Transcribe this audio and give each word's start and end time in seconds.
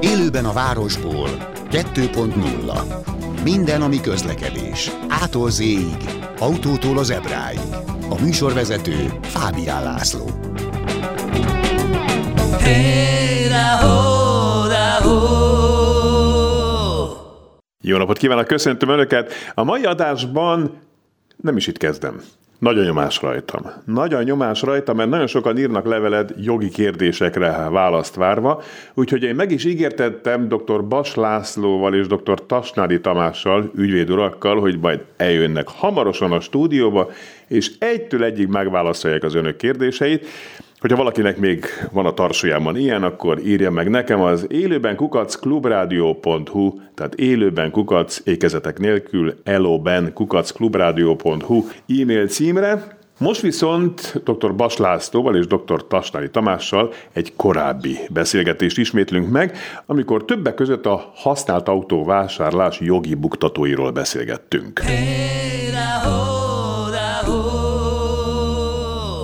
Élőben 0.00 0.44
a 0.44 0.52
városból 0.52 1.28
2.0 1.70 3.42
Minden, 3.42 3.82
ami 3.82 4.00
közlekedés. 4.00 4.90
Ától 5.08 5.50
z 5.50 5.62
autótól 6.38 6.98
az 6.98 7.10
ebráig. 7.10 7.58
A 8.08 8.20
műsorvezető 8.20 9.18
Fábián 9.22 9.82
László. 9.82 10.30
Jó 17.80 17.96
napot 17.96 18.18
kívánok, 18.18 18.46
köszöntöm 18.46 18.88
Önöket! 18.88 19.32
A 19.54 19.64
mai 19.64 19.84
adásban 19.84 20.80
nem 21.36 21.56
is 21.56 21.66
itt 21.66 21.78
kezdem. 21.78 22.20
Nagyon 22.58 22.84
nyomás 22.84 23.20
rajtam. 23.20 23.62
Nagyon 23.84 24.22
nyomás 24.22 24.62
rajtam, 24.62 24.96
mert 24.96 25.10
nagyon 25.10 25.26
sokan 25.26 25.58
írnak 25.58 25.86
leveled 25.86 26.34
jogi 26.40 26.68
kérdésekre 26.68 27.68
választ 27.70 28.14
várva, 28.14 28.62
úgyhogy 28.94 29.22
én 29.22 29.34
meg 29.34 29.50
is 29.50 29.64
ígértettem 29.64 30.48
dr. 30.48 30.84
Bas 30.84 31.14
Lászlóval 31.14 31.94
és 31.94 32.06
dr. 32.06 32.46
Tasnádi 32.46 33.00
Tamással, 33.00 33.70
ügyvédurakkal, 33.74 34.60
hogy 34.60 34.78
majd 34.78 35.04
eljönnek 35.16 35.68
hamarosan 35.68 36.32
a 36.32 36.40
stúdióba, 36.40 37.10
és 37.48 37.70
egytől 37.78 38.24
egyig 38.24 38.48
megválaszolják 38.48 39.22
az 39.22 39.34
önök 39.34 39.56
kérdéseit. 39.56 40.26
Hogyha 40.80 40.96
valakinek 40.96 41.36
még 41.38 41.64
van 41.92 42.06
a 42.06 42.14
tarsójában 42.14 42.76
ilyen, 42.76 43.02
akkor 43.02 43.38
írja 43.46 43.70
meg 43.70 43.90
nekem 43.90 44.20
az 44.20 44.46
élőben 44.48 44.96
kukac 44.96 45.34
klubradio.hu, 45.34 46.72
tehát 46.94 47.14
élőben 47.14 47.70
kukac 47.70 48.20
ékezetek 48.24 48.78
nélkül 48.78 49.34
eloben 49.44 50.12
kukac 50.12 50.50
klubradio.hu 50.50 51.64
e-mail 52.00 52.26
címre, 52.26 52.96
most 53.18 53.40
viszont 53.40 54.22
dr. 54.24 54.54
Bas 54.54 54.76
Lászlóval 54.76 55.36
és 55.36 55.46
dr. 55.46 55.86
Tasnári 55.88 56.30
Tamással 56.30 56.92
egy 57.12 57.32
korábbi 57.36 57.98
beszélgetést 58.10 58.78
ismétlünk 58.78 59.30
meg, 59.30 59.56
amikor 59.86 60.24
többek 60.24 60.54
között 60.54 60.86
a 60.86 61.12
használt 61.14 61.68
autó 61.68 62.04
vásárlás 62.04 62.80
jogi 62.80 63.14
buktatóiról 63.14 63.90
beszélgettünk. 63.90 64.78
Hey, 64.78 66.37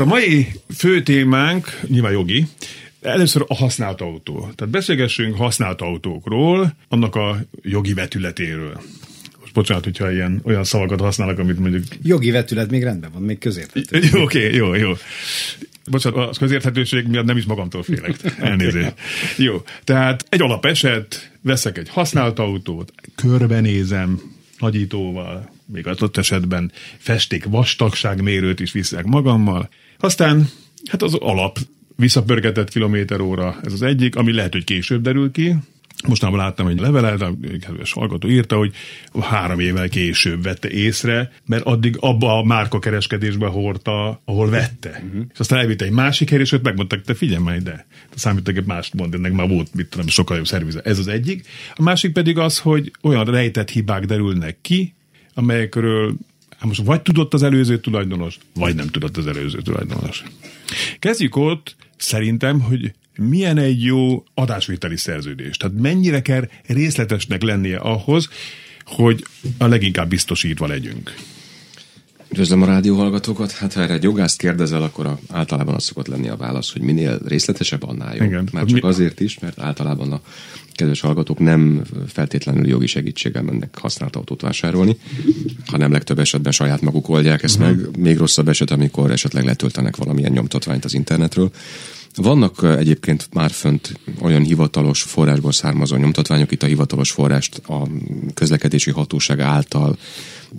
a 0.04 0.06
mai 0.06 0.46
fő 0.74 1.02
témánk, 1.02 1.80
nyilván 1.86 2.12
jogi, 2.12 2.46
Először 3.00 3.44
a 3.46 3.54
használt 3.54 4.00
autó. 4.00 4.38
Tehát 4.38 4.68
beszélgessünk 4.72 5.36
használt 5.36 5.80
autókról, 5.80 6.74
annak 6.88 7.14
a 7.14 7.44
jogi 7.62 7.94
vetületéről. 7.94 8.80
Most 9.40 9.52
bocsánat, 9.52 9.84
hogyha 9.84 10.12
ilyen 10.12 10.40
olyan 10.44 10.64
szavakat 10.64 11.00
használok, 11.00 11.38
amit 11.38 11.58
mondjuk... 11.58 11.84
Jogi 12.02 12.30
vetület 12.30 12.70
még 12.70 12.82
rendben 12.82 13.10
van, 13.12 13.22
még 13.22 13.38
közérthető. 13.38 13.96
Oké, 14.22 14.46
okay, 14.46 14.54
jó, 14.54 14.74
jó. 14.74 14.92
Bocsánat, 15.90 16.28
az 16.28 16.38
közérthetőség 16.38 17.06
miatt 17.06 17.24
nem 17.24 17.36
is 17.36 17.44
magamtól 17.44 17.82
félek. 17.82 18.16
Elnézést. 18.38 18.94
Jó, 19.36 19.62
tehát 19.84 20.26
egy 20.28 20.42
alapeset, 20.42 21.30
veszek 21.40 21.78
egy 21.78 21.88
használt 21.88 22.38
autót, 22.38 22.92
körbenézem, 23.14 24.20
nagyítóval, 24.58 25.50
még 25.66 25.86
adott 25.86 26.16
esetben 26.16 26.72
festék 26.98 27.44
vastagságmérőt 27.44 28.60
is 28.60 28.72
viszek 28.72 29.04
magammal, 29.04 29.68
aztán 29.98 30.48
hát 30.90 31.02
az 31.02 31.14
alap 31.14 31.58
visszapörgetett 31.96 32.68
kilométer 32.68 33.20
óra, 33.20 33.56
ez 33.62 33.72
az 33.72 33.82
egyik, 33.82 34.16
ami 34.16 34.32
lehet, 34.32 34.52
hogy 34.52 34.64
később 34.64 35.02
derül 35.02 35.30
ki, 35.30 35.56
Mostanában 36.06 36.40
láttam 36.40 36.66
egy 36.66 36.80
levelet, 36.80 37.20
a 37.20 37.34
kedves 37.60 37.92
hallgató 37.92 38.28
írta, 38.28 38.56
hogy 38.56 38.74
három 39.20 39.60
évvel 39.60 39.88
később 39.88 40.42
vette 40.42 40.70
észre, 40.70 41.32
mert 41.46 41.64
addig 41.64 41.96
abba 42.00 42.38
a 42.38 42.44
márka 42.44 42.78
kereskedésbe 42.78 43.46
hordta, 43.46 44.20
ahol 44.24 44.50
vette. 44.50 45.02
Uh-huh. 45.04 45.24
És 45.32 45.38
aztán 45.38 45.58
elvitte 45.58 45.84
egy 45.84 45.90
másik 45.90 46.28
helyre, 46.28 46.44
és 46.44 46.52
ott 46.52 46.62
megmondták, 46.62 47.02
te 47.02 47.14
figyelj 47.14 47.42
majd 47.42 47.60
ide. 47.60 47.86
A 48.14 48.18
számítógép 48.18 48.66
mást 48.66 48.94
mond, 48.94 49.14
ennek 49.14 49.32
már 49.32 49.48
volt, 49.48 49.74
mit 49.74 49.86
tudom, 49.86 50.06
sokkal 50.06 50.36
jobb 50.36 50.46
szervize. 50.46 50.80
Ez 50.80 50.98
az 50.98 51.08
egyik. 51.08 51.46
A 51.74 51.82
másik 51.82 52.12
pedig 52.12 52.38
az, 52.38 52.58
hogy 52.58 52.92
olyan 53.02 53.24
rejtett 53.24 53.70
hibák 53.70 54.04
derülnek 54.04 54.56
ki, 54.60 54.94
amelyekről 55.34 56.14
Hát 56.64 56.76
most 56.76 56.88
vagy 56.88 57.02
tudott 57.02 57.34
az 57.34 57.42
előző 57.42 57.78
tulajdonos, 57.78 58.38
vagy 58.54 58.74
nem 58.74 58.86
tudott 58.86 59.16
az 59.16 59.26
előző 59.26 59.62
tulajdonos. 59.62 60.22
Kezdjük 60.98 61.36
ott 61.36 61.76
szerintem, 61.96 62.60
hogy 62.60 62.92
milyen 63.16 63.58
egy 63.58 63.84
jó 63.84 64.24
adásvételi 64.34 64.96
szerződés. 64.96 65.56
Tehát 65.56 65.76
mennyire 65.80 66.22
kell 66.22 66.48
részletesnek 66.66 67.42
lennie 67.42 67.76
ahhoz, 67.76 68.28
hogy 68.84 69.24
a 69.58 69.66
leginkább 69.66 70.08
biztosítva 70.08 70.66
legyünk. 70.66 71.14
Üdvözlöm 72.34 72.62
a 72.62 72.66
rádióhallgatókat. 72.66 73.52
Hát 73.52 73.72
ha 73.72 73.80
erre 73.80 73.92
egy 73.92 74.02
jogászt 74.02 74.38
kérdezel, 74.38 74.82
akkor 74.82 75.06
a, 75.06 75.18
általában 75.28 75.74
az 75.74 75.84
szokott 75.84 76.06
lenni 76.06 76.28
a 76.28 76.36
válasz, 76.36 76.72
hogy 76.72 76.82
minél 76.82 77.18
részletesebb, 77.26 77.82
annál 77.82 78.16
jobb. 78.16 78.26
Igen. 78.26 78.48
Már 78.52 78.64
csak 78.64 78.80
mi... 78.80 78.88
azért 78.88 79.20
is, 79.20 79.38
mert 79.38 79.58
általában 79.60 80.12
a 80.12 80.20
kedves 80.72 81.00
hallgatók 81.00 81.38
nem 81.38 81.82
feltétlenül 82.08 82.66
jogi 82.66 82.86
segítséggel 82.86 83.42
mennek 83.42 83.78
használt 83.78 84.16
autót 84.16 84.40
vásárolni, 84.40 84.96
hanem 85.66 85.92
legtöbb 85.92 86.18
esetben 86.18 86.52
saját 86.52 86.80
maguk 86.80 87.08
oldják 87.08 87.42
ezt 87.42 87.58
uh-huh. 87.58 87.76
meg. 87.76 87.98
Még 87.98 88.18
rosszabb 88.18 88.48
eset, 88.48 88.70
amikor 88.70 89.10
esetleg 89.10 89.44
letöltenek 89.44 89.96
valamilyen 89.96 90.32
nyomtatványt 90.32 90.84
az 90.84 90.94
internetről. 90.94 91.50
Vannak 92.14 92.62
egyébként 92.78 93.28
már 93.32 93.50
fönt 93.50 94.00
olyan 94.20 94.42
hivatalos 94.42 95.02
forrásból 95.02 95.52
származó 95.52 95.96
nyomtatványok, 95.96 96.52
itt 96.52 96.62
a 96.62 96.66
hivatalos 96.66 97.10
forrást 97.10 97.62
a 97.66 97.88
közlekedési 98.34 98.90
hatóság 98.90 99.40
által 99.40 99.96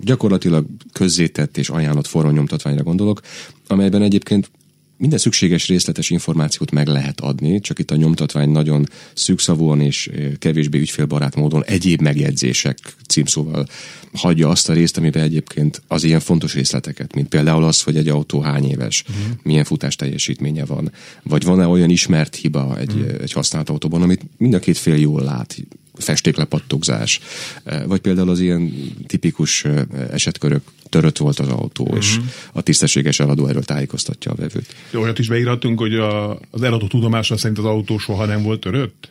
gyakorlatilag 0.00 0.66
közzétett 0.92 1.56
és 1.56 1.68
ajánlott 1.68 2.06
forró 2.06 2.30
nyomtatványra 2.30 2.82
gondolok, 2.82 3.20
amelyben 3.66 4.02
egyébként 4.02 4.50
minden 4.98 5.18
szükséges 5.18 5.66
részletes 5.66 6.10
információt 6.10 6.70
meg 6.70 6.86
lehet 6.86 7.20
adni, 7.20 7.60
csak 7.60 7.78
itt 7.78 7.90
a 7.90 7.96
nyomtatvány 7.96 8.50
nagyon 8.50 8.88
szűkszavúan 9.14 9.80
és 9.80 10.10
kevésbé 10.38 10.78
ügyfélbarát 10.78 11.36
módon 11.36 11.64
egyéb 11.64 12.00
megjegyzések 12.00 12.78
címszóval 13.06 13.66
hagyja 14.12 14.48
azt 14.48 14.68
a 14.68 14.72
részt, 14.72 14.96
amiben 14.96 15.22
egyébként 15.22 15.82
az 15.86 16.04
ilyen 16.04 16.20
fontos 16.20 16.54
részleteket, 16.54 17.14
mint 17.14 17.28
például 17.28 17.64
az, 17.64 17.82
hogy 17.82 17.96
egy 17.96 18.08
autó 18.08 18.40
hány 18.40 18.64
éves, 18.70 19.04
uh-huh. 19.08 19.36
milyen 19.42 19.64
futás 19.64 19.96
teljesítménye 19.96 20.64
van, 20.64 20.92
vagy 21.22 21.44
van-e 21.44 21.66
olyan 21.66 21.90
ismert 21.90 22.34
hiba 22.34 22.78
egy, 22.78 22.92
uh-huh. 22.92 23.22
egy 23.22 23.32
használt 23.32 23.70
autóban, 23.70 24.02
amit 24.02 24.22
mind 24.36 24.54
a 24.54 24.58
két 24.58 24.78
fél 24.78 24.96
jól 24.96 25.22
lát, 25.22 25.56
festéklepattogzás, 25.98 27.20
vagy 27.86 28.00
például 28.00 28.30
az 28.30 28.40
ilyen 28.40 28.72
tipikus 29.06 29.64
esetkörök, 30.12 30.62
törött 30.88 31.16
volt 31.16 31.38
az 31.38 31.48
autó, 31.48 31.84
uh-huh. 31.84 31.98
és 31.98 32.16
a 32.52 32.60
tisztességes 32.62 33.20
eladó 33.20 33.46
erről 33.46 33.62
tájékoztatja 33.62 34.32
a 34.32 34.34
vevőt. 34.34 34.74
Olyat 34.94 35.18
is 35.18 35.28
beírhatunk, 35.28 35.78
hogy 35.78 35.94
a, 35.94 36.38
az 36.50 36.62
eladó 36.62 36.86
tudomása 36.86 37.36
szerint 37.36 37.58
az 37.58 37.64
autó 37.64 37.98
soha 37.98 38.24
nem 38.24 38.42
volt 38.42 38.60
törött? 38.60 39.10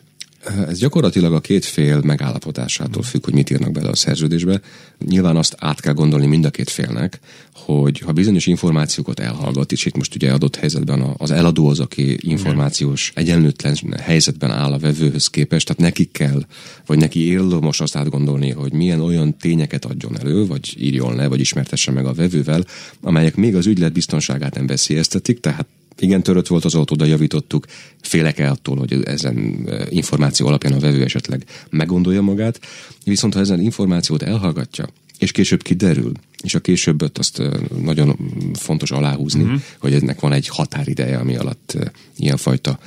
Ez 0.67 0.79
gyakorlatilag 0.79 1.33
a 1.33 1.39
két 1.39 1.65
fél 1.65 2.01
megállapodásától 2.03 3.03
függ, 3.03 3.23
hogy 3.23 3.33
mit 3.33 3.49
írnak 3.49 3.71
bele 3.71 3.89
a 3.89 3.95
szerződésbe. 3.95 4.61
Nyilván 5.05 5.35
azt 5.35 5.55
át 5.59 5.81
kell 5.81 5.93
gondolni 5.93 6.25
mind 6.25 6.45
a 6.45 6.49
két 6.49 6.69
félnek, 6.69 7.19
hogy 7.53 7.99
ha 7.99 8.11
bizonyos 8.11 8.45
információkat 8.45 9.19
elhallgat, 9.19 9.71
és 9.71 9.85
itt 9.85 9.95
most 9.95 10.15
ugye 10.15 10.31
adott 10.31 10.55
helyzetben 10.55 11.13
az 11.17 11.31
eladó 11.31 11.67
az, 11.67 11.79
aki 11.79 12.17
információs 12.19 13.11
egyenlőtlen 13.15 13.77
helyzetben 14.01 14.51
áll 14.51 14.73
a 14.73 14.79
vevőhöz 14.79 15.27
képest, 15.27 15.67
tehát 15.67 15.81
nekik 15.81 16.11
kell, 16.11 16.45
vagy 16.85 16.97
neki 16.97 17.35
most 17.61 17.81
azt 17.81 17.95
átgondolni, 17.95 18.51
hogy 18.51 18.73
milyen 18.73 19.01
olyan 19.01 19.37
tényeket 19.37 19.85
adjon 19.85 20.19
elő, 20.19 20.45
vagy 20.45 20.75
írjon 20.79 21.15
le, 21.15 21.27
vagy 21.27 21.39
ismertesse 21.39 21.91
meg 21.91 22.05
a 22.05 22.13
vevővel, 22.13 22.65
amelyek 23.01 23.35
még 23.35 23.55
az 23.55 23.65
ügylet 23.65 23.93
biztonságát 23.93 24.55
nem 24.55 24.67
veszélyeztetik, 24.67 25.39
tehát 25.39 25.67
igen, 25.99 26.23
törött 26.23 26.47
volt 26.47 26.65
az 26.65 26.75
autó, 26.75 26.95
de 26.95 27.05
javítottuk. 27.05 27.65
Félek 28.01 28.39
el 28.39 28.51
attól, 28.51 28.77
hogy 28.77 29.03
ezen 29.03 29.65
e, 29.67 29.85
információ 29.89 30.47
alapján 30.47 30.73
a 30.73 30.79
vevő 30.79 31.03
esetleg 31.03 31.45
meggondolja 31.69 32.21
magát. 32.21 32.59
Viszont 33.03 33.33
ha 33.33 33.39
ezen 33.39 33.61
információt 33.61 34.21
elhallgatja, 34.21 34.87
és 35.19 35.31
később 35.31 35.61
kiderül, 35.61 36.11
és 36.43 36.55
a 36.55 36.59
későbbet 36.59 37.17
azt 37.17 37.39
e, 37.39 37.49
nagyon 37.81 38.17
fontos 38.53 38.91
aláhúzni, 38.91 39.43
uh-huh. 39.43 39.61
hogy 39.79 39.93
ennek 39.93 40.19
van 40.19 40.31
egy 40.31 40.47
határideje, 40.47 41.17
ami 41.17 41.35
alatt 41.35 41.73
e, 41.79 41.91
ilyenfajta 42.17 42.79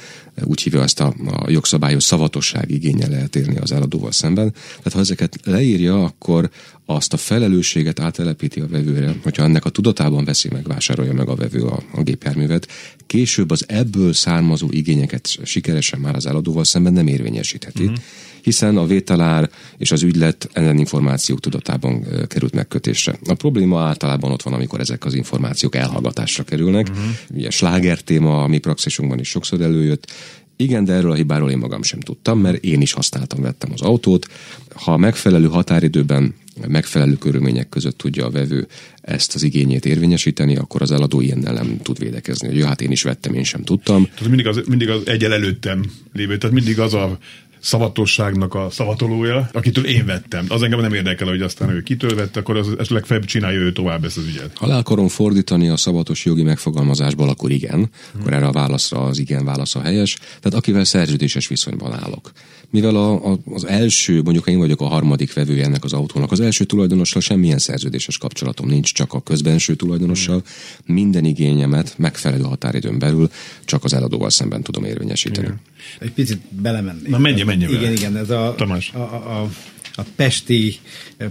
úgy 0.44 0.61
hívja 0.61 0.81
azt 0.81 1.00
a, 1.00 1.14
a 1.26 1.50
jogszabályos 1.50 2.02
szavatosság 2.02 2.70
igénye 2.70 3.08
lehet 3.08 3.37
érni 3.37 3.56
az 3.56 3.73
eladóval 3.73 4.12
szemben. 4.12 4.52
Tehát 4.52 4.93
ha 4.93 4.99
ezeket 4.99 5.38
leírja, 5.44 6.05
akkor 6.05 6.50
azt 6.87 7.12
a 7.12 7.17
felelősséget 7.17 8.00
átelepíti 8.00 8.61
a 8.61 8.67
vevőre, 8.67 9.14
hogyha 9.23 9.43
ennek 9.43 9.64
a 9.64 9.70
tudatában 9.70 10.25
veszi 10.25 10.49
meg, 10.52 10.67
vásárolja 10.67 11.12
meg 11.12 11.29
a 11.29 11.35
vevő 11.35 11.62
a, 11.62 11.82
a 11.93 12.02
gépjárművet, 12.02 12.69
később 13.06 13.50
az 13.50 13.64
ebből 13.69 14.12
származó 14.12 14.69
igényeket 14.70 15.38
sikeresen 15.43 16.00
már 16.00 16.14
az 16.14 16.26
eladóval 16.26 16.64
szemben 16.64 16.93
nem 16.93 17.06
érvényesítheti. 17.06 17.82
Uh-huh 17.82 17.99
hiszen 18.48 18.76
a 18.76 18.86
vételár 18.86 19.50
és 19.78 19.92
az 19.92 20.02
ügylet 20.02 20.48
ezen 20.52 20.78
információk 20.78 21.40
tudatában 21.40 22.04
került 22.26 22.54
megkötésre. 22.54 23.18
A 23.26 23.34
probléma 23.34 23.80
általában 23.80 24.30
ott 24.30 24.42
van, 24.42 24.52
amikor 24.52 24.80
ezek 24.80 25.04
az 25.04 25.14
információk 25.14 25.74
elhallgatásra 25.74 26.44
kerülnek. 26.44 26.88
Uh-huh. 26.88 27.04
Ugye 27.34 27.50
sláger 27.50 28.00
téma, 28.00 28.42
a 28.42 28.46
mi 28.46 28.58
praxisunkban 28.58 29.18
is 29.18 29.28
sokszor 29.28 29.60
előjött, 29.60 30.12
igen, 30.56 30.84
de 30.84 30.92
erről 30.92 31.10
a 31.10 31.14
hibáról 31.14 31.50
én 31.50 31.58
magam 31.58 31.82
sem 31.82 32.00
tudtam, 32.00 32.40
mert 32.40 32.64
én 32.64 32.80
is 32.80 32.92
használtam, 32.92 33.42
vettem 33.42 33.70
az 33.72 33.80
autót. 33.80 34.26
Ha 34.74 34.96
megfelelő 34.96 35.46
határidőben 35.46 36.34
megfelelő 36.66 37.14
körülmények 37.14 37.68
között 37.68 37.98
tudja 37.98 38.26
a 38.26 38.30
vevő 38.30 38.66
ezt 39.00 39.34
az 39.34 39.42
igényét 39.42 39.84
érvényesíteni, 39.84 40.56
akkor 40.56 40.82
az 40.82 40.90
eladó 40.90 41.20
ilyennel 41.20 41.52
nem 41.52 41.78
tud 41.82 41.98
védekezni, 41.98 42.46
hogy 42.46 42.56
jó, 42.56 42.66
hát 42.66 42.80
én 42.80 42.90
is 42.90 43.02
vettem, 43.02 43.34
én 43.34 43.44
sem 43.44 43.62
tudtam. 43.62 44.04
Tehát 44.04 44.28
mindig 44.28 44.46
az, 44.46 44.60
mindig 44.66 44.88
az 44.88 45.00
egyel 45.04 45.32
előttem 45.32 45.84
lévő, 46.12 46.38
tehát 46.38 46.54
mindig 46.54 46.80
az 46.80 46.94
a 46.94 47.18
szavatosságnak 47.60 48.55
a 48.55 48.66
szavatolója, 48.70 49.49
akitől 49.52 49.87
én 49.87 50.06
vettem. 50.06 50.44
Az 50.49 50.62
engem 50.62 50.81
nem 50.81 50.94
érdekel, 50.94 51.28
hogy 51.28 51.43
aztán 51.43 51.70
ő 51.70 51.82
kitől 51.82 52.14
vette, 52.14 52.40
akkor 52.40 52.56
az 52.56 52.69
esetleg 52.78 53.05
febb 53.05 53.25
csinálja 53.25 53.58
ő 53.58 53.72
tovább 53.72 54.05
ezt 54.05 54.16
az 54.16 54.25
ügyet. 54.26 54.50
Ha 54.55 54.66
le 54.66 54.76
akarom 54.76 55.08
fordítani 55.08 55.69
a 55.69 55.76
szabatos 55.76 56.25
jogi 56.25 56.43
megfogalmazásból, 56.43 57.28
akkor 57.28 57.50
igen. 57.50 57.75
Hmm. 57.75 58.20
Akkor 58.20 58.32
erre 58.32 58.46
a 58.46 58.52
válaszra 58.52 59.00
az 59.00 59.19
igen 59.19 59.44
válasza 59.44 59.81
helyes. 59.81 60.16
Tehát 60.16 60.58
akivel 60.58 60.84
szerződéses 60.84 61.49
viszonyban 61.49 61.93
állok. 61.93 62.31
Mivel 62.70 62.97
a, 62.97 63.31
a, 63.32 63.38
az 63.53 63.65
első, 63.65 64.23
mondjuk 64.23 64.47
én 64.47 64.59
vagyok 64.59 64.81
a 64.81 64.87
harmadik 64.87 65.32
vevője 65.32 65.65
ennek 65.65 65.85
az 65.85 65.93
autónak, 65.93 66.32
az 66.32 66.41
első 66.41 66.65
tulajdonossal 66.65 67.20
semmilyen 67.20 67.59
szerződéses 67.59 68.19
kapcsolatom 68.19 68.69
nincs, 68.69 68.93
csak 68.93 69.12
a 69.12 69.20
közbenső 69.20 69.75
tulajdonossal. 69.75 70.43
Hmm. 70.85 70.94
Minden 70.94 71.25
igényemet 71.25 71.94
megfelelő 71.99 72.43
határidőn 72.43 72.99
belül 72.99 73.31
csak 73.65 73.85
az 73.85 73.93
eladóval 73.94 74.31
szemben 74.31 74.62
tudom 74.62 74.85
érvényesíteni. 74.85 75.47
Igen. 75.47 75.61
Egy 75.99 76.12
picit 76.12 76.41
belemenni. 76.50 77.09
Na 77.09 77.19
menj, 77.19 77.43
menj 77.43 77.65
Igen, 77.65 77.93
igen, 77.93 78.17
ez 78.17 78.31
a, 78.31 78.55
Tamás. 78.56 78.91
a, 78.93 78.99
a, 78.99 79.43
a 79.43 79.49
a 79.98 80.02
pesti 80.16 80.78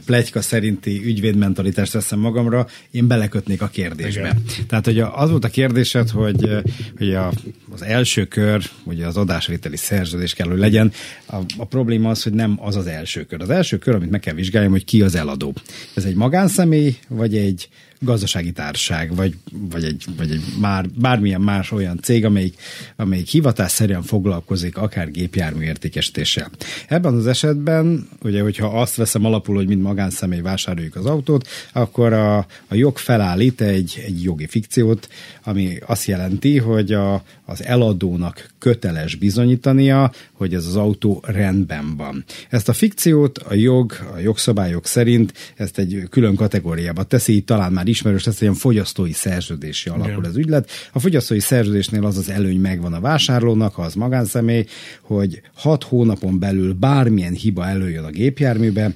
plegyka 0.05 0.41
szerinti 0.41 1.01
ügyvédmentalitást 1.05 1.93
veszem 1.93 2.19
magamra, 2.19 2.67
én 2.91 3.07
belekötnék 3.07 3.61
a 3.61 3.67
kérdésbe. 3.67 4.19
Igen. 4.19 4.43
Tehát, 4.67 4.85
hogy 4.85 4.99
az 4.99 5.29
volt 5.29 5.45
a 5.45 5.49
kérdésed, 5.49 6.09
hogy, 6.09 6.49
hogy 6.97 7.13
a, 7.13 7.31
az 7.71 7.81
első 7.81 8.25
kör, 8.25 8.63
ugye 8.83 9.05
az 9.05 9.17
adásvételi 9.17 9.77
szerződés 9.77 10.33
kell, 10.33 10.47
hogy 10.47 10.59
legyen. 10.59 10.91
A, 11.25 11.35
a 11.57 11.65
probléma 11.65 12.09
az, 12.09 12.23
hogy 12.23 12.33
nem 12.33 12.57
az 12.61 12.75
az 12.75 12.87
első 12.87 13.25
kör. 13.25 13.41
Az 13.41 13.49
első 13.49 13.77
kör, 13.77 13.95
amit 13.95 14.09
meg 14.09 14.19
kell 14.19 14.33
vizsgáljam, 14.33 14.71
hogy 14.71 14.85
ki 14.85 15.01
az 15.01 15.15
eladó. 15.15 15.53
Ez 15.93 16.03
egy 16.03 16.15
magánszemély, 16.15 16.95
vagy 17.07 17.37
egy 17.37 17.69
gazdasági 17.99 18.51
társaság, 18.51 19.15
vagy, 19.15 19.35
vagy 19.51 19.83
egy, 19.83 20.03
vagy 20.17 20.31
egy 20.31 20.43
már, 20.59 20.89
bármilyen 20.89 21.41
más 21.41 21.71
olyan 21.71 21.99
cég, 22.01 22.25
amelyik, 22.25 22.61
amelyik 22.95 23.27
hivatásszerűen 23.27 24.03
foglalkozik 24.03 24.77
akár 24.77 25.11
gépjármű 25.11 25.63
értékesítéssel. 25.63 26.51
Ebben 26.87 27.13
az 27.13 27.27
esetben, 27.27 28.07
ugye, 28.21 28.43
hogyha 28.57 28.80
azt 28.80 28.95
veszem 28.95 29.25
alapul, 29.25 29.56
hogy 29.56 29.68
mint 29.68 29.81
magánszemély 29.81 30.42
vásároljuk 30.42 30.95
az 30.95 31.06
autót, 31.06 31.48
akkor 31.74 32.13
a, 32.13 32.38
a 32.68 32.75
jog 32.75 32.98
felállít 32.98 33.62
egy, 33.62 34.04
egy 34.06 34.24
jogi 34.24 34.48
fikciót, 34.48 35.09
ami 35.44 35.77
azt 35.86 36.06
jelenti, 36.06 36.57
hogy 36.57 36.92
a, 36.92 37.24
az 37.45 37.63
eladónak 37.63 38.50
köteles 38.59 39.15
bizonyítania, 39.15 40.12
hogy 40.33 40.54
ez 40.54 40.65
az 40.65 40.75
autó 40.75 41.24
rendben 41.25 41.95
van. 41.98 42.24
Ezt 42.50 42.69
a 42.69 42.74
fikciót 42.74 43.38
a 43.38 43.54
jog, 43.54 43.94
a 44.15 44.19
jogszabályok 44.19 44.86
szerint 44.86 45.33
ezt 45.56 45.77
egy 45.77 46.03
külön 46.10 46.36
kategóriába 46.36 47.03
teszi, 47.03 47.33
így 47.33 47.44
talán 47.44 47.71
már 47.71 47.88
ismerős 47.88 48.24
lesz, 48.24 48.42
ilyen 48.42 48.53
fogyasztói 48.53 49.12
szerződési 49.12 49.89
alakul 49.89 50.12
Igen. 50.12 50.24
az 50.24 50.38
ügylet. 50.38 50.69
A 50.94 51.00
fogyasztói 51.00 51.39
szerződésnél 51.39 52.06
az 52.06 52.18
az 52.18 52.30
előny 52.30 52.60
megvan 52.60 52.94
a 52.94 53.00
vásárlónak, 53.00 53.75
ha 53.75 53.81
az 53.81 53.94
magánszemély, 53.94 54.65
hogy 55.01 55.42
hat 55.53 55.83
hónapon 55.83 56.39
belül 56.39 56.74
bármilyen 56.74 57.33
hiba 57.33 57.65
előjön 57.68 58.03
a 58.03 58.10
gépjárműbe, 58.38 58.95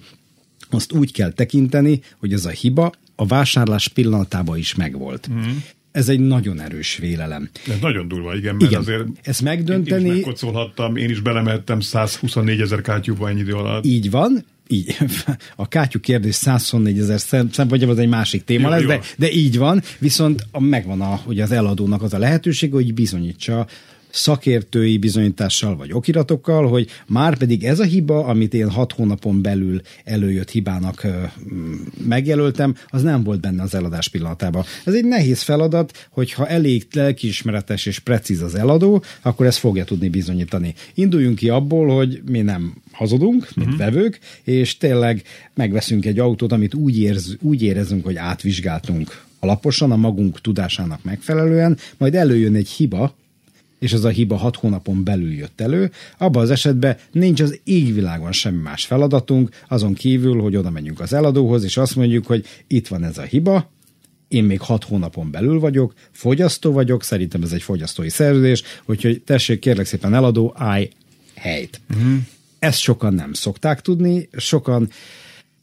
azt 0.69 0.91
úgy 0.91 1.13
kell 1.13 1.31
tekinteni, 1.31 2.01
hogy 2.17 2.33
ez 2.33 2.45
a 2.45 2.49
hiba 2.49 2.91
a 3.15 3.25
vásárlás 3.25 3.87
pillanatában 3.87 4.57
is 4.57 4.75
megvolt. 4.75 5.29
Mm 5.31 5.57
ez 5.91 6.09
egy 6.09 6.19
nagyon 6.19 6.61
erős 6.61 6.97
vélelem. 6.97 7.49
Ez 7.67 7.79
nagyon 7.81 8.07
durva, 8.07 8.35
igen, 8.35 8.55
mert 8.55 8.71
igen. 8.71 8.81
azért 8.81 9.03
ezt 9.21 9.41
megdönteni... 9.41 10.05
Én 10.05 10.09
is 10.09 10.15
megkocolhattam, 10.15 10.95
én 10.95 11.09
is 11.09 11.19
belemettem 11.19 11.79
124 11.79 12.61
ezer 12.61 12.81
kátyúba 12.81 13.29
ennyi 13.29 13.39
idő 13.39 13.53
alatt. 13.53 13.85
Így 13.85 14.11
van, 14.11 14.45
így, 14.67 14.97
a 15.55 15.67
kátyú 15.67 15.99
kérdés 15.99 16.35
124 16.35 16.99
ezer 16.99 17.19
szempontjából 17.19 17.89
az 17.89 17.99
egy 17.99 18.07
másik 18.07 18.43
téma 18.43 18.63
jó, 18.63 18.69
lesz, 18.69 18.81
jó. 18.81 18.87
De, 18.87 18.99
de 19.17 19.31
így 19.31 19.57
van, 19.57 19.81
viszont 19.99 20.45
megvan 20.59 21.01
a, 21.01 21.15
hogy 21.23 21.39
az 21.39 21.51
eladónak 21.51 22.01
az 22.01 22.13
a 22.13 22.17
lehetőség, 22.17 22.71
hogy 22.71 22.93
bizonyítsa 22.93 23.67
szakértői 24.11 24.97
bizonyítással 24.97 25.75
vagy 25.75 25.93
okiratokkal, 25.93 26.67
hogy 26.67 26.87
már 27.07 27.37
pedig 27.37 27.63
ez 27.63 27.79
a 27.79 27.83
hiba, 27.83 28.25
amit 28.25 28.53
én 28.53 28.69
hat 28.69 28.91
hónapon 28.91 29.41
belül 29.41 29.81
előjött 30.03 30.49
hibának 30.49 31.07
megjelöltem, 32.07 32.75
az 32.87 33.01
nem 33.01 33.23
volt 33.23 33.41
benne 33.41 33.63
az 33.63 33.75
eladás 33.75 34.07
pillanatában. 34.07 34.63
Ez 34.85 34.93
egy 34.93 35.05
nehéz 35.05 35.41
feladat, 35.41 36.07
hogyha 36.09 36.47
elég 36.47 36.87
lelkiismeretes 36.91 37.85
és 37.85 37.99
precíz 37.99 38.41
az 38.41 38.55
eladó, 38.55 39.03
akkor 39.21 39.45
ezt 39.45 39.57
fogja 39.57 39.83
tudni 39.83 40.09
bizonyítani. 40.09 40.73
Induljunk 40.93 41.35
ki 41.35 41.49
abból, 41.49 41.95
hogy 41.95 42.21
mi 42.29 42.41
nem 42.41 42.73
hazudunk, 42.91 43.49
mint 43.55 43.73
uh-huh. 43.73 43.85
vevők, 43.85 44.19
és 44.43 44.77
tényleg 44.77 45.23
megveszünk 45.53 46.05
egy 46.05 46.19
autót, 46.19 46.51
amit 46.51 46.73
úgy, 46.73 46.99
érz, 46.99 47.35
úgy 47.41 47.61
érezünk, 47.61 48.03
hogy 48.05 48.15
átvizsgáltunk 48.15 49.23
alaposan, 49.39 49.91
a 49.91 49.95
magunk 49.95 50.41
tudásának 50.41 51.03
megfelelően, 51.03 51.77
majd 51.97 52.15
előjön 52.15 52.55
egy 52.55 52.69
hiba, 52.69 53.15
és 53.81 53.93
ez 53.93 54.03
a 54.03 54.09
hiba 54.09 54.35
hat 54.35 54.55
hónapon 54.55 55.03
belül 55.03 55.33
jött 55.33 55.61
elő, 55.61 55.91
abban 56.17 56.41
az 56.41 56.49
esetben 56.49 56.97
nincs 57.11 57.41
az 57.41 57.59
égvilágon 57.63 58.31
semmi 58.31 58.61
más 58.61 58.85
feladatunk, 58.85 59.49
azon 59.67 59.93
kívül, 59.93 60.41
hogy 60.41 60.55
oda 60.55 60.69
menjünk 60.69 60.99
az 60.99 61.13
eladóhoz, 61.13 61.63
és 61.63 61.77
azt 61.77 61.95
mondjuk, 61.95 62.25
hogy 62.25 62.45
itt 62.67 62.87
van 62.87 63.03
ez 63.03 63.17
a 63.17 63.21
hiba, 63.21 63.69
én 64.27 64.43
még 64.43 64.59
hat 64.59 64.83
hónapon 64.83 65.31
belül 65.31 65.59
vagyok, 65.59 65.93
fogyasztó 66.11 66.71
vagyok, 66.71 67.03
szerintem 67.03 67.41
ez 67.41 67.51
egy 67.51 67.61
fogyasztói 67.61 68.09
szerződés, 68.09 68.63
úgyhogy 68.85 69.21
tessék, 69.21 69.59
kérlek 69.59 69.85
szépen 69.85 70.13
eladó, 70.13 70.53
állj 70.57 70.89
helyt. 71.35 71.81
Uh-huh. 71.95 72.17
Ezt 72.59 72.79
sokan 72.79 73.13
nem 73.13 73.33
szokták 73.33 73.81
tudni, 73.81 74.29
sokan 74.37 74.89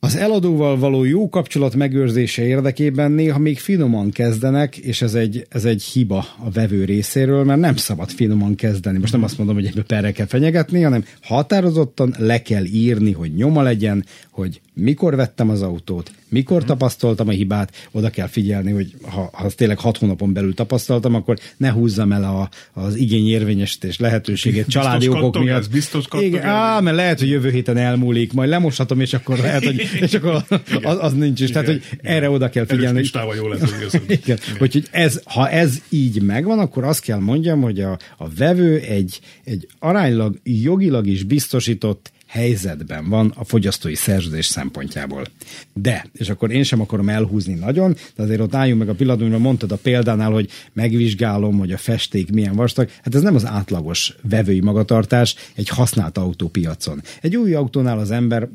az 0.01 0.17
eladóval 0.17 0.79
való 0.79 1.05
jó 1.05 1.29
kapcsolat 1.29 1.75
megőrzése 1.75 2.47
érdekében 2.47 3.11
néha 3.11 3.39
még 3.39 3.59
finoman 3.59 4.11
kezdenek, 4.11 4.77
és 4.77 5.03
ez 5.03 5.15
egy, 5.15 5.47
ez 5.49 5.65
egy 5.65 5.83
hiba 5.83 6.19
a 6.45 6.51
vevő 6.51 6.85
részéről, 6.85 7.45
mert 7.45 7.61
nem 7.61 7.77
szabad 7.77 8.11
finoman 8.11 8.55
kezdeni. 8.55 8.99
Most 8.99 9.13
nem 9.13 9.23
azt 9.23 9.39
mondom, 9.39 9.57
hogy 9.57 9.67
ebből 9.67 9.85
perre 9.85 10.13
kell 10.13 10.27
fenyegetni, 10.27 10.83
hanem 10.83 11.05
határozottan 11.23 12.15
le 12.19 12.43
kell 12.43 12.65
írni, 12.65 13.13
hogy 13.13 13.35
nyoma 13.35 13.63
legyen, 13.63 14.05
hogy 14.31 14.61
mikor 14.79 15.17
vettem 15.17 15.51
az 15.51 15.63
autót, 15.63 16.11
mikor 16.29 16.65
tapasztaltam 16.65 17.29
a 17.29 17.31
hibát, 17.31 17.89
oda 17.91 18.11
kell 18.11 18.27
figyelni, 18.27 18.71
hogy 18.71 18.95
ha, 19.03 19.31
ha 19.33 19.49
tényleg 19.49 19.79
hat 19.79 19.97
hónapon 19.97 20.33
belül 20.33 20.55
tapasztaltam, 20.55 21.15
akkor 21.15 21.39
ne 21.57 21.71
húzzam 21.71 22.13
el 22.13 22.25
a, 22.25 22.49
az 22.81 22.95
igényérvényesítés 22.95 23.99
lehetőségét 23.99 24.67
családi 24.75 25.09
okok 25.09 25.39
miatt. 25.39 25.59
Ez 25.59 25.67
biztos 25.67 26.05
Igen, 26.21 26.43
á, 26.43 26.81
mert 26.81 26.97
lehet, 26.97 27.19
hogy 27.19 27.29
jövő 27.29 27.51
héten 27.51 27.77
elmúlik, 27.77 28.33
majd 28.33 28.49
lemoshatom, 28.49 29.01
és 29.01 29.15
akkor 29.15 29.39
lehet, 29.39 29.65
hogy 29.65 29.89
és 30.01 30.15
akkor 30.15 30.45
az, 30.83 30.97
az 31.01 31.13
nincs 31.13 31.41
is. 31.41 31.49
Igen, 31.49 31.65
Tehát, 31.65 31.81
hogy 31.81 31.89
igen. 31.93 32.15
erre 32.15 32.31
oda 32.31 32.49
kell 32.49 32.67
figyelni. 32.67 32.99
Erős 32.99 33.37
jó 33.37 33.49
lesz. 33.49 33.73
igen. 33.93 34.19
igen. 34.23 34.39
Úgyhogy 34.61 34.89
ez, 34.91 35.21
ha 35.25 35.49
ez 35.49 35.79
így 35.89 36.23
megvan, 36.23 36.59
akkor 36.59 36.85
azt 36.85 37.01
kell 37.01 37.19
mondjam, 37.19 37.61
hogy 37.61 37.81
a, 37.81 37.99
a 38.17 38.29
vevő 38.29 38.79
egy, 38.79 39.21
egy 39.45 39.67
aránylag 39.79 40.39
jogilag 40.43 41.07
is 41.07 41.23
biztosított 41.23 42.13
helyzetben 42.29 43.09
van 43.09 43.33
a 43.37 43.45
fogyasztói 43.45 43.95
szerződés 43.95 44.47
szempontjából. 44.47 45.25
De, 45.73 46.07
és 46.13 46.29
akkor 46.29 46.51
én 46.51 46.63
sem 46.63 46.81
akarom 46.81 47.09
elhúzni 47.09 47.55
nagyon, 47.55 47.97
de 48.17 48.23
azért 48.23 48.41
ott 48.41 48.55
álljunk 48.55 48.79
meg 48.79 48.89
a 48.89 48.95
pillanatban, 48.95 49.41
mondtad 49.41 49.73
a 49.73 49.77
példánál, 49.77 50.31
hogy 50.31 50.51
megvizsgálom, 50.73 51.59
hogy 51.59 51.73
a 51.73 51.79
festék 51.79 52.31
milyen 52.31 52.55
vastag. 52.55 52.89
Hát 53.03 53.15
ez 53.15 53.23
nem 53.23 53.35
az 53.35 53.47
átlagos 53.47 54.17
vevői 54.23 54.61
magatartás 54.61 55.35
egy 55.55 55.69
használt 55.69 56.19
autópiacon. 56.19 57.03
Egy 57.21 57.37
új 57.37 57.55
autónál 57.55 57.99
az 57.99 58.11
ember 58.11 58.49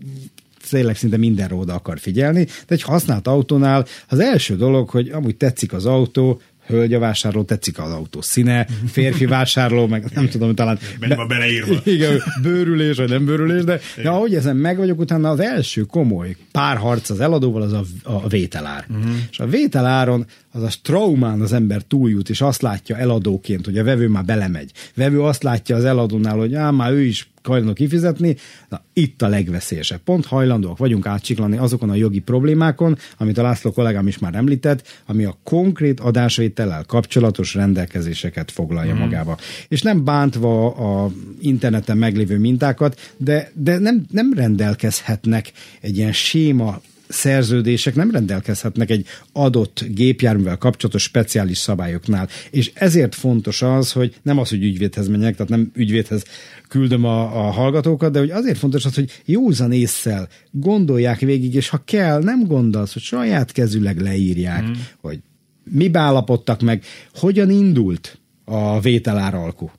tényleg 0.70 0.96
szinte 0.96 1.18
mindenre 1.18 1.56
oda 1.56 1.74
akar 1.74 2.00
figyelni, 2.00 2.44
de 2.44 2.74
egy 2.76 2.82
használt 2.82 3.28
autónál 3.28 3.86
az 4.08 4.20
első 4.20 4.56
dolog, 4.56 4.90
hogy 4.90 5.10
amúgy 5.10 5.36
tetszik 5.36 5.74
az 5.74 5.86
autó, 5.86 6.42
hölgy 6.66 6.94
a 6.94 7.00
vásárló, 7.00 7.44
tetszik 7.44 7.80
az 7.80 7.92
autó 7.92 8.22
színe, 8.22 8.68
férfi 8.88 9.26
vásárló, 9.26 9.88
meg 9.88 10.06
nem 10.14 10.30
tudom, 10.30 10.56
talán... 10.56 10.80
Be, 11.00 11.16
van 11.16 11.28
beleírva. 11.28 11.76
Igen, 11.92 12.22
bőrülés, 12.42 12.98
vagy 12.98 13.10
nem 13.10 13.26
bőrülés, 13.26 13.64
de, 13.64 13.80
de 14.04 14.10
ahogy 14.10 14.36
ezen 14.36 14.56
meg 14.56 14.78
vagyok, 14.78 15.00
utána 15.00 15.30
az 15.30 15.40
első 15.40 15.82
komoly 15.82 16.36
párharc 16.52 17.10
az 17.10 17.20
eladóval 17.20 17.62
az 17.62 17.74
a, 17.74 17.84
a 18.04 18.28
vételár. 18.28 18.86
Uh-huh. 18.90 19.12
És 19.32 19.40
a 19.40 19.48
vételáron 19.48 20.26
az 20.52 20.64
a 20.64 20.70
traumán 20.82 21.42
az 21.42 21.54
ember 21.54 21.82
túljut, 21.82 22.30
és 22.30 22.42
azt 22.42 22.62
látja 22.62 22.98
eladóként, 22.98 23.66
hogy 23.66 23.78
a 23.78 23.84
vevő 23.84 24.08
már 24.08 24.26
belemegy. 24.26 24.72
Vevő 24.96 25.22
azt 25.22 25.44
látja 25.44 25.76
az 25.76 25.86
eladónál, 25.86 26.38
hogy 26.38 26.54
á, 26.54 26.72
már 26.72 26.92
ő 26.92 27.02
is 27.02 27.32
hajlandó 27.48 27.74
kifizetni, 27.74 28.36
na 28.70 28.82
itt 28.94 29.22
a 29.22 29.28
legveszélyesebb. 29.28 30.00
Pont 30.00 30.26
hajlandóak 30.26 30.78
vagyunk 30.78 31.06
átcsiklani 31.06 31.58
azokon 31.58 31.90
a 31.90 31.96
jogi 31.96 32.20
problémákon, 32.20 32.98
amit 33.18 33.38
a 33.38 33.42
László 33.42 33.72
kollégám 33.72 34.08
is 34.08 34.20
már 34.20 34.36
említett, 34.36 35.02
ami 35.06 35.24
a 35.24 35.38
konkrét 35.44 36.00
adásvétellel 36.00 36.84
kapcsolatos 36.84 37.54
rendelkezéseket 37.54 38.52
foglalja 38.52 38.94
mm. 38.94 38.98
magába. 38.98 39.38
És 39.68 39.82
nem 39.82 40.04
bántva 40.04 40.72
a 40.76 41.12
interneten 41.42 41.98
meglévő 41.98 42.38
mintákat, 42.38 43.14
de, 43.18 43.52
de 43.54 43.78
nem, 43.78 44.06
nem 44.12 44.34
rendelkezhetnek 44.34 45.52
egy 45.82 45.98
ilyen 45.98 46.14
séma 46.14 46.82
szerződések 47.14 47.96
nem 47.96 48.12
rendelkezhetnek 48.12 48.90
egy 48.90 49.06
adott 49.32 49.86
gépjárművel 49.88 50.58
kapcsolatos 50.58 51.04
speciális 51.04 51.58
szabályoknál. 51.58 52.28
És 52.50 52.72
ezért 52.74 53.16
fontos 53.16 53.62
az, 53.62 53.92
hogy 53.92 54.16
nem 54.22 54.38
az, 54.38 54.50
hogy 54.50 54.64
ügyvédhez 54.64 55.08
menjek, 55.08 55.36
tehát 55.36 55.52
nem 55.52 55.72
ügyvédhez 55.76 56.24
küldöm 56.68 57.04
a, 57.04 57.48
a 57.48 57.52
hallgatókat, 57.52 58.12
de 58.12 58.20
hogy 58.20 58.32
azért 58.32 58.58
fontos 58.58 58.86
az, 58.86 58.96
hogy 58.96 59.22
józan 59.26 59.72
észszel 59.72 60.28
gondolják 60.52 61.20
végig, 61.20 61.54
és 61.54 61.70
ha 61.70 61.82
kell, 61.86 62.24
nem 62.24 62.48
gondolsz, 62.48 62.94
hogy 62.94 63.02
saját 63.02 63.52
kezüleg 63.52 64.02
leírják, 64.02 64.64
mm. 64.64 64.72
hogy 65.02 65.20
mi 65.64 65.90
állapodtak 65.94 66.62
meg, 66.62 66.84
hogyan 67.14 67.50
indult 67.50 68.20
a 68.46 68.80
vételáralku, 68.80 69.70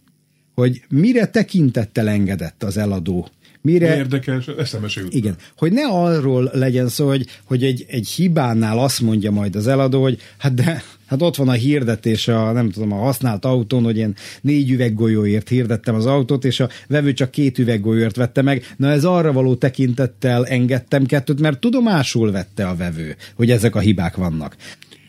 hogy 0.55 0.83
mire 0.89 1.27
tekintettel 1.27 2.09
engedett 2.09 2.63
az 2.63 2.77
eladó, 2.77 3.29
Mire, 3.65 3.97
Érdekes, 3.97 4.47
eszembe 4.47 4.89
Igen, 5.09 5.37
hogy 5.57 5.73
ne 5.73 5.87
arról 5.87 6.51
legyen 6.53 6.89
szó, 6.89 7.07
hogy, 7.07 7.27
hogy 7.45 7.65
egy, 7.65 7.85
egy 7.89 8.09
hibánál 8.09 8.79
azt 8.79 9.01
mondja 9.01 9.31
majd 9.31 9.57
az 9.57 9.67
eladó, 9.67 10.03
hogy 10.03 10.19
hát 10.39 10.55
de 10.55 10.83
Hát 11.07 11.23
ott 11.23 11.37
van 11.37 11.49
a 11.49 11.53
hirdetés 11.53 12.29
a, 12.29 12.53
nem 12.53 12.71
tudom, 12.71 12.93
a 12.93 12.97
használt 12.97 13.45
autón, 13.45 13.83
hogy 13.83 13.97
én 13.97 14.15
négy 14.41 14.71
üveggolyóért 14.71 15.49
hirdettem 15.49 15.95
az 15.95 16.07
autót, 16.07 16.45
és 16.45 16.61
a 16.61 16.69
vevő 16.89 17.13
csak 17.13 17.31
két 17.31 17.59
üveggolyóért 17.59 18.17
vette 18.17 18.43
meg. 18.43 18.75
Na 18.77 18.91
ez 18.91 19.05
arra 19.05 19.33
való 19.33 19.55
tekintettel 19.55 20.47
engedtem 20.47 21.07
kettőt, 21.07 21.41
mert 21.41 21.61
tudomásul 21.61 22.31
vette 22.33 22.69
a 22.69 22.77
vevő, 22.77 23.17
hogy 23.35 23.51
ezek 23.51 23.75
a 23.75 23.81
hibák 23.81 24.17
vannak 24.17 24.57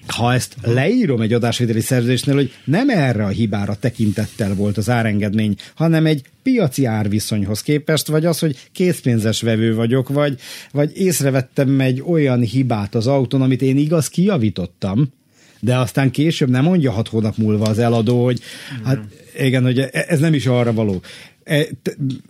ha 0.08 0.34
ezt 0.34 0.56
leírom 0.62 1.22
egy 1.22 1.34
adásvételi 1.34 1.82
szerződésnél, 1.82 2.36
hogy 2.36 2.54
nem 2.64 2.90
erre 2.90 3.24
a 3.24 3.28
hibára 3.28 3.76
tekintettel 3.76 4.56
volt 4.56 4.78
az 4.78 4.90
árengedmény, 4.90 5.56
hanem 5.76 6.06
egy 6.06 6.22
piaci 6.44 6.86
árviszonyhoz 6.86 7.62
képest, 7.62 8.08
vagy 8.08 8.26
az, 8.26 8.40
hogy 8.40 8.58
készpénzes 8.72 9.42
vevő 9.42 9.76
vagyok, 9.76 10.10
vagy, 10.10 10.40
vagy 10.72 10.92
észrevettem 10.98 11.80
egy 11.80 12.02
olyan 12.08 12.42
hibát 12.42 12.96
az 12.96 13.08
autón, 13.08 13.42
amit 13.42 13.62
én 13.62 13.78
igaz 13.78 14.08
kijavítottam, 14.08 15.14
de 15.60 15.78
aztán 15.78 16.12
később 16.12 16.50
nem 16.50 16.64
mondja 16.64 16.92
hat 16.92 17.08
hónap 17.08 17.38
múlva 17.38 17.66
az 17.66 17.80
eladó, 17.80 18.24
hogy 18.24 18.40
hát 18.84 19.00
igen, 19.40 19.64
hogy 19.64 19.80
ez 19.92 20.20
nem 20.20 20.34
is 20.34 20.46
arra 20.46 20.74
való. 20.74 21.02
E, 21.46 21.68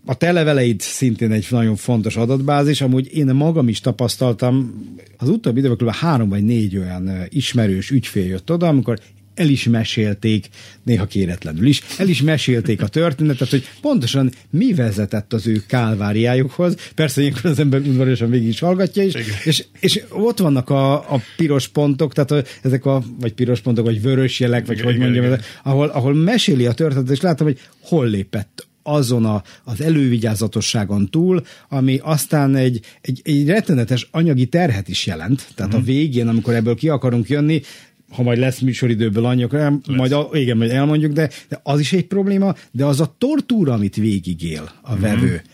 a 0.05 0.17
te 0.17 0.31
leveleid 0.31 0.79
szintén 0.79 1.31
egy 1.31 1.47
nagyon 1.49 1.75
fontos 1.75 2.15
adatbázis, 2.15 2.81
amúgy 2.81 3.17
én 3.17 3.25
magam 3.25 3.67
is 3.67 3.79
tapasztaltam, 3.79 4.85
az 5.17 5.29
utóbbi 5.29 5.59
időben 5.59 5.77
kb. 5.77 5.95
három 5.95 6.29
vagy 6.29 6.43
négy 6.43 6.77
olyan 6.77 7.25
ismerős 7.29 7.91
ügyfél 7.91 8.25
jött 8.25 8.51
oda, 8.51 8.67
amikor 8.67 8.99
el 9.35 9.49
is 9.49 9.63
mesélték, 9.63 10.49
néha 10.83 11.05
kéretlenül 11.05 11.65
is, 11.65 11.81
el 11.97 12.07
is 12.07 12.21
mesélték 12.21 12.81
a 12.81 12.87
történetet, 12.87 13.49
hogy 13.49 13.63
pontosan 13.81 14.31
mi 14.49 14.73
vezetett 14.73 15.33
az 15.33 15.47
ő 15.47 15.63
kálváriájukhoz. 15.67 16.75
Persze 16.95 17.21
ilyenkor 17.21 17.45
az 17.45 17.59
ember 17.59 17.79
udvariasan 17.79 18.29
végig 18.29 18.47
is 18.47 18.59
hallgatja 18.59 19.03
is, 19.03 19.13
és, 19.43 19.65
és 19.79 20.03
ott 20.09 20.39
vannak 20.39 20.69
a, 20.69 20.93
a 20.93 21.21
piros 21.37 21.67
pontok, 21.67 22.13
tehát 22.13 22.31
a, 22.31 22.43
ezek 22.61 22.85
a, 22.85 23.03
vagy 23.19 23.33
piros 23.33 23.59
pontok, 23.59 23.85
vagy 23.85 24.01
vörös 24.01 24.39
jelek, 24.39 24.65
vagy 24.65 24.77
igen, 24.77 24.91
hogy 24.91 24.99
mondjam, 24.99 25.25
igen. 25.25 25.41
ahol, 25.63 25.87
ahol 25.87 26.13
meséli 26.13 26.65
a 26.65 26.73
történetet, 26.73 27.15
és 27.15 27.21
látom, 27.21 27.47
hogy 27.47 27.59
hol 27.79 28.07
lépett 28.07 28.64
azon 28.87 29.25
a, 29.25 29.43
az 29.63 29.81
elővigyázatosságon 29.81 31.09
túl, 31.09 31.43
ami 31.69 31.99
aztán 32.03 32.55
egy, 32.55 32.79
egy, 33.01 33.21
egy 33.23 33.47
rettenetes 33.47 34.07
anyagi 34.11 34.45
terhet 34.45 34.87
is 34.87 35.05
jelent. 35.05 35.47
Tehát 35.55 35.71
mm. 35.71 35.75
a 35.75 35.79
mhm. 35.79 35.87
végén, 35.87 36.27
amikor 36.27 36.53
ebből 36.53 36.75
ki 36.75 36.89
akarunk 36.89 37.29
jönni, 37.29 37.61
ha 38.09 38.23
majd 38.23 38.37
lesz 38.37 38.59
műsoridőből 38.59 39.25
anyag, 39.25 39.81
majd 39.87 40.11
a, 40.11 40.29
igen, 40.33 40.57
majd 40.57 40.71
elmondjuk, 40.71 41.11
de, 41.11 41.29
de 41.49 41.59
az 41.63 41.79
is 41.79 41.93
egy 41.93 42.05
probléma, 42.05 42.55
de 42.71 42.85
az 42.85 42.99
a 42.99 43.15
tortúra, 43.17 43.73
amit 43.73 43.95
végigél 43.95 44.71
a 44.81 44.95
vevő. 44.95 45.31
Mm. 45.31 45.53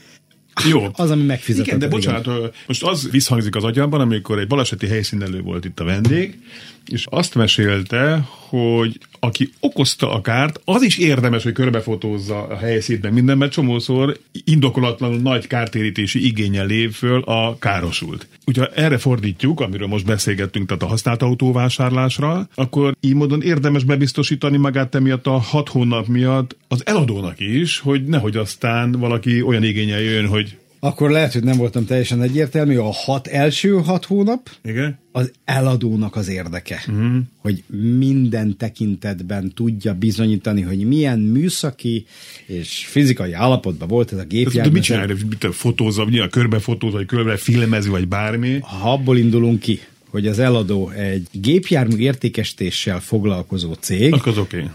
Jó. 0.70 0.88
Az, 0.94 1.12
ami 1.12 1.24
megfizetett. 1.24 1.68
Igen, 1.68 1.80
de 1.80 1.88
bocsánat, 1.88 2.26
igen. 2.26 2.52
most 2.68 2.84
az 2.84 3.10
visszhangzik 3.12 3.56
az 3.56 3.64
agyamban, 3.64 4.02
amikor 4.02 4.40
egy 4.40 4.48
baleseti 4.48 4.88
helyszínelő 4.88 5.42
volt 5.42 5.66
itt 5.66 5.80
a 5.80 5.84
vendég, 5.84 6.40
és 6.88 7.06
azt 7.10 7.36
mesélte, 7.36 8.28
hogy 8.48 9.00
aki 9.20 9.50
okozta 9.60 10.14
a 10.14 10.22
kárt, 10.22 10.62
az 10.66 10.82
is 10.82 10.98
érdemes, 10.98 11.44
hogy 11.44 11.54
körbefotózza 11.54 12.44
a 12.44 12.58
helyszínt, 12.58 13.02
meg 13.02 13.14
minden, 13.14 13.38
mert 13.38 13.52
csomószor 13.52 14.18
indokolatlanul 14.44 15.20
nagy 15.20 15.48
kártérítési 15.48 16.26
igényel 16.26 16.66
lép 16.66 16.92
föl 16.92 17.22
a 17.22 17.58
károsult. 17.60 18.28
Ugye 18.46 18.68
erre 18.68 18.98
fordítjuk, 18.98 19.60
amiről 19.60 19.88
most 19.88 20.06
beszélgettünk, 20.06 20.68
tehát 20.68 20.84
a 20.84 20.88
használt 20.88 21.22
autóvásárlásra, 21.22 22.48
akkor 22.56 22.96
így 23.00 23.14
módon 23.14 23.42
érdemes 23.42 23.84
bebiztosítani 23.84 24.58
magát 24.58 24.96
emiatt 24.96 25.28
a 25.28 25.38
hat 25.38 25.70
hónap 25.70 26.08
miatt 26.08 26.56
az 26.68 26.86
eladónak 26.86 27.40
is, 27.40 27.80
hogy 27.80 28.06
nehogy 28.06 28.38
aztán 28.38 28.92
valaki 28.92 29.42
olyan 29.42 29.64
igényel 29.64 30.02
jön, 30.02 30.28
hogy 30.28 30.51
akkor 30.84 31.10
lehet, 31.10 31.34
hogy 31.34 31.44
nem 31.44 31.58
voltam 31.58 31.86
teljesen 31.86 32.22
egyértelmű. 32.22 32.78
A 32.78 32.92
hat 32.92 33.28
első 33.28 33.72
hat 33.72 34.06
hónap 34.06 34.50
Igen? 34.64 35.00
az 35.12 35.32
eladónak 35.46 36.16
az 36.16 36.30
érdeke. 36.30 36.84
Uh-huh. 36.88 37.18
Hogy 37.38 37.64
minden 37.98 38.58
tekintetben 38.58 39.52
tudja 39.56 39.94
bizonyítani, 39.94 40.62
hogy 40.62 40.88
milyen 40.88 41.20
műszaki 41.20 42.06
és 42.46 42.86
fizikai 42.86 43.34
állapotban 43.34 43.88
volt 43.88 44.12
ez 44.12 44.20
a 44.20 44.24
gépjármű. 44.24 44.70
De 44.70 44.76
mit 44.76 44.84
csinálja? 44.84 45.16
Mit 45.30 45.48
fotózza, 45.52 46.06
nyilván 46.10 46.30
körbe 46.30 46.60
fotózza, 46.60 46.98
vagy 46.98 47.06
körbe 47.06 47.38
filmezi, 47.38 47.90
vagy 47.90 48.08
bármi? 48.08 48.60
Ha 48.60 48.92
abból 48.92 49.18
indulunk 49.18 49.60
ki, 49.60 49.80
hogy 50.10 50.28
az 50.28 50.40
eladó 50.40 50.90
egy 50.90 51.28
gépjármű 51.32 51.98
értékesítéssel 51.98 53.00
foglalkozó 53.00 53.74
cég, 53.74 54.14
akkor 54.14 54.32
az 54.32 54.38
oké. 54.38 54.58
Okay 54.58 54.70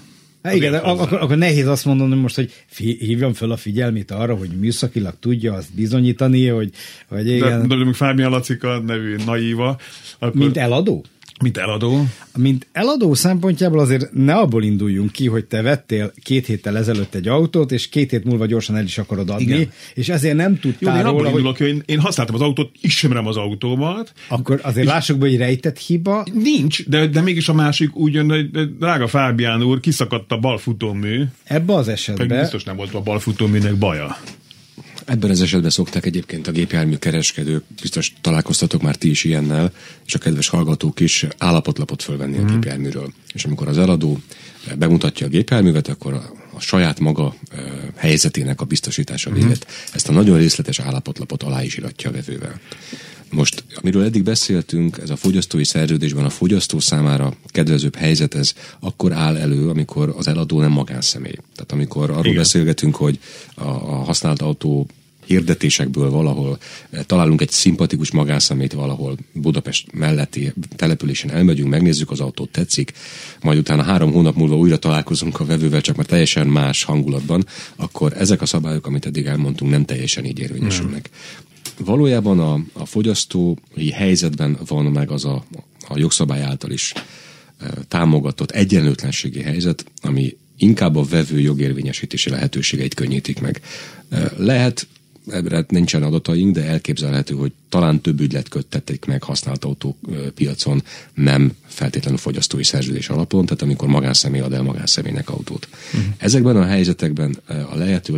Há, 0.46 0.54
igen, 0.54 0.74
akkor, 0.74 1.12
akkor 1.12 1.36
nehéz 1.36 1.66
azt 1.66 1.84
mondani 1.84 2.14
most, 2.14 2.34
hogy 2.34 2.50
hívjam 2.76 3.32
fel 3.32 3.50
a 3.50 3.56
figyelmét 3.56 4.10
arra, 4.10 4.34
hogy 4.34 4.48
műszakilag 4.48 5.14
tudja 5.20 5.54
azt 5.54 5.74
bizonyítani, 5.74 6.48
hogy, 6.48 6.70
hogy 7.08 7.30
igen. 7.30 7.68
De, 7.68 7.76
de, 7.76 7.84
de 7.84 7.92
Fábián 7.92 8.30
Lacika 8.30 8.78
nevű 8.78 9.16
naíva. 9.24 9.78
Akkor... 10.18 10.34
Mint 10.34 10.56
eladó? 10.56 11.04
Mint 11.42 11.56
eladó? 11.56 12.04
Mint 12.36 12.66
eladó 12.72 13.14
szempontjából 13.14 13.78
azért 13.78 14.12
ne 14.12 14.34
abból 14.34 14.62
induljunk 14.62 15.12
ki, 15.12 15.26
hogy 15.26 15.44
te 15.44 15.62
vettél 15.62 16.12
két 16.22 16.46
héttel 16.46 16.76
ezelőtt 16.76 17.14
egy 17.14 17.28
autót, 17.28 17.72
és 17.72 17.88
két 17.88 18.10
hét 18.10 18.24
múlva 18.24 18.46
gyorsan 18.46 18.76
el 18.76 18.84
is 18.84 18.98
akarod 18.98 19.30
adni, 19.30 19.44
Igen. 19.44 19.70
és 19.94 20.08
ezért 20.08 20.36
nem 20.36 20.58
tudtál 20.58 21.00
Jó, 21.00 21.06
én 21.06 21.12
róla, 21.12 21.28
indulok, 21.28 21.56
hogy... 21.56 21.66
Én, 21.66 21.82
én 21.86 22.00
használtam 22.00 22.34
az 22.34 22.40
autót, 22.40 22.70
ismerem 22.80 23.26
az 23.26 23.36
autómat. 23.36 24.12
Akkor 24.28 24.60
azért 24.62 24.86
és 24.86 24.92
lássuk 24.92 25.18
be, 25.18 25.26
hogy 25.26 25.36
rejtett 25.36 25.78
hiba. 25.78 26.26
Nincs, 26.34 26.88
de, 26.88 27.06
de 27.06 27.20
mégis 27.20 27.48
a 27.48 27.54
másik 27.54 27.96
úgy 27.96 28.14
jön, 28.14 28.28
hogy 28.28 28.50
drága 28.78 29.06
Fábián 29.06 29.62
úr, 29.62 29.80
kiszakadt 29.80 30.32
a 30.32 30.38
balfutómű. 30.38 31.24
Ebbe 31.44 31.74
az 31.74 31.88
esetben. 31.88 32.26
Meg 32.26 32.40
biztos 32.40 32.64
nem 32.64 32.76
volt 32.76 32.94
a 32.94 33.00
balfutóműnek 33.00 33.74
baja. 33.74 34.16
Ebben 35.06 35.30
az 35.30 35.40
esetben 35.40 35.70
szokták 35.70 36.06
egyébként 36.06 36.46
a 36.46 36.50
gépjármű 36.50 36.96
kereskedők, 36.96 37.62
biztos 37.80 38.12
találkoztatok 38.20 38.82
már 38.82 38.96
ti 38.96 39.10
is 39.10 39.24
ilyennel, 39.24 39.72
és 40.06 40.14
a 40.14 40.18
kedves 40.18 40.48
hallgatók 40.48 41.00
is 41.00 41.26
állapotlapot 41.38 42.02
fölvenni 42.02 42.36
mm. 42.36 42.40
a 42.40 42.42
mhm. 42.42 42.52
gépjárműről. 42.52 43.12
És 43.32 43.44
amikor 43.44 43.68
az 43.68 43.78
eladó 43.78 44.18
bemutatja 44.78 45.26
a 45.26 45.30
gépjárművet, 45.30 45.88
akkor 45.88 46.12
a, 46.12 46.32
a 46.54 46.60
saját 46.60 47.00
maga 47.00 47.34
e, 47.50 47.56
helyzetének 47.96 48.60
a 48.60 48.64
biztosítása 48.64 49.30
mhm. 49.30 49.38
véget. 49.38 49.66
Mm. 49.68 49.94
Ezt 49.94 50.08
a 50.08 50.12
nagyon 50.12 50.38
részletes 50.38 50.78
állapotlapot 50.78 51.42
alá 51.42 51.62
is 51.62 51.76
iratja 51.76 52.10
a 52.10 52.12
vevővel. 52.12 52.60
Most, 53.30 53.64
amiről 53.74 54.04
eddig 54.04 54.22
beszéltünk, 54.22 54.98
ez 54.98 55.10
a 55.10 55.16
fogyasztói 55.16 55.64
szerződésben 55.64 56.24
a 56.24 56.30
fogyasztó 56.30 56.80
számára 56.80 57.34
kedvezőbb 57.46 57.94
helyzet, 57.94 58.34
ez 58.34 58.52
akkor 58.80 59.12
áll 59.12 59.36
elő, 59.36 59.68
amikor 59.68 60.14
az 60.16 60.28
eladó 60.28 60.60
nem 60.60 60.72
magánszemély. 60.72 61.36
Tehát 61.54 61.72
amikor 61.72 62.10
arról 62.10 62.24
Igen. 62.24 62.36
beszélgetünk, 62.36 62.96
hogy 62.96 63.18
a, 63.54 63.64
a 63.64 64.04
használt 64.04 64.42
autó 64.42 64.86
hirdetésekből 65.26 66.10
valahol 66.10 66.58
eh, 66.90 67.02
találunk 67.02 67.40
egy 67.40 67.50
szimpatikus 67.50 68.10
magánszemét 68.10 68.72
valahol 68.72 69.16
Budapest 69.32 69.92
melletti 69.92 70.52
településen 70.76 71.30
elmegyünk, 71.30 71.70
megnézzük 71.70 72.10
az 72.10 72.20
autót, 72.20 72.50
tetszik, 72.50 72.92
majd 73.42 73.58
utána 73.58 73.82
három 73.82 74.12
hónap 74.12 74.36
múlva 74.36 74.56
újra 74.56 74.78
találkozunk 74.78 75.40
a 75.40 75.44
vevővel, 75.44 75.80
csak 75.80 75.96
már 75.96 76.06
teljesen 76.06 76.46
más 76.46 76.84
hangulatban, 76.84 77.46
akkor 77.76 78.12
ezek 78.16 78.42
a 78.42 78.46
szabályok, 78.46 78.86
amit 78.86 79.06
eddig 79.06 79.26
elmondtunk, 79.26 79.70
nem 79.70 79.84
teljesen 79.84 80.24
így 80.24 80.38
érvényesülnek. 80.38 81.10
Valójában 81.78 82.40
a, 82.40 82.60
a 82.72 82.86
fogyasztói 82.86 83.90
helyzetben 83.92 84.58
van 84.66 84.84
meg 84.84 85.10
az 85.10 85.24
a, 85.24 85.44
a 85.88 85.98
jogszabály 85.98 86.42
által 86.42 86.70
is 86.70 86.92
e, 87.58 87.70
támogatott 87.88 88.50
egyenlőtlenségi 88.50 89.42
helyzet, 89.42 89.84
ami 90.02 90.36
inkább 90.56 90.96
a 90.96 91.02
vevő 91.02 91.40
jogérvényesítési 91.40 92.30
lehetőségeit 92.30 92.94
könnyítik 92.94 93.40
meg. 93.40 93.60
E, 94.08 94.32
lehet, 94.36 94.86
ebbre 95.30 95.64
nincsen 95.68 96.02
adataink, 96.02 96.54
de 96.54 96.64
elképzelhető, 96.64 97.34
hogy 97.34 97.52
talán 97.68 98.00
több 98.00 98.20
ügylet 98.20 98.48
köttették 98.48 99.04
meg 99.04 99.22
használt 99.22 99.64
autópiacon, 99.64 100.82
nem 101.14 101.52
feltétlenül 101.66 102.18
fogyasztói 102.18 102.62
szerződés 102.62 103.08
alapon, 103.08 103.46
tehát 103.46 103.62
amikor 103.62 103.88
magánszemély 103.88 104.40
ad 104.40 104.52
el 104.52 104.62
magánszemélynek 104.62 105.30
autót. 105.30 105.68
Uh-huh. 105.94 106.12
Ezekben 106.16 106.56
a 106.56 106.64
helyzetekben 106.64 107.36
a 107.70 107.76
lehető 107.76 108.16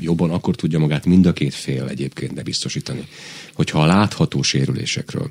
jobban 0.00 0.30
akkor 0.30 0.54
tudja 0.54 0.78
magát 0.78 1.04
mind 1.04 1.26
a 1.26 1.32
két 1.32 1.54
fél 1.54 1.86
egyébként 1.86 2.34
bebiztosítani. 2.34 3.08
Hogyha 3.54 3.82
a 3.82 3.86
látható 3.86 4.42
sérülésekről 4.42 5.30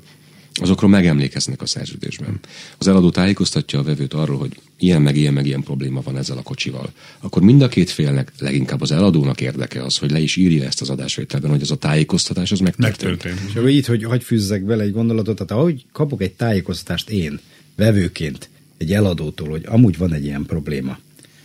azokról 0.54 0.90
megemlékeznek 0.90 1.62
a 1.62 1.66
szerződésben. 1.66 2.40
Az 2.78 2.88
eladó 2.88 3.10
tájékoztatja 3.10 3.78
a 3.78 3.82
vevőt 3.82 4.14
arról, 4.14 4.38
hogy 4.38 4.60
ilyen 4.78 5.02
meg 5.02 5.16
ilyen 5.16 5.32
meg 5.32 5.46
ilyen 5.46 5.62
probléma 5.62 6.00
van 6.00 6.16
ezzel 6.16 6.36
a 6.38 6.42
kocsival. 6.42 6.92
Akkor 7.18 7.42
mind 7.42 7.62
a 7.62 7.68
két 7.68 7.90
félnek, 7.90 8.32
leginkább 8.38 8.80
az 8.80 8.92
eladónak 8.92 9.40
érdeke 9.40 9.82
az, 9.82 9.98
hogy 9.98 10.10
le 10.10 10.18
is 10.18 10.36
írja 10.36 10.64
ezt 10.64 10.80
az 10.80 10.90
adásvételben, 10.90 11.50
hogy 11.50 11.62
ez 11.62 11.70
a 11.70 11.76
tájékoztatás 11.76 12.52
az 12.52 12.58
megtörtént. 12.58 13.10
Megtörtént. 13.10 13.50
És 13.50 13.54
akkor 13.54 13.68
így, 13.68 13.86
hogy 13.86 14.04
hagy 14.04 14.22
fűzzek 14.22 14.62
bele 14.62 14.82
egy 14.82 14.92
gondolatot, 14.92 15.36
tehát 15.36 15.52
ahogy 15.52 15.84
kapok 15.92 16.22
egy 16.22 16.32
tájékoztatást 16.32 17.10
én, 17.10 17.40
vevőként, 17.76 18.48
egy 18.76 18.92
eladótól, 18.92 19.48
hogy 19.48 19.64
amúgy 19.66 19.98
van 19.98 20.12
egy 20.12 20.24
ilyen 20.24 20.46
probléma, 20.46 20.98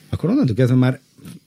akkor 0.10 0.30
onnantól 0.30 0.56
kezdve 0.56 0.76
már 0.76 1.00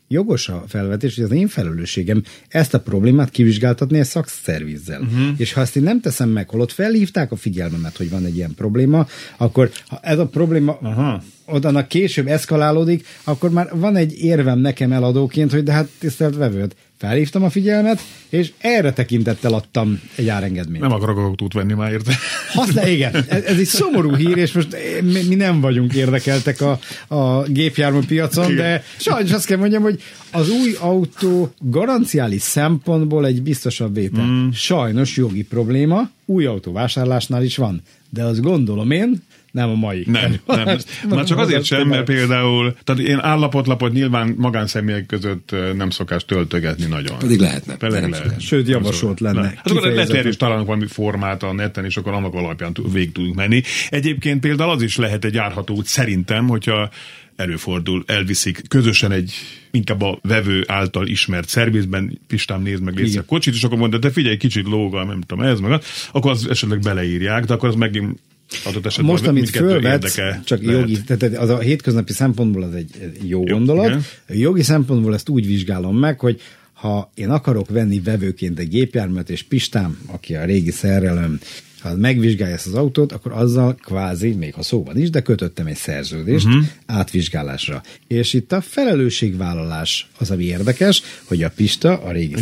jogos 0.08 0.48
a 0.48 0.64
felvetés, 0.66 1.14
hogy 1.14 1.24
az 1.24 1.30
én 1.30 1.48
felelősségem 1.48 2.22
ezt 2.48 2.74
a 2.74 2.80
problémát 2.80 3.30
kivizsgáltatni 3.30 3.98
egy 3.98 4.04
szakszervizzel. 4.04 5.00
Uh-huh. 5.00 5.28
És 5.36 5.52
ha 5.52 5.60
ezt 5.60 5.76
én 5.76 5.82
nem 5.82 6.00
teszem 6.00 6.28
meg, 6.28 6.48
holott 6.48 6.72
felhívták 6.72 7.32
a 7.32 7.36
figyelmemet, 7.36 7.96
hogy 7.96 8.10
van 8.10 8.24
egy 8.24 8.36
ilyen 8.36 8.54
probléma, 8.54 9.06
akkor 9.36 9.70
ha 9.88 9.98
ez 10.02 10.18
a 10.18 10.26
probléma 10.26 10.78
Aha. 10.82 11.22
oda 11.46 11.86
később 11.86 12.26
eszkalálódik, 12.26 13.06
akkor 13.24 13.50
már 13.50 13.68
van 13.74 13.96
egy 13.96 14.18
érvem 14.22 14.58
nekem 14.58 14.92
eladóként, 14.92 15.52
hogy 15.52 15.62
de 15.62 15.72
hát 15.72 15.88
tisztelt 15.98 16.36
vevőt, 16.36 16.76
felhívtam 16.98 17.42
a 17.42 17.50
figyelmet, 17.50 18.00
és 18.28 18.52
erre 18.58 18.92
tekintettel 18.92 19.54
adtam 19.54 20.00
egy 20.14 20.28
árengedményt. 20.28 20.82
Nem 20.82 20.92
akarok 20.92 21.18
autót 21.18 21.52
venni 21.52 21.72
már 21.72 21.92
érte. 21.92 22.12
Használ, 22.52 22.88
igen. 22.88 23.14
Ez, 23.14 23.42
ez 23.42 23.58
egy 23.58 23.66
szomorú 23.66 24.14
hír, 24.14 24.36
és 24.36 24.52
most 24.52 24.76
mi, 25.02 25.22
mi 25.28 25.34
nem 25.34 25.60
vagyunk 25.60 25.94
érdekeltek 25.94 26.60
a, 26.60 26.78
a 27.14 27.42
gépjármű 27.42 28.00
piacon, 28.06 28.54
de 28.54 28.84
sajnos 28.98 29.32
azt 29.32 29.46
kell 29.46 29.58
mondjam, 29.58 29.82
hogy 29.82 30.02
az 30.32 30.50
új 30.50 30.74
autó 30.80 31.52
garanciális 31.58 32.42
szempontból 32.42 33.26
egy 33.26 33.42
biztosabb 33.42 33.94
vétel. 33.94 34.24
Mm. 34.24 34.48
Sajnos 34.50 35.16
jogi 35.16 35.42
probléma, 35.42 36.10
új 36.24 36.46
autó 36.46 36.72
vásárlásnál 36.72 37.42
is 37.42 37.56
van. 37.56 37.82
De 38.10 38.22
azt 38.22 38.40
gondolom 38.40 38.90
én, 38.90 39.22
nem 39.58 39.70
a 39.70 39.74
mai. 39.74 40.04
Nem, 40.06 40.34
nem. 40.46 40.78
Már 41.08 41.24
csak 41.24 41.38
azért 41.38 41.64
sem, 41.64 41.88
mert 41.88 42.04
például, 42.04 42.76
tehát 42.84 43.02
én 43.02 43.18
állapotlapot 43.20 43.92
nyilván 43.92 44.34
magánszemélyek 44.36 45.06
között 45.06 45.54
nem 45.76 45.90
szokás 45.90 46.24
töltögetni 46.24 46.86
nagyon. 46.86 47.18
Pedig 47.18 47.40
lehetne. 47.40 47.76
Pedig 47.76 48.00
nem 48.00 48.10
lehet. 48.10 48.26
szokás. 48.26 48.44
Sőt, 48.44 48.68
javasolt 48.68 49.20
lenne. 49.20 49.42
Hát 49.42 49.70
akkor 49.70 49.92
lehet, 49.92 50.24
is 50.24 50.36
találunk 50.36 50.66
valami 50.66 50.86
formát 50.86 51.42
a 51.42 51.52
neten, 51.52 51.84
és 51.84 51.96
akkor 51.96 52.12
annak 52.12 52.34
alapján 52.34 52.76
végig 52.92 53.12
tudunk 53.12 53.34
menni. 53.34 53.62
Egyébként 53.88 54.40
például 54.40 54.70
az 54.70 54.82
is 54.82 54.96
lehet 54.96 55.24
egy 55.24 55.34
járható 55.34 55.74
út 55.74 55.86
szerintem, 55.86 56.48
hogyha 56.48 56.90
előfordul, 57.36 58.04
elviszik 58.06 58.62
közösen 58.68 59.12
egy 59.12 59.32
inkább 59.70 60.02
a 60.02 60.18
vevő 60.22 60.64
által 60.66 61.06
ismert 61.06 61.48
szervizben, 61.48 62.20
Pistám 62.26 62.62
nézd 62.62 62.82
meg 62.82 62.94
légy 62.94 63.16
a 63.16 63.24
kocsit, 63.24 63.54
és 63.54 63.62
akkor 63.64 63.78
mondja, 63.78 63.98
de 63.98 64.10
figyelj, 64.10 64.36
kicsit 64.36 64.66
lógal, 64.66 65.04
nem 65.04 65.20
tudom, 65.20 65.44
ez 65.44 65.60
meg, 65.60 65.70
az, 65.70 66.08
akkor 66.12 66.30
az 66.30 66.48
esetleg 66.48 66.78
beleírják, 66.78 67.44
de 67.44 67.52
akkor 67.54 67.68
az 67.68 67.74
megint 67.74 68.18
adott 68.64 68.86
esetben 68.86 69.10
Most, 69.10 69.26
amit 69.26 69.50
fölvetsz, 69.50 70.14
csak 70.44 70.62
lehet. 70.62 70.80
jogi, 70.80 71.00
tehát 71.06 71.36
az 71.36 71.48
a 71.48 71.58
hétköznapi 71.58 72.12
szempontból 72.12 72.62
az 72.62 72.74
egy 72.74 72.90
jó, 73.22 73.42
Jó, 73.46 73.54
gondolat. 73.54 73.86
igen. 73.86 74.04
Jogi 74.28 74.62
szempontból 74.62 75.14
ezt 75.14 75.28
úgy 75.28 75.46
vizsgálom 75.46 75.98
meg, 75.98 76.20
hogy 76.20 76.40
ha 76.72 77.10
én 77.14 77.30
akarok 77.30 77.68
venni 77.68 78.00
vevőként 78.00 78.58
egy 78.58 78.68
gépjárművet, 78.68 79.30
és 79.30 79.42
Pistám, 79.42 79.98
aki 80.06 80.34
a 80.34 80.44
régi 80.44 80.70
szerelőm, 80.70 81.40
ha 81.80 81.96
megvizsgálja 81.96 82.54
ezt 82.54 82.66
az 82.66 82.74
autót, 82.74 83.12
akkor 83.12 83.32
azzal 83.32 83.74
kvázi, 83.74 84.32
még 84.32 84.54
ha 84.54 84.62
szóban 84.62 84.98
is, 84.98 85.10
de 85.10 85.20
kötöttem 85.20 85.66
egy 85.66 85.76
szerződést 85.76 86.46
uh-huh. 86.46 86.64
átvizsgálásra. 86.86 87.82
És 88.06 88.32
itt 88.32 88.52
a 88.52 88.60
felelősségvállalás 88.60 90.08
az, 90.18 90.30
ami 90.30 90.44
érdekes, 90.44 91.02
hogy 91.24 91.42
a 91.42 91.50
Pista, 91.50 91.98
a 91.98 92.12
régi 92.12 92.34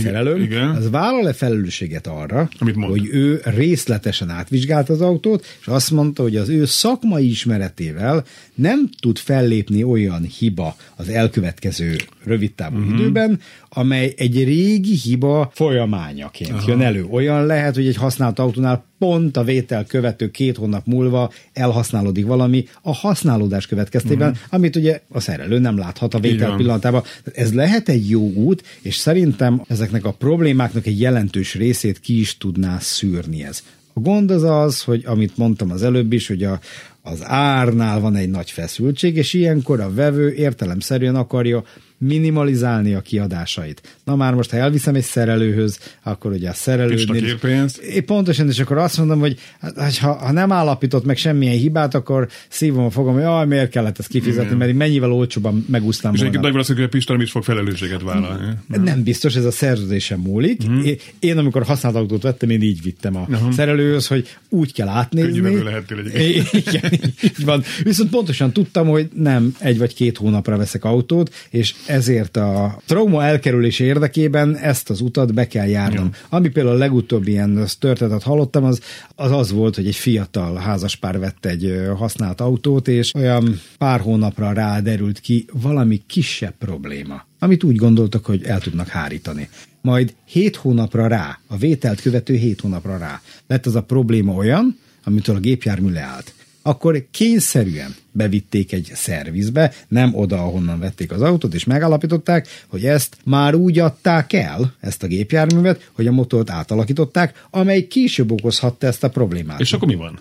igen. 0.42 0.68
az 0.68 0.90
vállal-e 0.90 1.32
felelősséget 1.32 2.06
arra, 2.06 2.48
Amit 2.58 2.76
mond. 2.76 2.90
hogy 2.90 3.08
ő 3.12 3.40
részletesen 3.44 4.30
átvizsgált 4.30 4.88
az 4.88 5.00
autót, 5.00 5.46
és 5.60 5.66
azt 5.66 5.90
mondta, 5.90 6.22
hogy 6.22 6.36
az 6.36 6.48
ő 6.48 6.64
szakmai 6.64 7.28
ismeretével 7.28 8.24
nem 8.54 8.90
tud 9.00 9.18
fellépni 9.18 9.82
olyan 9.82 10.22
hiba 10.22 10.76
az 10.96 11.08
elkövetkező 11.08 11.96
rövidtávú 12.26 12.78
uh-huh. 12.78 12.98
időben, 12.98 13.40
amely 13.68 14.14
egy 14.16 14.44
régi 14.44 14.94
hiba 14.94 15.50
folyamányaként 15.54 16.50
Aha. 16.50 16.64
jön 16.66 16.80
elő. 16.80 17.06
Olyan 17.10 17.46
lehet, 17.46 17.74
hogy 17.74 17.86
egy 17.86 17.96
használt 17.96 18.38
autónál 18.38 18.84
pont 18.98 19.36
a 19.36 19.44
vétel 19.44 19.84
követő 19.84 20.30
két 20.30 20.56
hónap 20.56 20.86
múlva 20.86 21.32
elhasználódik 21.52 22.26
valami 22.26 22.64
a 22.82 22.94
használódás 22.94 23.66
következtében, 23.66 24.30
uh-huh. 24.30 24.44
amit 24.50 24.76
ugye 24.76 25.00
a 25.08 25.20
szerelő 25.20 25.58
nem 25.58 25.78
láthat 25.78 26.14
a 26.14 26.18
vétel 26.18 26.56
pillanatában. 26.56 27.02
Ez 27.34 27.54
lehet 27.54 27.88
egy 27.88 28.10
jó 28.10 28.32
út, 28.32 28.62
és 28.82 28.96
szerintem 28.96 29.62
ezeknek 29.68 30.04
a 30.04 30.12
problémáknak 30.12 30.86
egy 30.86 31.00
jelentős 31.00 31.54
részét 31.54 32.00
ki 32.00 32.20
is 32.20 32.38
tudná 32.38 32.78
szűrni 32.78 33.44
ez. 33.44 33.62
A 33.92 34.00
gond 34.00 34.30
az 34.30 34.42
az, 34.42 34.82
hogy 34.82 35.02
amit 35.06 35.36
mondtam 35.36 35.70
az 35.70 35.82
előbb 35.82 36.12
is, 36.12 36.28
hogy 36.28 36.42
a, 36.42 36.60
az 37.02 37.20
árnál 37.24 38.00
van 38.00 38.16
egy 38.16 38.30
nagy 38.30 38.50
feszültség, 38.50 39.16
és 39.16 39.32
ilyenkor 39.32 39.80
a 39.80 39.94
vevő 39.94 40.32
értelemszerűen 40.32 41.14
akarja 41.14 41.64
minimalizálni 41.98 42.94
a 42.94 43.00
kiadásait. 43.00 43.98
Na 44.04 44.16
már 44.16 44.34
most, 44.34 44.50
ha 44.50 44.56
elviszem 44.56 44.94
egy 44.94 45.02
szerelőhöz, 45.02 45.78
akkor 46.02 46.32
ugye 46.32 46.48
a 46.48 46.50
Pista 46.50 46.70
szerelőnél... 46.70 47.22
kér 47.22 47.38
pénzt. 47.38 47.78
É, 47.78 48.00
pontosan, 48.00 48.48
és 48.48 48.58
akkor 48.58 48.78
azt 48.78 48.98
mondom, 48.98 49.18
hogy 49.18 49.38
hát, 49.60 49.96
ha, 49.96 50.12
ha 50.12 50.32
nem 50.32 50.52
állapított 50.52 51.04
meg 51.04 51.16
semmilyen 51.16 51.56
hibát, 51.56 51.94
akkor 51.94 52.28
szívom 52.48 52.84
a 52.84 52.90
fogom, 52.90 53.12
hogy 53.12 53.22
jaj, 53.22 53.46
miért 53.46 53.70
kellett 53.70 53.98
ezt 53.98 54.08
kifizetni, 54.08 54.56
mert 54.56 54.70
én 54.70 54.76
mennyivel 54.76 55.12
olcsóbban 55.12 55.66
megúsztam 55.68 56.14
És 56.14 56.18
egyébként 56.18 56.42
nagy 56.42 56.52
valószínűleg, 56.52 56.88
hogy 56.88 56.94
a 56.94 56.98
Pista 56.98 57.12
nem 57.12 57.22
is 57.22 57.30
fog 57.30 57.44
felelősséget 57.44 58.02
vállalni. 58.02 58.52
Nem 58.66 59.02
biztos, 59.02 59.36
ez 59.36 59.44
a 59.44 59.50
szerződésen 59.50 60.18
múlik. 60.18 60.62
Uh-huh. 60.62 60.90
Én, 61.18 61.38
amikor 61.38 61.62
használt 61.62 61.94
autót 61.94 62.22
vettem, 62.22 62.50
én 62.50 62.62
így 62.62 62.82
vittem 62.82 63.16
a 63.16 63.26
uh-huh. 63.28 63.52
szerelőhöz, 63.52 64.06
hogy 64.06 64.36
úgy 64.48 64.72
kell 64.72 64.88
átnézni. 64.88 65.30
Könnyű 65.30 65.42
vevő 65.42 65.62
lehettél 65.62 65.98
egyébként. 65.98 66.66
Igen, 66.66 66.92
így 67.22 67.44
van. 67.44 67.62
Viszont 67.82 68.10
pontosan 68.10 68.52
tudtam, 68.52 68.86
hogy 68.86 69.08
nem 69.14 69.54
egy 69.58 69.78
vagy 69.78 69.94
két 69.94 70.16
hónapra 70.16 70.56
veszek 70.56 70.84
autót, 70.84 71.34
és 71.50 71.74
ezért 71.86 72.36
a 72.36 72.80
trauma 72.86 73.24
elkerülése 73.24 73.84
érdekében 73.84 74.56
ezt 74.56 74.90
az 74.90 75.00
utat 75.00 75.34
be 75.34 75.46
kell 75.46 75.66
járnom. 75.66 76.08
Ja. 76.12 76.18
Ami 76.28 76.48
például 76.48 76.74
a 76.74 76.78
legutóbbi 76.78 77.30
ilyen 77.30 77.66
történetet 77.78 78.22
hallottam, 78.22 78.64
az, 78.64 78.80
az 79.14 79.30
az 79.30 79.52
volt, 79.52 79.74
hogy 79.74 79.86
egy 79.86 79.96
fiatal 79.96 80.56
házaspár 80.56 81.18
vett 81.18 81.46
egy 81.46 81.80
használt 81.96 82.40
autót, 82.40 82.88
és 82.88 83.14
olyan 83.14 83.60
pár 83.78 84.00
hónapra 84.00 84.52
rá 84.52 84.80
derült 84.80 85.20
ki 85.20 85.46
valami 85.52 86.02
kisebb 86.06 86.54
probléma, 86.58 87.26
amit 87.38 87.64
úgy 87.64 87.76
gondoltak, 87.76 88.24
hogy 88.24 88.44
el 88.44 88.60
tudnak 88.60 88.88
hárítani. 88.88 89.48
Majd 89.80 90.14
hét 90.24 90.56
hónapra 90.56 91.06
rá, 91.06 91.38
a 91.46 91.56
vételt 91.56 92.00
követő 92.00 92.34
hét 92.34 92.60
hónapra 92.60 92.98
rá 92.98 93.20
lett 93.46 93.66
az 93.66 93.74
a 93.74 93.82
probléma 93.82 94.32
olyan, 94.32 94.78
amitől 95.04 95.36
a 95.36 95.40
gépjármű 95.40 95.92
leállt 95.92 96.34
akkor 96.66 97.06
kényszerűen 97.10 97.94
bevitték 98.16 98.72
egy 98.72 98.90
szervizbe, 98.94 99.72
nem 99.88 100.14
oda, 100.14 100.36
ahonnan 100.36 100.78
vették 100.78 101.12
az 101.12 101.22
autót, 101.22 101.54
és 101.54 101.64
megállapították, 101.64 102.48
hogy 102.66 102.84
ezt 102.84 103.16
már 103.24 103.54
úgy 103.54 103.78
adták 103.78 104.32
el, 104.32 104.74
ezt 104.80 105.02
a 105.02 105.06
gépjárművet, 105.06 105.90
hogy 105.92 106.06
a 106.06 106.12
motort 106.12 106.50
átalakították, 106.50 107.44
amely 107.50 107.86
később 107.86 108.30
okozhatta 108.30 108.86
ezt 108.86 109.04
a 109.04 109.08
problémát. 109.08 109.60
És 109.60 109.72
akkor 109.72 109.88
mi 109.88 109.94
van? 109.94 110.18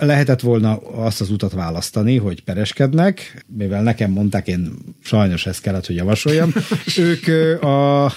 Lehetett 0.00 0.40
volna 0.40 0.76
azt 0.76 1.20
az 1.20 1.30
utat 1.30 1.52
választani, 1.52 2.16
hogy 2.16 2.42
pereskednek, 2.42 3.44
mivel 3.56 3.82
nekem 3.82 4.10
mondták, 4.10 4.48
én 4.48 4.72
sajnos 5.02 5.46
ezt 5.46 5.60
kellett, 5.60 5.86
hogy 5.86 5.96
javasoljam. 5.96 6.52
ők, 6.98 7.28
a, 7.62 8.12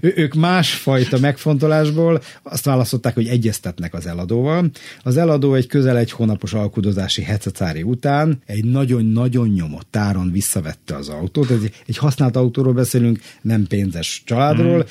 ő- 0.00 0.14
ők 0.22 0.34
másfajta 0.34 1.18
megfontolásból 1.18 2.22
azt 2.42 2.64
választották, 2.64 3.14
hogy 3.14 3.26
egyeztetnek 3.26 3.94
az 3.94 4.06
eladóval. 4.06 4.70
Az 5.02 5.16
eladó 5.16 5.54
egy 5.54 5.66
közel 5.66 5.96
egy 5.96 6.10
hónapos 6.10 6.52
alkudozási 6.52 7.22
hececári 7.22 7.82
után 7.96 8.42
egy 8.46 8.64
nagyon-nagyon 8.64 9.48
nyomott 9.48 9.86
táron 9.90 10.32
visszavette 10.32 10.96
az 10.96 11.08
autót. 11.08 11.50
Ez 11.50 11.60
egy 11.86 11.96
használt 11.96 12.36
autóról 12.36 12.72
beszélünk, 12.72 13.18
nem 13.42 13.66
pénzes 13.66 14.22
családról. 14.24 14.76
Mm. 14.76 14.88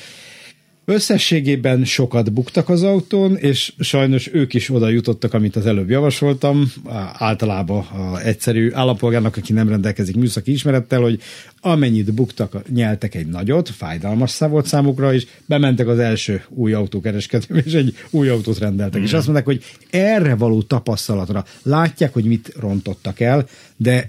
Összességében 0.88 1.84
sokat 1.84 2.32
buktak 2.32 2.68
az 2.68 2.82
autón, 2.82 3.36
és 3.36 3.72
sajnos 3.78 4.32
ők 4.32 4.54
is 4.54 4.70
oda 4.70 4.88
jutottak, 4.88 5.34
amit 5.34 5.56
az 5.56 5.66
előbb 5.66 5.90
javasoltam, 5.90 6.72
általában 7.12 7.78
a 7.78 8.20
egyszerű 8.20 8.70
állampolgárnak, 8.72 9.36
aki 9.36 9.52
nem 9.52 9.68
rendelkezik 9.68 10.16
műszaki 10.16 10.52
ismerettel, 10.52 11.00
hogy 11.00 11.20
amennyit 11.60 12.14
buktak, 12.14 12.68
nyeltek 12.68 13.14
egy 13.14 13.26
nagyot, 13.26 13.68
fájdalmas 13.68 14.38
volt 14.38 14.66
számukra, 14.66 15.14
és 15.14 15.26
bementek 15.46 15.86
az 15.86 15.98
első 15.98 16.42
új 16.48 16.72
autókereskedőbe, 16.72 17.60
és 17.60 17.72
egy 17.72 17.94
új 18.10 18.28
autót 18.28 18.58
rendeltek. 18.58 19.02
És 19.02 19.12
azt 19.12 19.26
mondták, 19.26 19.46
hogy 19.46 19.62
erre 19.90 20.34
való 20.34 20.62
tapasztalatra 20.62 21.44
látják, 21.62 22.12
hogy 22.12 22.24
mit 22.24 22.52
rontottak 22.58 23.20
el, 23.20 23.46
de 23.76 24.08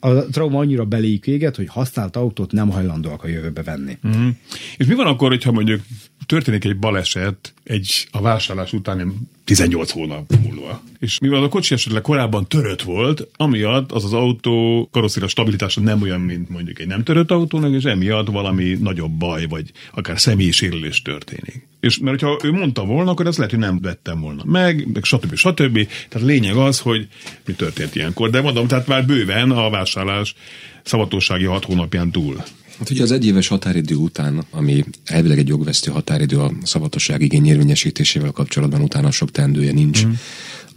a 0.00 0.24
trauma 0.24 0.58
annyira 0.58 0.84
beléjük 0.84 1.26
éget, 1.26 1.56
hogy 1.56 1.68
használt 1.68 2.16
autót 2.16 2.52
nem 2.52 2.70
hajlandóak 2.70 3.24
a 3.24 3.28
jövőbe 3.28 3.62
venni. 3.62 3.98
Mm. 4.08 4.28
És 4.76 4.86
mi 4.86 4.94
van 4.94 5.06
akkor, 5.06 5.28
hogyha 5.28 5.52
mondjuk 5.52 5.80
történik 6.28 6.64
egy 6.64 6.78
baleset 6.78 7.54
egy 7.64 8.08
a 8.10 8.20
vásárlás 8.20 8.72
után 8.72 9.28
18 9.44 9.90
hónap 9.90 10.32
múlva. 10.42 10.82
És 10.98 11.18
mivel 11.18 11.42
a 11.42 11.48
kocsi 11.48 11.74
esetleg 11.74 12.02
korábban 12.02 12.46
törött 12.46 12.82
volt, 12.82 13.28
amiatt 13.36 13.92
az 13.92 14.04
az 14.04 14.12
autó 14.12 14.88
karosszéra 14.92 15.28
stabilitása 15.28 15.80
nem 15.80 16.02
olyan, 16.02 16.20
mint 16.20 16.48
mondjuk 16.48 16.78
egy 16.78 16.86
nem 16.86 17.02
törött 17.02 17.30
autónak, 17.30 17.72
és 17.72 17.84
emiatt 17.84 18.26
valami 18.26 18.76
nagyobb 18.80 19.10
baj, 19.10 19.46
vagy 19.46 19.70
akár 19.92 20.20
személyi 20.20 20.50
sérülés 20.50 21.02
történik. 21.02 21.66
És 21.80 21.98
mert 21.98 22.20
ha 22.20 22.38
ő 22.42 22.52
mondta 22.52 22.84
volna, 22.84 23.10
akkor 23.10 23.26
ez 23.26 23.36
lehet, 23.36 23.50
hogy 23.50 23.60
nem 23.60 23.80
vettem 23.80 24.20
volna 24.20 24.42
meg, 24.44 24.88
meg 24.92 25.04
stb. 25.04 25.34
stb. 25.34 25.88
Tehát 26.08 26.28
lényeg 26.28 26.56
az, 26.56 26.78
hogy 26.78 27.08
mi 27.46 27.52
történt 27.52 27.94
ilyenkor. 27.94 28.30
De 28.30 28.40
mondom, 28.40 28.66
tehát 28.66 28.86
már 28.86 29.06
bőven 29.06 29.50
a 29.50 29.70
vásárlás 29.70 30.34
szabadtósági 30.82 31.44
hat 31.44 31.64
hónapján 31.64 32.10
túl. 32.10 32.42
Hát 32.78 32.90
ugye 32.90 33.02
az 33.02 33.12
egyéves 33.12 33.48
határidő 33.48 33.94
után, 33.94 34.44
ami 34.50 34.84
elvileg 35.04 35.38
egy 35.38 35.48
jogvesztő 35.48 35.90
határidő 35.90 36.38
a 36.38 36.52
szabadosság 36.62 37.20
igény 37.22 37.46
érvényesítésével 37.46 38.30
kapcsolatban, 38.30 38.80
utána 38.80 39.10
sok 39.10 39.30
teendője 39.30 39.72
nincs. 39.72 40.06
Mm 40.06 40.10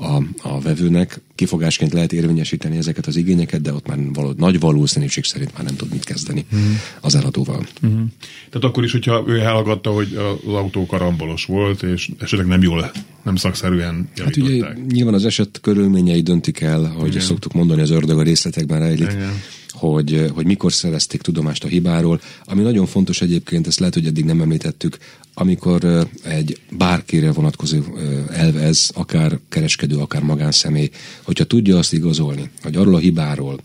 a, 0.01 0.23
a 0.41 0.61
vevőnek. 0.61 1.21
Kifogásként 1.35 1.93
lehet 1.93 2.13
érvényesíteni 2.13 2.77
ezeket 2.77 3.07
az 3.07 3.15
igényeket, 3.15 3.61
de 3.61 3.73
ott 3.73 3.87
már 3.87 3.97
való, 4.13 4.33
nagy 4.37 4.59
valószínűség 4.59 5.23
szerint 5.23 5.53
már 5.53 5.63
nem 5.63 5.75
tud 5.75 5.91
mit 5.91 6.03
kezdeni 6.03 6.45
mm. 6.55 6.73
az 7.01 7.15
eladóval. 7.15 7.67
Mm. 7.85 8.03
Tehát 8.49 8.67
akkor 8.67 8.83
is, 8.83 8.91
hogyha 8.91 9.23
ő 9.27 9.39
elhallgatta, 9.39 9.91
hogy 9.91 10.15
az 10.47 10.53
autó 10.53 10.85
karambolos 10.85 11.45
volt, 11.45 11.83
és 11.83 12.09
esetleg 12.19 12.47
nem 12.47 12.61
jól, 12.61 12.91
nem 13.23 13.35
szakszerűen 13.35 14.09
Hát 14.23 14.37
ugye 14.37 14.73
nyilván 14.89 15.13
az 15.13 15.25
eset 15.25 15.59
körülményei 15.61 16.21
döntik 16.21 16.61
el, 16.61 16.83
hogy 16.83 17.09
Igen. 17.09 17.21
szoktuk 17.21 17.53
mondani, 17.53 17.81
az 17.81 17.89
ördög 17.89 18.19
a 18.19 18.23
részletekben 18.23 18.79
rejlik. 18.79 19.11
Igen 19.11 19.33
hogy, 19.81 20.31
hogy 20.33 20.45
mikor 20.45 20.73
szerezték 20.73 21.21
tudomást 21.21 21.63
a 21.63 21.67
hibáról. 21.67 22.21
Ami 22.45 22.61
nagyon 22.61 22.85
fontos 22.85 23.21
egyébként, 23.21 23.67
ezt 23.67 23.79
lehet, 23.79 23.93
hogy 23.93 24.05
eddig 24.05 24.25
nem 24.25 24.41
említettük, 24.41 24.97
amikor 25.33 26.07
egy 26.23 26.59
bárkire 26.71 27.31
vonatkozó 27.31 27.81
elv 28.29 28.57
ez, 28.57 28.89
akár 28.93 29.39
kereskedő, 29.49 29.95
akár 29.97 30.21
magánszemély, 30.21 30.89
hogyha 31.23 31.43
tudja 31.43 31.77
azt 31.77 31.93
igazolni, 31.93 32.49
hogy 32.61 32.75
arról 32.75 32.95
a 32.95 32.99
hibáról 32.99 33.59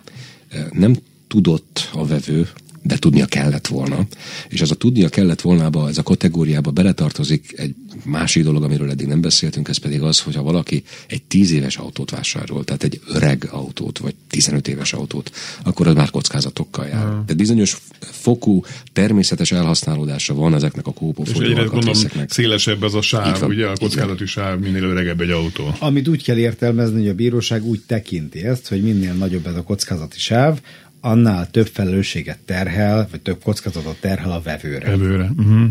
nem 0.72 0.96
tudott 1.29 1.88
a 1.92 2.07
vevő, 2.07 2.48
de 2.83 2.96
tudnia 2.96 3.26
kellett 3.26 3.66
volna. 3.66 4.07
És 4.48 4.61
az 4.61 4.70
a 4.70 4.74
tudnia 4.74 5.09
kellett 5.09 5.40
volna, 5.40 5.88
ez 5.88 5.98
a 5.98 6.02
kategóriába 6.02 6.70
beletartozik 6.70 7.55
egy 7.57 7.74
másik 8.05 8.42
dolog, 8.42 8.62
amiről 8.62 8.90
eddig 8.90 9.07
nem 9.07 9.20
beszéltünk, 9.20 9.68
ez 9.68 9.76
pedig 9.76 10.02
az, 10.02 10.20
hogy 10.20 10.35
ha 10.35 10.42
valaki 10.42 10.83
egy 11.09 11.22
10 11.22 11.50
éves 11.50 11.76
autót 11.76 12.11
vásárol, 12.11 12.64
tehát 12.64 12.83
egy 12.83 13.00
öreg 13.09 13.48
autót, 13.81 13.99
vagy 13.99 14.15
15 14.29 14.69
éves 14.69 14.93
autót, 14.93 15.31
akkor 15.62 15.87
az 15.87 15.95
már 15.95 16.11
kockázatokkal 16.11 16.87
jár. 16.87 17.03
Hmm. 17.03 17.11
Tehát 17.11 17.37
bizonyos 17.37 17.77
fokú 18.01 18.62
természetes 18.93 19.53
elhasználódása 19.53 20.35
van 20.35 20.55
ezeknek 20.55 20.87
a 20.87 20.93
kópófolyó 20.93 21.57
alkatrészeknek. 21.57 22.31
szélesebb 22.31 22.83
az 22.83 22.95
a 22.95 23.01
sáv, 23.01 23.43
ugye 23.43 23.67
a 23.67 23.77
kockázati 23.77 24.27
sáv, 24.27 24.59
minél 24.59 24.85
öregebb 24.85 25.21
egy 25.21 25.31
autó. 25.31 25.75
Amit 25.79 26.09
úgy 26.09 26.23
kell 26.23 26.37
értelmezni, 26.37 27.01
hogy 27.01 27.09
a 27.09 27.15
bíróság 27.15 27.65
úgy 27.65 27.81
tekinti 27.87 28.45
ezt, 28.45 28.69
hogy 28.69 28.83
minél 28.83 29.12
nagyobb 29.12 29.47
ez 29.47 29.55
a 29.55 29.62
kockázati 29.62 30.19
sáv, 30.19 30.61
annál 31.01 31.51
több 31.51 31.67
felelősséget 31.73 32.39
terhel, 32.45 33.09
vagy 33.11 33.21
több 33.21 33.43
kockázatot 33.43 33.97
terhel 34.01 34.31
a 34.31 34.41
vevőre. 34.41 34.87
Vevőre. 34.87 35.33
Uh-huh. 35.37 35.69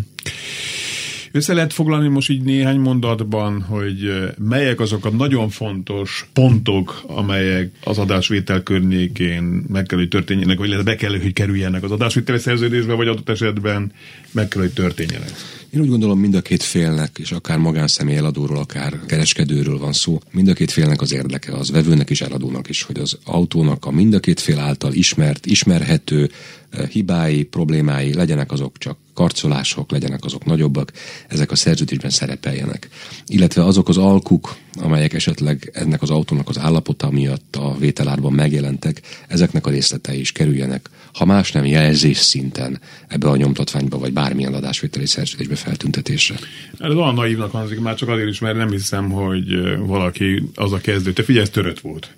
Össze 1.36 1.54
lehet 1.54 1.74
foglalni 1.74 2.08
most 2.08 2.30
így 2.30 2.42
néhány 2.42 2.80
mondatban, 2.80 3.62
hogy 3.62 3.98
melyek 4.38 4.80
azok 4.80 5.06
a 5.06 5.10
nagyon 5.10 5.50
fontos 5.50 6.30
pontok, 6.34 7.04
amelyek 7.08 7.72
az 7.84 7.98
adásvétel 7.98 8.64
környékén 8.64 9.44
meg 9.68 9.86
kell, 9.86 9.98
hogy 9.98 10.08
történjenek, 10.08 10.58
vagy 10.58 10.84
be 10.84 10.96
kell, 10.96 11.20
hogy 11.20 11.34
kerüljenek 11.34 11.84
az 11.84 11.92
adásvételi 11.92 12.40
szerződésbe, 12.40 12.94
vagy 12.94 13.08
adott 13.08 13.30
esetben 13.30 13.92
meg 14.32 14.48
kell, 14.48 14.62
hogy 14.62 14.74
történjenek. 14.74 15.32
Én 15.70 15.82
úgy 15.82 15.90
gondolom 15.90 16.20
mind 16.20 16.36
a 16.36 16.42
két 16.42 16.64
félnek, 16.64 17.18
és 17.20 17.32
akár 17.32 17.58
magánszemély 17.58 18.16
eladóról, 18.16 18.58
akár 18.58 19.00
kereskedőről 19.06 19.78
van 19.78 19.94
szó, 19.94 20.20
mind 20.32 20.48
a 20.48 20.54
két 20.54 20.72
félnek 20.72 21.02
az 21.02 21.14
érdeke, 21.14 21.54
az 21.54 21.72
vevőnek 21.72 22.10
is 22.10 22.22
eladónak 22.22 22.70
is, 22.70 22.84
hogy 22.84 23.00
az 23.00 23.18
autónak 23.24 23.86
a 23.86 23.92
mind 23.92 24.14
a 24.14 24.20
két 24.20 24.40
fél 24.40 24.60
által 24.60 24.94
ismert, 24.94 25.46
ismerhető 25.46 26.30
eh, 26.70 26.88
hibái, 26.88 27.44
problémái 27.44 28.14
legyenek 28.14 28.52
azok 28.52 28.78
csak 28.78 28.98
karcolások, 29.16 29.92
legyenek 29.92 30.24
azok 30.24 30.46
nagyobbak, 30.46 30.92
ezek 31.28 31.52
a 31.52 31.56
szerződésben 31.56 32.10
szerepeljenek. 32.10 32.90
Illetve 33.28 33.64
azok 33.64 33.90
az 33.90 33.98
alkuk, 33.98 34.56
amelyek 34.82 35.14
esetleg 35.14 35.72
ennek 35.74 36.02
az 36.02 36.10
autónak 36.10 36.50
az 36.50 36.60
állapota 36.60 37.12
miatt 37.12 37.56
a 37.56 37.76
vételárban 37.80 38.34
megjelentek, 38.34 39.02
ezeknek 39.28 39.68
a 39.68 39.70
részletei 39.70 40.20
is 40.20 40.32
kerüljenek, 40.32 40.90
ha 41.14 41.26
más 41.26 41.52
nem 41.52 41.66
jelzés 41.66 42.18
szinten 42.18 42.80
ebbe 43.08 43.30
a 43.30 43.36
nyomtatványba, 43.36 43.98
vagy 43.98 44.14
bármilyen 44.14 44.54
adásvételi 44.54 45.06
szerződésbe 45.06 45.56
feltüntetésre. 45.56 46.36
Ez 46.80 46.94
olyan 46.94 47.14
naívnak 47.14 47.52
hangzik, 47.52 47.80
már 47.80 47.96
csak 47.96 48.10
azért 48.10 48.30
is, 48.30 48.40
mert 48.40 48.58
nem 48.58 48.70
hiszem, 48.70 49.10
hogy 49.10 49.46
valaki 49.86 50.50
az 50.56 50.72
a 50.72 50.78
kezdő. 50.78 51.14
Te 51.14 51.24
figyelj, 51.24 51.44
ez 51.44 51.52
törött 51.52 51.80
volt. 51.80 52.10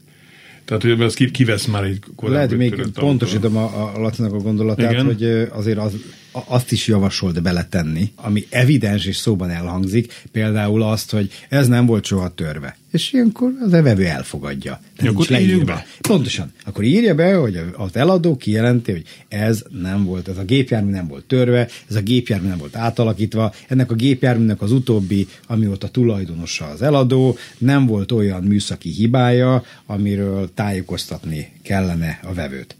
Tehát, 0.67 0.83
hogy 0.83 1.01
ez 1.01 1.13
kivesz 1.13 1.65
már 1.65 1.83
egy 1.83 1.99
korábbi 2.15 2.55
Lehet, 2.57 2.57
még 2.57 2.91
pontosítom 2.93 3.57
a, 3.57 3.93
a 3.95 3.99
Lacinak 3.99 4.33
a 4.33 4.37
gondolatát, 4.37 4.91
Igen? 4.91 5.05
hogy 5.05 5.23
azért 5.51 5.77
az, 5.77 5.93
azt 6.47 6.71
is 6.71 6.87
javasolt 6.87 7.41
beletenni, 7.41 8.11
ami 8.15 8.47
evidens 8.49 9.05
és 9.05 9.15
szóban 9.15 9.49
elhangzik, 9.49 10.23
például 10.31 10.83
azt, 10.83 11.11
hogy 11.11 11.31
ez 11.49 11.67
nem 11.67 11.85
volt 11.85 12.05
soha 12.05 12.33
törve. 12.33 12.77
És 12.91 13.13
ilyenkor 13.13 13.51
az 13.61 13.73
evevő 13.73 14.05
elfogadja. 14.05 14.79
Ja, 14.97 15.09
akkor 15.09 15.31
írjuk 15.31 15.63
be. 15.63 15.85
Pontosan. 16.01 16.51
Akkor 16.65 16.83
írja 16.83 17.15
be, 17.15 17.35
hogy 17.35 17.59
az 17.73 17.95
eladó 17.95 18.37
kijelenti, 18.37 18.91
hogy 18.91 19.03
ez 19.27 19.63
nem 19.81 20.05
volt, 20.05 20.27
ez 20.27 20.37
a 20.37 20.43
gépjármű 20.43 20.91
nem 20.91 21.07
volt 21.07 21.25
törve, 21.25 21.67
ez 21.89 21.95
a 21.95 22.01
gépjármű 22.01 22.47
nem 22.47 22.57
volt 22.57 22.75
átalakítva, 22.75 23.53
ennek 23.67 23.91
a 23.91 23.95
gépjárműnek 23.95 24.61
az 24.61 24.71
utóbbi, 24.71 25.27
ami 25.47 25.65
volt 25.65 25.83
a 25.83 25.89
tulajdonosa 25.89 26.65
az 26.65 26.81
eladó, 26.81 27.37
nem 27.57 27.85
volt 27.85 28.11
olyan 28.11 28.43
műszaki 28.43 28.89
hibája, 28.89 29.63
amiről 29.85 30.53
tájékoztatni 30.53 31.51
kellene 31.63 32.19
a 32.23 32.33
vevőt. 32.33 32.75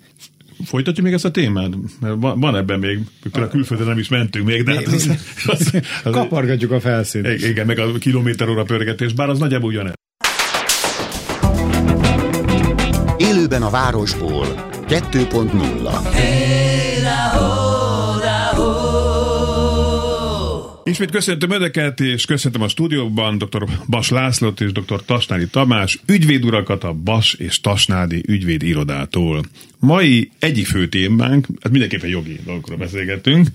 Folytatjuk 0.66 1.06
még 1.06 1.16
ezt 1.16 1.26
a 1.26 1.32
témát? 1.32 1.70
Mert 2.00 2.16
van 2.20 2.56
ebben 2.56 2.80
még, 2.80 3.00
a 3.32 3.48
külföldön 3.48 3.88
nem 3.88 3.98
is 3.98 4.08
mentünk 4.08 4.46
még, 4.46 4.64
de 4.64 4.74
hát 4.74 4.86
az, 4.86 5.10
az, 5.46 5.72
az, 6.04 6.12
Kapargatjuk 6.12 6.72
a 6.72 6.80
felszínt. 6.80 7.28
Igen, 7.28 7.66
meg 7.66 7.80
a 7.80 7.92
kilométer 7.92 8.50
óra 8.50 8.64
pörgetés, 8.64 9.14
bár 9.14 9.30
az 9.30 9.40
nagyjából 9.40 9.70
ugyanez. 9.70 9.94
Élőben 13.18 13.62
a 13.62 13.70
városból 13.70 14.46
2.0 14.88 16.12
hey, 16.12 16.57
Ismét 20.88 21.12
köszöntöm 21.12 21.52
Önöket, 21.52 22.00
és 22.00 22.26
köszöntöm 22.26 22.62
a 22.62 22.68
stúdióban 22.68 23.38
dr. 23.38 23.66
Bas 23.90 24.10
Lászlót 24.10 24.62
és 24.62 24.72
dr. 24.72 25.06
Tasnádi 25.06 25.48
Tamás, 25.48 26.00
ügyvédurakat 26.06 26.84
a 26.84 26.94
Bas 26.94 27.34
és 27.34 27.62
Tasnádi 27.62 28.24
ügyvéd 28.28 28.64
irodától. 28.64 29.44
Mai 29.80 30.32
egyik 30.40 30.66
fő 30.66 30.88
témánk, 30.88 31.48
hát 31.62 31.72
mindenképpen 31.72 32.10
jogi 32.10 32.40
dolgokról 32.46 32.78
beszélgetünk, 32.78 33.48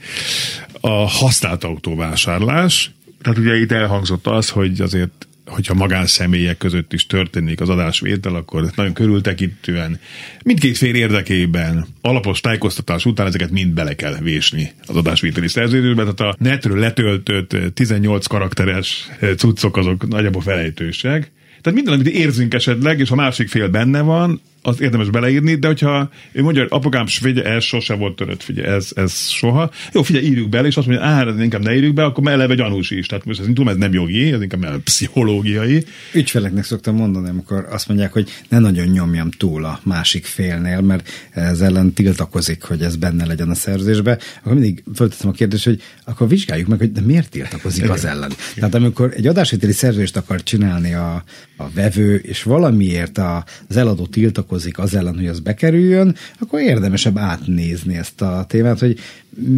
a 0.80 1.08
használt 1.08 1.64
autóvásárlás. 1.64 2.90
Tehát 3.22 3.38
ugye 3.38 3.56
itt 3.56 3.72
elhangzott 3.72 4.26
az, 4.26 4.48
hogy 4.48 4.80
azért 4.80 5.26
hogyha 5.46 5.74
magánszemélyek 5.74 6.58
között 6.58 6.92
is 6.92 7.06
történik 7.06 7.60
az 7.60 7.68
adásvétel, 7.68 8.34
akkor 8.34 8.70
nagyon 8.74 8.92
körültekintően 8.92 10.00
mindkét 10.44 10.76
fél 10.76 10.94
érdekében 10.94 11.86
alapos 12.00 12.40
tájékoztatás 12.40 13.04
után 13.04 13.26
ezeket 13.26 13.50
mind 13.50 13.74
bele 13.74 13.94
kell 13.94 14.14
vésni 14.20 14.72
az 14.86 14.96
adásvételi 14.96 15.48
szerződésbe, 15.48 16.02
tehát 16.02 16.34
a 16.34 16.36
netről 16.38 16.78
letöltött 16.78 17.74
18 17.74 18.26
karakteres 18.26 19.08
cuccok 19.36 19.76
azok 19.76 20.08
nagyjából 20.08 20.42
felejtősek. 20.42 21.30
Tehát 21.60 21.78
minden, 21.78 21.94
amit 21.94 22.08
érzünk 22.08 22.54
esetleg, 22.54 22.98
és 22.98 23.10
a 23.10 23.14
másik 23.14 23.48
fél 23.48 23.68
benne 23.68 24.00
van, 24.00 24.40
az 24.62 24.80
érdemes 24.80 25.10
beleírni, 25.10 25.54
de 25.54 25.66
hogyha 25.66 26.10
ő 26.32 26.42
mondja, 26.42 26.62
hogy 26.62 26.70
apukám, 26.72 27.06
figyelj, 27.06 27.46
ez 27.46 27.64
sose 27.64 27.94
volt 27.94 28.16
törött, 28.16 28.42
figyelj, 28.42 28.74
ez, 28.74 28.90
ez 28.94 29.28
soha. 29.28 29.70
Jó, 29.92 30.02
figyelj, 30.02 30.24
írjuk 30.24 30.48
bele, 30.48 30.66
és 30.66 30.76
azt 30.76 30.86
mondja, 30.86 31.06
áh, 31.06 31.42
inkább 31.42 31.62
ne 31.62 31.74
írjuk 31.74 31.94
be, 31.94 32.04
akkor 32.04 32.30
eleve 32.30 32.54
gyanús 32.54 32.90
is. 32.90 33.06
Tehát 33.06 33.24
most 33.24 33.40
ez, 33.40 33.46
tudom, 33.46 33.68
ez 33.68 33.76
nem 33.76 33.92
jogi, 33.92 34.32
ez 34.32 34.42
inkább 34.42 34.82
pszichológiai. 34.82 35.84
Ügyfeleknek 36.14 36.64
szoktam 36.64 36.94
mondani, 36.94 37.28
amikor 37.28 37.66
azt 37.70 37.88
mondják, 37.88 38.12
hogy 38.12 38.28
ne 38.48 38.58
nagyon 38.58 38.86
nyomjam 38.86 39.30
túl 39.30 39.64
a 39.64 39.80
másik 39.84 40.24
félnél, 40.24 40.80
mert 40.80 41.08
ez 41.30 41.60
ellen 41.60 41.92
tiltakozik, 41.92 42.62
hogy 42.62 42.82
ez 42.82 42.96
benne 42.96 43.26
legyen 43.26 43.50
a 43.50 43.54
szerzésbe, 43.54 44.18
akkor 44.38 44.52
mindig 44.52 44.82
fölteszem 44.94 45.28
a 45.28 45.32
kérdést, 45.32 45.64
hogy 45.64 45.82
akkor 46.04 46.28
vizsgáljuk 46.28 46.68
meg, 46.68 46.78
hogy 46.78 46.92
de 46.92 47.00
miért 47.00 47.30
tiltakozik 47.30 47.90
az 47.90 48.04
ellen. 48.04 48.32
Tehát 48.54 48.74
amikor 48.74 49.12
egy 49.16 49.26
adásvételi 49.26 49.72
szerződést 49.72 50.16
akar 50.16 50.42
csinálni 50.42 50.94
a, 50.94 51.24
a 51.56 51.70
vevő, 51.74 52.16
és 52.16 52.42
valamiért 52.42 53.18
a, 53.18 53.44
az 53.68 53.76
eladó 53.76 54.06
tiltakozik, 54.06 54.50
tiltakozik 54.52 54.78
az 54.78 54.94
ellen, 54.94 55.14
hogy 55.14 55.26
az 55.26 55.40
bekerüljön, 55.40 56.16
akkor 56.38 56.60
érdemesebb 56.60 57.18
átnézni 57.18 57.96
ezt 57.96 58.20
a 58.20 58.44
témát, 58.48 58.78
hogy 58.78 58.98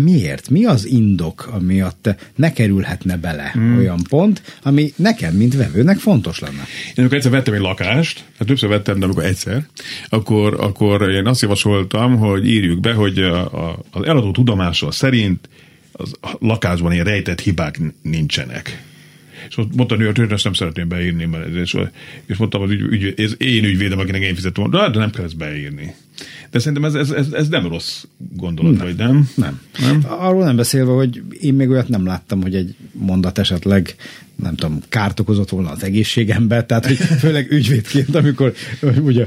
miért, 0.04 0.50
mi 0.50 0.64
az 0.64 0.86
indok, 0.86 1.48
amiatt 1.52 2.08
ne 2.34 2.52
kerülhetne 2.52 3.16
bele 3.16 3.50
hmm. 3.52 3.76
olyan 3.76 4.00
pont, 4.08 4.42
ami 4.62 4.92
nekem, 4.96 5.34
mint 5.34 5.56
vevőnek 5.56 5.98
fontos 5.98 6.38
lenne. 6.38 6.62
Én 6.86 6.94
amikor 6.96 7.16
egyszer 7.16 7.30
vettem 7.30 7.54
egy 7.54 7.60
lakást, 7.60 8.24
hát 8.38 8.46
többször 8.46 8.68
vettem, 8.68 8.98
de 8.98 9.04
amikor 9.04 9.24
egyszer, 9.24 9.66
akkor, 10.08 10.56
akkor 10.60 11.10
én 11.10 11.26
azt 11.26 11.42
javasoltam, 11.42 12.16
hogy 12.16 12.48
írjuk 12.48 12.80
be, 12.80 12.92
hogy 12.92 13.18
a, 13.18 13.68
a, 13.68 13.84
az 13.90 14.04
eladó 14.04 14.30
tudomása 14.30 14.90
szerint 14.90 15.48
az 15.92 16.12
lakásban 16.38 16.92
ilyen 16.92 17.04
rejtett 17.04 17.40
hibák 17.40 17.80
nincsenek. 18.02 18.82
És 19.48 19.56
mondta, 19.76 19.96
hogy 19.96 20.32
ezt 20.32 20.44
nem 20.44 20.52
szeretném 20.52 20.88
beírni, 20.88 21.24
mert 21.24 21.46
ez, 21.46 21.54
és 22.26 22.36
mondtam, 22.36 22.60
hogy 22.60 22.70
ügy, 22.70 23.02
ügy, 23.02 23.14
ez 23.20 23.34
én 23.38 23.64
ügyvédem, 23.64 23.98
akinek 23.98 24.22
én 24.22 24.34
fizettem, 24.34 24.70
de, 24.70 24.90
de 24.90 24.98
nem 24.98 25.10
kell 25.10 25.24
ezt 25.24 25.36
beírni. 25.36 25.94
De 26.50 26.58
szerintem 26.58 26.84
ez, 26.84 26.94
ez, 26.94 27.10
ez, 27.10 27.32
ez 27.32 27.48
nem 27.48 27.68
rossz 27.68 28.04
gondolat, 28.36 28.76
nem. 28.76 28.86
vagy 28.86 28.96
nem? 28.96 29.28
Nem. 29.34 29.60
nem? 29.80 30.04
Arról 30.08 30.44
nem 30.44 30.56
beszélve, 30.56 30.92
hogy 30.92 31.22
én 31.40 31.54
még 31.54 31.68
olyat 31.68 31.88
nem 31.88 32.06
láttam, 32.06 32.42
hogy 32.42 32.54
egy 32.54 32.74
mondat 32.92 33.38
esetleg 33.38 33.94
nem 34.42 34.54
tudom, 34.54 34.80
kárt 34.88 35.20
okozott 35.20 35.48
volna 35.48 35.70
az 35.70 35.82
egészségembe, 35.82 36.64
tehát 36.64 36.86
hogy 36.86 36.96
főleg 37.24 37.52
ügyvédként, 37.52 38.14
amikor 38.14 38.54
ugye 39.02 39.26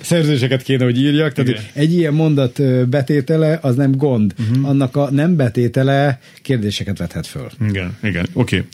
szerződéseket 0.00 0.62
kéne, 0.62 0.84
hogy 0.84 0.98
írjak, 1.00 1.32
tehát 1.32 1.50
hogy 1.50 1.70
egy 1.72 1.92
ilyen 1.92 2.14
mondat 2.14 2.62
betétele 2.88 3.58
az 3.62 3.76
nem 3.76 3.96
gond, 3.96 4.34
uh-huh. 4.38 4.68
annak 4.68 4.96
a 4.96 5.10
nem 5.10 5.36
betétele 5.36 6.20
kérdéseket 6.42 6.98
vethet 6.98 7.26
föl. 7.26 7.48
Igen, 7.68 7.96
igen, 8.02 8.26
oké. 8.32 8.56
Okay. 8.56 8.68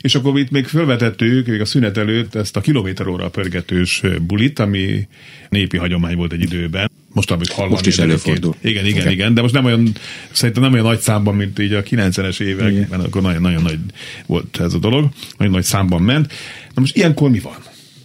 És 0.00 0.14
akkor 0.14 0.38
itt 0.38 0.50
még 0.50 0.66
felvetettük, 0.66 1.46
még 1.46 1.60
a 1.60 1.64
szünet 1.64 1.96
előtt 1.96 2.34
ezt 2.34 2.56
a 2.56 2.60
kilométer 2.60 3.06
óra 3.06 3.28
pörgetős 3.28 4.02
bulit, 4.26 4.58
ami 4.58 5.08
népi 5.48 5.76
hagyomány 5.76 6.16
volt 6.16 6.32
egy 6.32 6.42
időben. 6.42 6.90
Most, 7.12 7.30
amit 7.30 7.52
hallani. 7.52 7.72
Most 7.72 7.86
is 7.86 7.98
előfordul. 7.98 8.54
Igen, 8.60 8.86
igen, 8.86 9.00
okay. 9.00 9.12
igen, 9.12 9.34
de 9.34 9.40
most 9.40 9.54
nem 9.54 9.64
olyan, 9.64 9.92
szerintem 10.30 10.62
nem 10.62 10.72
olyan 10.72 10.84
nagy 10.84 10.98
számban, 10.98 11.34
mint 11.34 11.58
így 11.58 11.72
a 11.72 11.82
90-es 11.82 12.40
években, 12.40 13.00
akkor 13.00 13.22
nagyon-nagyon 13.22 13.62
nagy 13.62 13.78
volt 14.26 14.60
ez 14.60 14.74
a 14.74 14.78
dolog, 14.78 15.08
nagyon 15.38 15.52
nagy 15.52 15.64
számban 15.64 16.02
ment. 16.02 16.32
Na 16.74 16.80
most 16.80 16.96
ilyenkor 16.96 17.30
mi 17.30 17.38
van? 17.38 17.56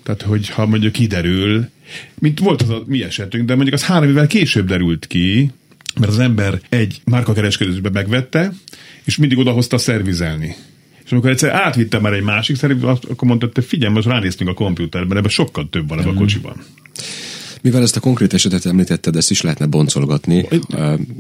Tehát, 0.04 0.22
hogyha 0.22 0.66
mondjuk 0.66 0.92
kiderül, 0.92 1.70
mint 2.20 2.40
volt 2.40 2.62
az 2.62 2.70
a 2.70 2.84
mi 2.86 3.04
esetünk, 3.04 3.46
de 3.46 3.56
mondjuk 3.56 3.76
az 3.76 3.84
három 3.84 4.10
évvel 4.10 4.28
később 4.28 4.68
derült 4.68 5.08
ki, 5.08 5.52
mert 6.00 6.12
az 6.12 6.20
ember 6.20 6.60
egy 6.70 7.02
márkakereskedésbe 7.04 7.90
megvette, 7.90 8.54
és 9.04 9.18
mindig 9.18 9.38
odahozta 9.38 9.78
szervizelni. 9.78 10.56
És 11.08 11.14
amikor 11.14 11.30
egyszer 11.30 11.50
átvittem 11.50 12.02
már 12.02 12.14
egy 12.14 12.24
másik 12.24 12.56
szerint, 12.56 12.84
akkor 12.84 13.28
mondta, 13.28 13.50
hogy 13.54 13.66
figyelj, 13.66 13.94
most 13.94 14.08
ránéztünk 14.08 14.50
a 14.50 14.54
kompjúterben, 14.54 15.18
ebben 15.18 15.30
sokkal 15.30 15.68
több 15.70 15.88
van 15.88 16.00
ebben 16.00 16.16
a 16.16 16.18
kocsiban. 16.18 16.64
Mivel 17.62 17.82
ezt 17.82 17.96
a 17.96 18.00
konkrét 18.00 18.34
esetet 18.34 18.66
említetted, 18.66 19.16
ezt 19.16 19.32
is 19.32 19.42
lehetne 19.42 19.66
boncolgatni. 19.66 20.48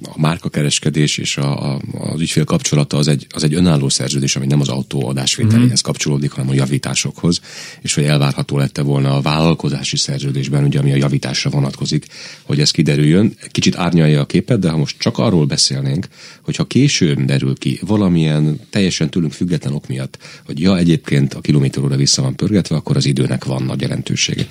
A 0.01 0.19
márkakereskedés 0.19 1.17
és 1.17 1.37
a, 1.37 1.73
a, 1.73 1.81
az 1.99 2.21
ügyfél 2.21 2.43
kapcsolata 2.43 2.97
az 2.97 3.07
egy, 3.07 3.27
az 3.29 3.43
egy 3.43 3.53
önálló 3.53 3.89
szerződés, 3.89 4.35
ami 4.35 4.45
nem 4.45 4.61
az 4.61 4.69
autó 4.69 5.07
adásvételéhez 5.07 5.65
mm-hmm. 5.65 5.73
kapcsolódik, 5.81 6.31
hanem 6.31 6.49
a 6.49 6.53
javításokhoz, 6.53 7.41
és 7.81 7.93
hogy 7.93 8.03
elvárható 8.03 8.57
lette 8.57 8.81
volna 8.81 9.15
a 9.15 9.21
vállalkozási 9.21 9.97
szerződésben, 9.97 10.63
ugye, 10.63 10.79
ami 10.79 10.91
a 10.91 10.95
javításra 10.95 11.49
vonatkozik, 11.49 12.05
hogy 12.43 12.59
ez 12.59 12.71
kiderüljön. 12.71 13.33
Kicsit 13.51 13.75
árnyalja 13.75 14.21
a 14.21 14.25
képet, 14.25 14.59
de 14.59 14.69
ha 14.69 14.77
most 14.77 14.99
csak 14.99 15.17
arról 15.17 15.45
beszélnénk, 15.45 16.07
hogyha 16.47 16.65
később 16.65 17.19
derül 17.19 17.55
ki 17.57 17.79
valamilyen 17.85 18.59
teljesen 18.69 19.09
tőlünk 19.09 19.33
független 19.33 19.73
ok 19.73 19.87
miatt, 19.87 20.17
hogy 20.45 20.59
ja, 20.59 20.77
egyébként 20.77 21.33
a 21.33 21.41
kilométer 21.41 21.83
óra 21.83 21.95
vissza 21.95 22.21
van 22.21 22.35
pörgetve, 22.35 22.75
akkor 22.75 22.97
az 22.97 23.05
időnek 23.05 23.45
van 23.45 23.63
nagy 23.63 23.81
jelentősége. 23.81 24.47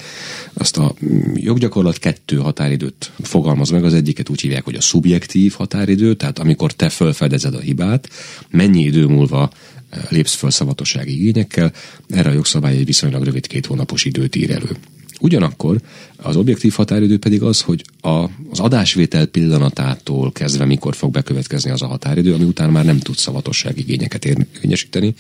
Azt 0.53 0.77
a 0.77 0.95
mm, 1.05 1.35
joggyakorlat 1.35 1.99
kettő 1.99 2.37
határidőt 2.37 3.13
fogalmaz 3.23 3.71
meg. 3.71 3.85
Az 3.85 3.95
egyiket 3.95 4.29
úgy 4.29 4.41
hívják, 4.41 4.65
hogy 4.65 4.75
a 4.75 4.81
szubjektív 4.81 5.53
határidő, 5.53 6.15
tehát 6.15 6.39
amikor 6.39 6.73
te 6.73 6.89
felfedezed 6.89 7.55
a 7.55 7.61
hibát, 7.61 8.09
mennyi 8.51 8.83
idő 8.83 9.07
múlva 9.07 9.51
eh, 9.91 10.03
lépsz 10.09 10.35
föl 10.35 10.51
szavatossági 10.51 11.13
igényekkel, 11.13 11.73
erre 12.09 12.31
a 12.31 12.33
jogszabály 12.33 12.77
egy 12.77 12.87
viszonylag 12.87 13.25
rövid 13.25 13.47
két 13.47 13.67
hónapos 13.67 14.05
időt 14.05 14.37
ír 14.37 14.51
elő. 14.51 14.77
Ugyanakkor 15.21 15.81
az 16.17 16.37
objektív 16.37 16.73
határidő 16.73 17.19
pedig 17.19 17.43
az, 17.43 17.61
hogy 17.61 17.85
a, 18.01 18.25
az 18.51 18.61
adásvétel 18.61 19.27
pillanatától 19.27 20.33
kezdve 20.33 20.65
mikor 20.65 20.95
fog 20.95 21.11
bekövetkezni 21.11 21.71
az 21.71 21.83
a 21.83 21.87
határidő, 21.87 22.35
ami 22.35 22.45
után 22.45 22.71
már 22.71 22.85
nem 22.85 22.99
tud 22.99 23.17
szavatossági 23.17 23.81
igényeket 23.81 24.25
érvényesíteni. 24.25 25.15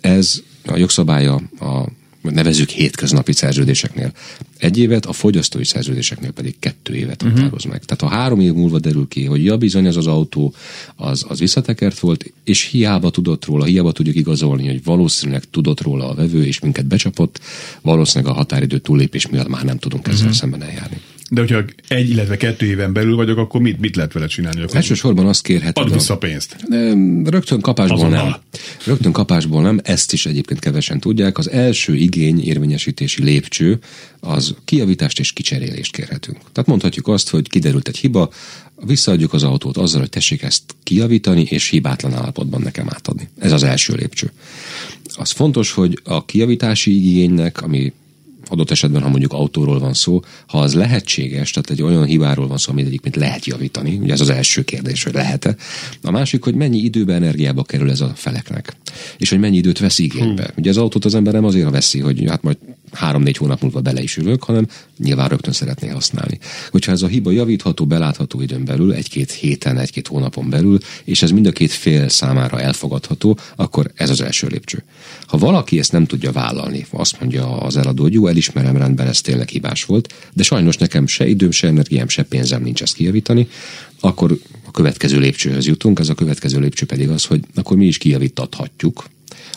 Ez 0.00 0.42
a 0.64 0.76
jogszabálya 0.76 1.34
a 1.60 1.88
nevezük 2.34 2.68
hétköznapi 2.68 3.32
szerződéseknél 3.32 4.12
egy 4.58 4.78
évet, 4.78 5.06
a 5.06 5.12
fogyasztói 5.12 5.64
szerződéseknél 5.64 6.30
pedig 6.30 6.58
kettő 6.58 6.94
évet 6.94 7.22
uh-huh. 7.22 7.38
határoz 7.38 7.64
meg. 7.64 7.84
Tehát 7.84 8.02
ha 8.14 8.20
három 8.20 8.40
év 8.40 8.52
múlva 8.52 8.78
derül 8.78 9.08
ki, 9.08 9.24
hogy 9.24 9.44
ja, 9.44 9.56
bizony 9.56 9.86
ez 9.86 9.96
az 9.96 10.06
autó 10.06 10.54
az, 10.96 11.24
az 11.28 11.38
visszatekert 11.38 11.98
volt, 11.98 12.32
és 12.44 12.62
hiába 12.62 13.10
tudott 13.10 13.44
róla, 13.44 13.64
hiába 13.64 13.92
tudjuk 13.92 14.16
igazolni, 14.16 14.66
hogy 14.66 14.84
valószínűleg 14.84 15.44
tudott 15.50 15.80
róla 15.80 16.08
a 16.08 16.14
vevő, 16.14 16.44
és 16.44 16.60
minket 16.60 16.86
becsapott, 16.86 17.40
valószínűleg 17.82 18.32
a 18.32 18.36
határidő 18.36 18.78
túllépés 18.78 19.26
miatt 19.26 19.48
már 19.48 19.64
nem 19.64 19.78
tudunk 19.78 20.06
ezzel 20.06 20.20
uh-huh. 20.20 20.36
szemben 20.36 20.62
eljárni. 20.62 21.00
De 21.30 21.40
hogyha 21.40 21.64
egy, 21.88 22.10
illetve 22.10 22.36
kettő 22.36 22.66
éven 22.66 22.92
belül 22.92 23.16
vagyok, 23.16 23.38
akkor 23.38 23.60
mit, 23.60 23.80
mit 23.80 23.96
lehet 23.96 24.12
vele 24.12 24.26
csinálni? 24.26 24.62
Akkor 24.62 24.76
Elsősorban 24.76 25.26
azt 25.26 25.42
kérheted. 25.42 25.84
Ad 25.84 25.92
vissza 25.92 26.14
a 26.14 26.18
pénzt. 26.18 26.56
Rögtön 27.24 27.60
kapásból 27.60 27.96
Azonnal. 27.96 28.28
nem. 28.28 28.40
Rögtön 28.84 29.12
kapásból 29.12 29.62
nem, 29.62 29.80
ezt 29.82 30.12
is 30.12 30.26
egyébként 30.26 30.60
kevesen 30.60 31.00
tudják. 31.00 31.38
Az 31.38 31.50
első 31.50 31.94
igény 31.94 32.42
érvényesítési 32.42 33.22
lépcső 33.22 33.78
az 34.20 34.54
kijavítást 34.64 35.18
és 35.18 35.32
kicserélést 35.32 35.92
kérhetünk. 35.92 36.38
Tehát 36.52 36.68
mondhatjuk 36.68 37.08
azt, 37.08 37.28
hogy 37.28 37.48
kiderült 37.48 37.88
egy 37.88 37.96
hiba, 37.96 38.30
visszaadjuk 38.84 39.32
az 39.32 39.42
autót 39.42 39.76
azzal, 39.76 40.00
hogy 40.00 40.10
tessék 40.10 40.42
ezt 40.42 40.62
kijavítani, 40.82 41.46
és 41.50 41.68
hibátlan 41.68 42.14
állapotban 42.14 42.60
nekem 42.60 42.86
átadni. 42.88 43.28
Ez 43.38 43.52
az 43.52 43.62
első 43.62 43.94
lépcső. 43.94 44.32
Az 45.14 45.30
fontos, 45.30 45.72
hogy 45.72 46.00
a 46.04 46.24
kijavítási 46.24 46.96
igénynek, 46.96 47.62
ami 47.62 47.92
adott 48.48 48.70
esetben, 48.70 49.02
ha 49.02 49.08
mondjuk 49.08 49.32
autóról 49.32 49.78
van 49.78 49.94
szó, 49.94 50.20
ha 50.46 50.58
az 50.58 50.74
lehetséges, 50.74 51.50
tehát 51.50 51.70
egy 51.70 51.82
olyan 51.82 52.04
hibáról 52.04 52.46
van 52.46 52.58
szó, 52.58 52.72
amit 52.72 52.86
egyébként 52.86 53.16
lehet 53.16 53.46
javítani, 53.46 53.98
ugye 54.02 54.12
ez 54.12 54.20
az 54.20 54.30
első 54.30 54.62
kérdés, 54.62 55.02
hogy 55.02 55.14
lehet-e. 55.14 55.56
A 56.02 56.10
másik, 56.10 56.44
hogy 56.44 56.54
mennyi 56.54 56.78
időbe, 56.78 57.14
energiába 57.14 57.62
kerül 57.62 57.90
ez 57.90 58.00
a 58.00 58.12
feleknek, 58.14 58.76
és 59.18 59.30
hogy 59.30 59.38
mennyi 59.38 59.56
időt 59.56 59.78
vesz 59.78 59.98
igénybe. 59.98 60.42
Hmm. 60.42 60.54
Ugye 60.56 60.70
az 60.70 60.76
autót 60.76 61.04
az 61.04 61.14
ember 61.14 61.32
nem 61.32 61.44
azért 61.44 61.70
veszi, 61.70 62.00
hogy 62.00 62.24
hát 62.28 62.42
majd 62.42 62.56
három-négy 62.96 63.36
hónap 63.36 63.60
múlva 63.60 63.80
bele 63.80 64.02
is 64.02 64.16
ülök, 64.16 64.44
hanem 64.44 64.66
nyilván 64.98 65.28
rögtön 65.28 65.52
szeretné 65.52 65.88
használni. 65.88 66.38
Hogyha 66.70 66.92
ez 66.92 67.02
a 67.02 67.06
hiba 67.06 67.30
javítható, 67.30 67.86
belátható 67.86 68.40
időn 68.40 68.64
belül, 68.64 68.92
egy-két 68.92 69.30
héten, 69.30 69.78
egy-két 69.78 70.06
hónapon 70.06 70.50
belül, 70.50 70.78
és 71.04 71.22
ez 71.22 71.30
mind 71.30 71.46
a 71.46 71.52
két 71.52 71.70
fél 71.70 72.08
számára 72.08 72.60
elfogadható, 72.60 73.38
akkor 73.56 73.90
ez 73.94 74.10
az 74.10 74.20
első 74.20 74.46
lépcső. 74.46 74.84
Ha 75.26 75.38
valaki 75.38 75.78
ezt 75.78 75.92
nem 75.92 76.06
tudja 76.06 76.32
vállalni, 76.32 76.86
azt 76.90 77.20
mondja 77.20 77.60
az 77.60 77.76
eladó, 77.76 78.02
hogy 78.02 78.12
jó, 78.12 78.26
elismerem, 78.26 78.76
rendben, 78.76 79.06
ez 79.06 79.20
tényleg 79.20 79.48
hibás 79.48 79.84
volt, 79.84 80.14
de 80.32 80.42
sajnos 80.42 80.76
nekem 80.76 81.06
se 81.06 81.26
időm, 81.26 81.50
se 81.50 81.66
energiám, 81.66 82.08
se 82.08 82.22
pénzem 82.22 82.62
nincs 82.62 82.82
ezt 82.82 82.94
kijavítani, 82.94 83.48
akkor 84.00 84.38
a 84.66 84.70
következő 84.70 85.18
lépcsőhöz 85.18 85.66
jutunk, 85.66 85.98
ez 85.98 86.08
a 86.08 86.14
következő 86.14 86.60
lépcső 86.60 86.86
pedig 86.86 87.08
az, 87.08 87.24
hogy 87.24 87.40
akkor 87.54 87.76
mi 87.76 87.86
is 87.86 87.98
kijavítathatjuk 87.98 89.04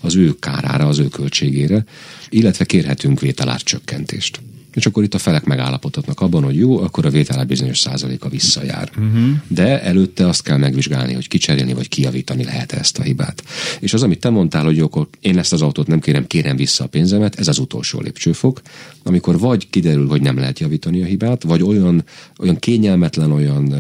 az 0.02 0.16
ő 0.16 0.36
kárára, 0.40 0.88
az 0.88 1.00
ő 1.00 1.08
költségére, 1.08 1.84
illetve 2.30 2.66
kérhetünk 2.66 3.20
vételárcsökkentést 3.20 4.40
és 4.80 4.86
akkor 4.86 5.04
itt 5.04 5.14
a 5.14 5.18
felek 5.18 5.44
megállapodhatnak 5.44 6.20
abban, 6.20 6.44
hogy 6.44 6.56
jó, 6.56 6.80
akkor 6.80 7.06
a 7.06 7.10
vétel 7.10 7.46
bizonyos 7.46 7.80
százaléka 7.80 8.30
visszajár. 8.30 8.92
Uh-huh. 8.98 9.30
De 9.48 9.84
előtte 9.84 10.28
azt 10.28 10.44
kell 10.44 10.58
megvizsgálni, 10.58 11.14
hogy 11.14 11.28
kicserélni 11.28 11.74
vagy 11.74 11.88
kijavítani 11.88 12.44
lehet 12.44 12.72
ezt 12.72 12.98
a 12.98 13.04
hibát. 13.04 13.44
És 13.80 13.94
az, 13.94 14.04
amit 14.04 14.20
te 14.20 14.30
mondtál, 14.30 14.64
hogy 14.64 14.78
jó, 14.78 14.86
akkor 14.86 15.08
én 15.20 15.38
ezt 15.38 15.54
az 15.54 15.62
autót 15.62 15.88
nem 15.88 16.00
kérem, 16.00 16.28
kérem 16.28 16.56
vissza 16.56 16.84
a 16.84 16.88
pénzemet, 16.88 17.40
ez 17.40 17.48
az 17.48 17.58
utolsó 17.60 18.02
lépcsőfok, 18.02 18.62
amikor 19.04 19.40
vagy 19.40 19.70
kiderül, 19.70 20.08
hogy 20.08 20.22
nem 20.22 20.38
lehet 20.38 20.60
javítani 20.60 21.02
a 21.02 21.06
hibát, 21.06 21.44
vagy 21.44 21.64
olyan, 21.64 22.04
olyan 22.40 22.60
kényelmetlen, 22.60 23.32
olyan 23.32 23.76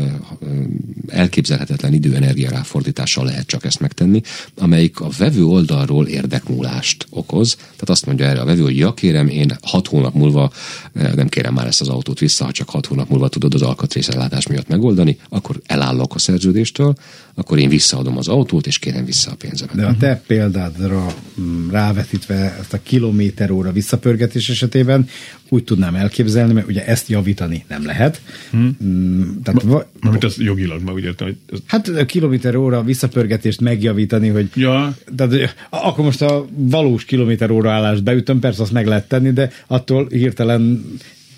elképzelhetetlen 1.07 1.93
időenergia 1.93 2.49
ráfordítással 2.49 3.25
lehet 3.25 3.47
csak 3.47 3.65
ezt 3.65 3.79
megtenni, 3.79 4.21
amelyik 4.57 4.99
a 4.99 5.09
vevő 5.17 5.45
oldalról 5.45 6.07
érdekmúlást 6.07 7.05
okoz. 7.09 7.55
Tehát 7.55 7.89
azt 7.89 8.05
mondja 8.05 8.25
erre 8.25 8.41
a 8.41 8.45
vevő, 8.45 8.61
hogy 8.61 8.77
ja 8.77 8.93
kérem, 8.93 9.27
én 9.27 9.57
hat 9.61 9.87
hónap 9.87 10.13
múlva 10.13 10.51
nem 10.93 11.27
kérem 11.27 11.53
már 11.53 11.67
ezt 11.67 11.81
az 11.81 11.87
autót 11.87 12.19
vissza, 12.19 12.45
ha 12.45 12.51
csak 12.51 12.69
hat 12.69 12.85
hónap 12.85 13.09
múlva 13.09 13.27
tudod 13.27 13.53
az 13.53 13.61
alkatrészellátás 13.61 14.47
miatt 14.47 14.67
megoldani, 14.67 15.17
akkor 15.29 15.61
elállok 15.65 16.15
a 16.15 16.19
szerződéstől, 16.19 16.95
akkor 17.39 17.59
én 17.59 17.69
visszaadom 17.69 18.17
az 18.17 18.27
autót, 18.27 18.67
és 18.67 18.79
kérem 18.79 19.05
vissza 19.05 19.31
a 19.31 19.35
pénzemet. 19.35 19.75
De 19.75 19.85
a 19.85 19.95
te 19.97 20.21
példádra 20.27 21.05
mm, 21.41 21.69
rávetítve 21.69 22.57
ezt 22.59 22.73
a 22.73 22.79
kilométer 22.83 23.51
óra 23.51 23.71
visszapörgetés 23.71 24.49
esetében 24.49 25.07
úgy 25.49 25.63
tudnám 25.63 25.95
elképzelni, 25.95 26.53
mert 26.53 26.67
ugye 26.67 26.85
ezt 26.85 27.09
javítani 27.09 27.65
nem 27.67 27.85
lehet. 27.85 28.21
Hmm. 28.49 29.39
Tehát, 29.43 29.63
ma, 29.63 29.83
va- 30.01 30.23
az 30.23 30.37
jogilag, 30.37 30.81
ma 30.81 30.91
úgy 30.91 31.03
értem, 31.03 31.27
hogy... 31.27 31.37
Ez... 31.51 31.59
Hát 31.65 31.87
a 31.87 32.05
kilométer 32.05 32.55
óra 32.55 32.83
visszapörgetést 32.83 33.61
megjavítani, 33.61 34.27
hogy... 34.27 34.49
Ja. 34.55 34.97
Tehát, 35.15 35.55
akkor 35.69 36.03
most 36.03 36.21
a 36.21 36.45
valós 36.55 37.05
kilométer 37.05 37.51
óra 37.51 37.71
állást 37.71 38.03
beütöm, 38.03 38.39
persze 38.39 38.61
azt 38.61 38.71
meg 38.71 38.87
lehet 38.87 39.07
tenni, 39.07 39.31
de 39.31 39.51
attól 39.67 40.07
hirtelen 40.07 40.85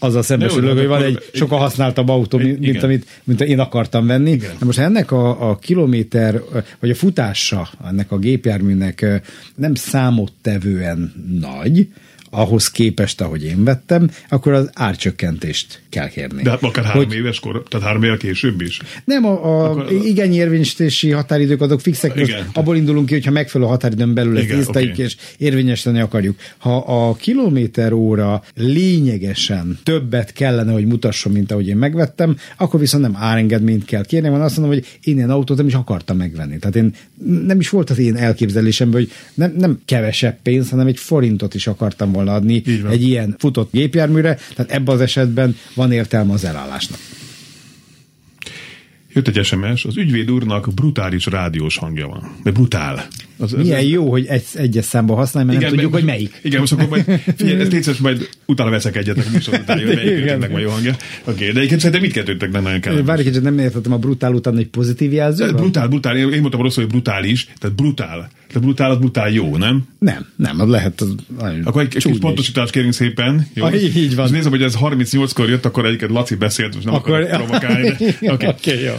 azzal 0.04 0.22
szembesülök, 0.22 0.78
hogy 0.78 0.88
van 0.88 1.04
egy 1.04 1.20
sokkal 1.34 1.60
használtabb 1.60 2.10
autó, 2.10 2.38
mint, 2.38 2.60
mint 2.60 2.84
amit 2.84 3.06
mint 3.24 3.42
én 3.42 3.60
akartam 3.60 4.08
venni. 4.08 4.32
Igen. 4.32 4.52
Na 4.60 4.66
most 4.66 4.80
ennek 4.80 5.12
a, 5.12 5.50
a 5.50 5.58
kilométer, 5.58 6.42
vagy 6.80 6.90
a 6.90 6.96
futása 6.96 7.70
ennek 7.88 8.12
a 8.12 8.18
gépjárműnek 8.18 9.22
nem 9.56 9.76
számottevően 9.76 11.14
nagy, 11.40 11.88
ahhoz 12.34 12.72
képest, 12.72 13.22
ahogy 13.22 13.44
én 13.44 13.64
vettem, 13.64 14.10
akkor 14.30 14.54
az 14.54 14.70
árcsökkentést 14.74 15.82
kell 15.90 16.08
kérni. 16.08 16.44
De 16.44 16.50
hát 16.50 16.64
akár 16.64 16.86
három 16.86 17.06
hogy, 17.06 17.16
éves 17.16 17.40
kor, 17.40 17.64
tehát 17.68 17.86
három 17.86 18.04
évvel 18.04 18.18
később 18.18 18.62
is? 18.62 18.80
Nem, 19.06 19.26
a, 19.26 19.46
a 19.46 19.70
akkor... 19.70 19.92
igen 19.92 20.32
érvényesítési 20.32 21.10
határidők 21.10 21.62
azok 21.62 21.82
fixek, 21.82 22.16
igen. 22.16 22.50
abból 22.54 22.76
indulunk 22.76 23.06
ki, 23.06 23.14
hogyha 23.14 23.32
megfelelő 23.32 23.70
határidőn 23.70 24.14
belül 24.14 24.38
ezt 24.38 24.50
észleljük 24.50 24.94
okay. 24.94 25.06
és 25.06 25.16
érvényesíteni 25.38 26.00
akarjuk. 26.00 26.40
Ha 26.58 26.78
a 26.78 27.16
kilométer 27.16 27.94
óra 27.94 28.44
lényegesen 28.56 29.80
többet 29.84 30.34
kellene, 30.34 30.72
hogy 30.72 30.86
mutasson, 30.86 31.32
mint 31.32 31.52
ahogy 31.52 31.68
én 31.68 31.78
megvettem, 31.78 32.38
akkor 32.58 32.80
viszont 32.80 33.04
nem 33.04 33.16
árengedményt 33.16 33.86
kell 33.86 34.06
kérni, 34.06 34.30
van 34.30 34.42
azt 34.42 34.58
mondom, 34.58 34.76
hogy 34.76 35.00
én 35.04 35.16
ilyen 35.16 35.30
autót 35.30 35.58
nem 35.58 35.68
is 35.68 35.74
akartam 35.74 36.18
megvenni. 36.18 36.60
Tehát 36.60 36.76
én 36.76 36.94
nem 37.46 37.60
is 37.60 37.70
volt 37.70 37.90
az 37.90 37.98
én 37.98 38.16
elképzelésemben, 38.16 39.02
hogy 39.02 39.12
nem, 39.34 39.54
nem 39.58 39.80
kevesebb 39.86 40.38
pénz, 40.42 40.70
hanem 40.70 40.88
egy 40.88 40.98
forintot 40.98 41.54
is 41.54 41.68
akartam 41.68 42.12
volna 42.12 42.21
adni 42.28 42.64
egy 42.90 43.04
ilyen 43.04 43.36
futott 43.40 43.72
gépjárműre, 43.72 44.38
tehát 44.56 44.72
ebben 44.72 44.96
az 44.96 45.02
esetben 45.02 45.56
van 45.76 45.92
értelme 45.92 46.34
az 46.34 46.46
elállásnak. 46.46 47.00
Jött 49.14 49.28
egy 49.28 49.46
SMS, 49.46 49.86
az 49.86 49.98
ügyvéd 49.98 50.32
úrnak 50.32 50.74
brutális 50.74 51.26
rádiós 51.26 51.78
hangja 51.78 52.08
van. 52.08 52.36
De 52.44 52.52
brutál. 52.52 53.08
Az, 53.38 53.52
Milyen 53.52 53.78
ez 53.78 53.86
jó, 53.86 54.10
hogy 54.10 54.26
egy, 54.26 54.44
egyes 54.54 54.86
számba 54.86 55.16
használj, 55.16 55.46
mert 55.46 55.58
igen, 55.58 55.70
nem 55.70 55.80
tudjuk, 55.80 56.00
hogy 56.00 56.10
melyik. 56.10 56.40
Igen, 56.44 56.60
most 56.60 56.72
akkor 56.72 56.88
majd, 56.88 57.04
figyelj, 57.38 57.60
ezt 57.60 57.72
létszes, 57.72 57.98
majd 57.98 58.30
utána 58.46 58.70
veszek 58.70 58.96
egyet, 58.96 59.18
a 59.18 59.22
műsor 59.32 59.54
után, 59.54 59.78
hogy 59.78 59.96
melyik 59.96 60.38
meg 60.38 60.60
jó 60.62 60.70
hangja. 60.70 60.92
Oké, 60.92 61.32
okay, 61.32 61.46
de 61.46 61.58
egyébként 61.58 61.80
szerintem 61.80 62.02
mindkettőtök 62.02 62.52
nem 62.52 62.64
nagyon 62.64 62.80
kell. 62.80 63.02
Várj 63.02 63.28
egy 63.28 63.42
nem 63.42 63.60
értettem 63.60 63.94
a 63.94 63.98
brutál 63.98 64.34
után 64.34 64.58
egy 64.58 64.68
pozitív 64.68 65.14
jelző? 65.14 65.52
Brutál, 65.52 65.88
brutál, 65.88 66.18
én, 66.18 66.32
én 66.32 66.40
mondtam 66.40 66.62
rosszul, 66.62 66.84
hogy 66.84 66.92
brutális, 66.92 67.48
tehát 67.60 67.76
brutál. 67.76 68.30
De 68.54 68.60
brutál, 68.60 68.92
az 68.92 68.98
brutál 68.98 69.30
jó, 69.30 69.58
nem? 69.58 69.88
Nem, 70.00 70.28
nem, 70.36 70.60
az 70.60 70.70
lehet. 70.70 71.02
Az 71.02 71.16
akkor 71.64 71.82
egy, 71.82 71.88
kis 71.88 72.18
pontosítást 72.20 72.72
kérünk 72.72 72.94
szépen. 72.94 73.48
Jó? 73.54 73.66
Ah, 73.66 73.84
így 73.84 74.16
van. 74.16 74.26
És 74.26 74.32
nézem, 74.32 74.52
hogy 74.52 74.62
ez 74.62 74.76
38-kor 74.82 75.50
jött, 75.50 75.66
akkor 75.66 75.86
egyiket 75.86 76.10
Laci 76.10 76.36
beszélt, 76.36 76.74
most 76.74 76.86
nem 76.86 76.94
akkor... 76.94 77.22
akarok 77.22 77.46
provokálni. 77.46 77.90
Oké, 77.90 78.28
okay. 78.28 78.48
okay, 78.48 78.84
jó. 78.84 78.94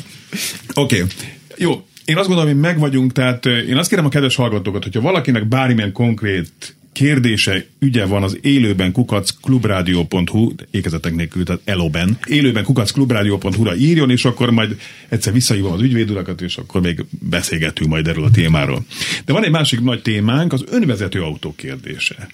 Oké, 0.75 1.03
okay. 1.03 1.09
jó. 1.57 1.87
Én 2.05 2.17
azt 2.17 2.27
gondolom, 2.27 2.53
hogy 2.53 2.61
meg 2.61 2.79
vagyunk, 2.79 3.13
tehát 3.13 3.47
én 3.47 3.77
azt 3.77 3.89
kérem 3.89 4.05
a 4.05 4.09
kedves 4.09 4.35
hallgatókat, 4.35 4.83
hogyha 4.83 5.01
valakinek 5.01 5.49
bármilyen 5.49 5.93
konkrét 5.93 6.77
kérdése, 6.93 7.65
ügye 7.79 8.05
van 8.05 8.23
az 8.23 8.39
élőben 8.41 8.93
kukacklubrádió.hu, 8.93 10.53
ékezetek 10.71 11.15
nélkül, 11.15 11.45
tehát 11.45 11.61
eloben, 11.65 12.19
élőben 12.27 12.65
kukacklubrádió.hu-ra 12.65 13.77
írjon, 13.77 14.11
és 14.11 14.25
akkor 14.25 14.51
majd 14.51 14.77
egyszer 15.09 15.33
visszahívom 15.33 15.73
az 15.73 15.81
ügyvédulakat, 15.81 16.41
és 16.41 16.57
akkor 16.57 16.81
még 16.81 17.05
beszélgetünk 17.11 17.91
majd 17.91 18.09
erről 18.09 18.25
a 18.25 18.31
témáról. 18.31 18.85
De 19.25 19.33
van 19.33 19.45
egy 19.45 19.51
másik 19.51 19.81
nagy 19.81 20.03
témánk, 20.03 20.53
az 20.53 20.65
önvezető 20.71 21.23
autó 21.23 21.55
kérdése. 21.57 22.29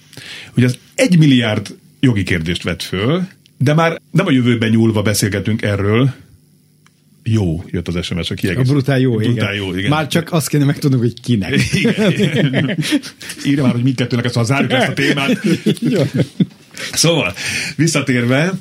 Ugye 0.55 0.65
az 0.65 0.77
egy 0.95 1.17
milliárd 1.17 1.75
jogi 1.99 2.23
kérdést 2.23 2.63
vett 2.63 2.81
föl, 2.81 3.27
de 3.57 3.73
már 3.73 4.01
nem 4.11 4.25
a 4.25 4.31
jövőben 4.31 4.69
nyúlva 4.69 5.01
beszélgetünk 5.01 5.61
erről, 5.61 6.13
jó, 7.23 7.63
jött 7.67 7.87
az 7.87 8.05
SMS 8.05 8.29
a 8.29 8.35
kiegészítő. 8.35 8.69
A 8.69 8.73
brutál 8.73 8.99
jó, 8.99 9.15
brutál 9.15 9.53
igen. 9.53 9.53
jó, 9.53 9.75
igen. 9.75 9.89
Már 9.89 10.07
csak 10.07 10.31
azt 10.31 10.47
kéne 10.47 10.65
megtudnunk, 10.65 11.03
hogy 11.03 11.21
kinek. 11.21 11.73
Igen. 11.73 12.77
Írja 13.45 13.63
már, 13.63 13.71
hogy 13.71 13.83
mindkettőnek 13.83 14.25
ezt, 14.25 14.35
ha 14.35 14.43
zárjuk 14.43 14.71
ezt 14.71 14.87
a 14.87 14.93
témát. 14.93 15.41
szóval, 16.91 17.33
visszatérve, 17.75 18.53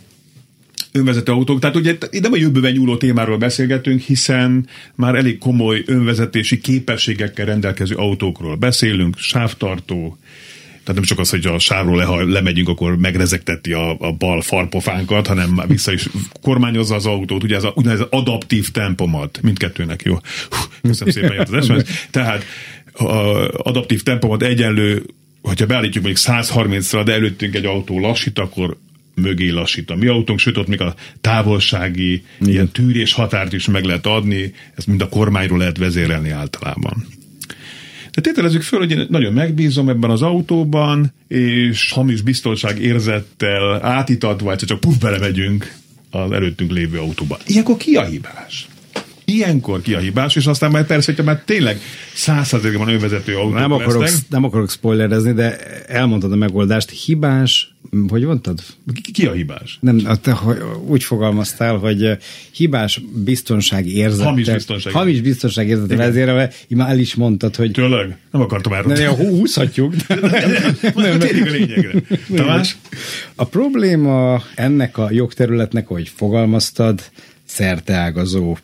önvezető 0.92 1.32
autók. 1.32 1.60
Tehát 1.60 1.76
ugye 1.76 1.96
nem 2.20 2.32
a 2.32 2.36
jövőben 2.36 2.72
nyúló 2.72 2.96
témáról 2.96 3.38
beszélgetünk, 3.38 4.00
hiszen 4.00 4.68
már 4.94 5.14
elég 5.14 5.38
komoly 5.38 5.82
önvezetési 5.86 6.60
képességekkel 6.60 7.46
rendelkező 7.46 7.94
autókról 7.94 8.56
beszélünk, 8.56 9.18
sávtartó, 9.18 10.18
tehát 10.88 11.02
nem 11.02 11.16
csak 11.16 11.18
az, 11.18 11.30
hogy 11.30 11.46
a 11.46 11.58
sávról 11.58 11.96
le, 11.96 12.32
lemegyünk, 12.32 12.68
akkor 12.68 12.96
megrezegteti 12.96 13.72
a, 13.72 13.96
a 13.98 14.12
bal 14.12 14.40
farpofánkat, 14.40 15.26
hanem 15.26 15.62
vissza 15.66 15.92
is 15.92 16.08
kormányozza 16.42 16.94
az 16.94 17.06
autót. 17.06 17.42
Ugye 17.42 17.56
ez 17.56 17.64
a 17.64 17.72
úgynevezett 17.74 18.12
adaptív 18.12 18.70
tempomat. 18.70 19.38
Mindkettőnek 19.42 20.02
jó. 20.02 20.18
Köszönöm 20.82 21.12
szépen, 21.12 21.32
jött 21.32 21.48
az 21.48 21.64
SMS. 21.64 21.82
Tehát 22.10 22.44
a 22.92 23.12
adaptív 23.68 24.02
tempomat 24.02 24.42
egyenlő, 24.42 25.02
hogyha 25.42 25.66
beállítjuk 25.66 26.04
mondjuk 26.04 26.24
130-ra, 26.26 27.02
de 27.04 27.12
előttünk 27.12 27.54
egy 27.54 27.64
autó 27.64 28.00
lassít, 28.00 28.38
akkor 28.38 28.76
mögé 29.14 29.48
lassít 29.48 29.90
a 29.90 29.96
mi 29.96 30.06
autónk, 30.06 30.38
sőt 30.38 30.56
ott 30.56 30.68
még 30.68 30.80
a 30.80 30.94
távolsági 31.20 32.12
Igen. 32.12 32.52
ilyen 32.52 32.68
tűrés 32.68 33.12
határt 33.12 33.52
is 33.52 33.66
meg 33.66 33.84
lehet 33.84 34.06
adni, 34.06 34.54
ezt 34.74 34.86
mind 34.86 35.00
a 35.00 35.08
kormányról 35.08 35.58
lehet 35.58 35.78
vezérelni 35.78 36.30
általában. 36.30 37.06
De 38.12 38.20
tételezzük 38.20 38.62
föl, 38.62 38.78
hogy 38.78 38.90
én 38.90 39.06
nagyon 39.08 39.32
megbízom 39.32 39.88
ebben 39.88 40.10
az 40.10 40.22
autóban, 40.22 41.12
és 41.28 41.92
hamis 41.92 42.20
biztonság 42.20 42.80
érzettel 42.80 43.84
átítatva, 43.84 44.52
egyszer 44.52 44.68
csak 44.68 44.80
puff 44.80 44.96
belemegyünk 44.96 45.74
az 46.10 46.30
előttünk 46.30 46.70
lévő 46.70 46.98
autóba. 46.98 47.38
Ilyenkor 47.46 47.76
ki 47.76 47.94
a 47.94 48.04
hibás? 48.04 48.68
Ilyenkor 49.30 49.80
ki 49.80 49.94
a 49.94 49.98
hibás, 49.98 50.36
és 50.36 50.46
aztán 50.46 50.70
már 50.70 50.86
persze, 50.86 51.06
hogyha 51.06 51.32
már 51.32 51.42
tényleg 51.44 51.80
százszerzékben 52.14 52.88
önvezető 52.88 53.36
autó 53.36 53.58
nem 53.58 53.72
akarok, 53.72 54.08
nem 54.28 54.44
akarok 54.44 54.70
spoilerezni, 54.70 55.32
de 55.32 55.58
elmondtad 55.86 56.32
a 56.32 56.36
megoldást. 56.36 56.90
Hibás 56.90 57.72
hogy 58.08 58.24
mondtad? 58.24 58.60
Ki, 59.12 59.26
a 59.26 59.32
hibás? 59.32 59.78
Nem, 59.80 60.00
te 60.22 60.38
úgy 60.86 61.04
fogalmaztál, 61.04 61.76
hogy 61.76 62.18
hibás 62.50 63.00
biztonsági 63.24 63.96
érzet. 63.96 64.24
Hamis 64.24 64.50
biztonság. 64.50 64.92
Hamis 64.92 65.20
biztonság 65.20 65.68
érzete 65.68 65.96
vezérelve, 65.96 66.52
már 66.68 66.90
el 66.90 66.98
is 66.98 67.14
mondtad, 67.14 67.56
hogy... 67.56 67.70
Tényleg? 67.70 68.16
Nem 68.30 68.40
akartam 68.40 68.72
már. 68.72 68.84
Nem, 68.84 69.14
húzhatjuk. 69.14 69.94
nem, 70.08 70.20
nem, 70.94 71.18
nem, 71.18 71.20
a 71.20 71.50
lényegre. 71.50 72.02
Tamás? 72.34 72.76
A 73.34 73.44
probléma 73.44 74.42
ennek 74.54 74.98
a 74.98 75.08
jogterületnek, 75.10 75.86
hogy 75.86 76.12
fogalmaztad, 76.16 77.02
szerteágazó 77.44 78.56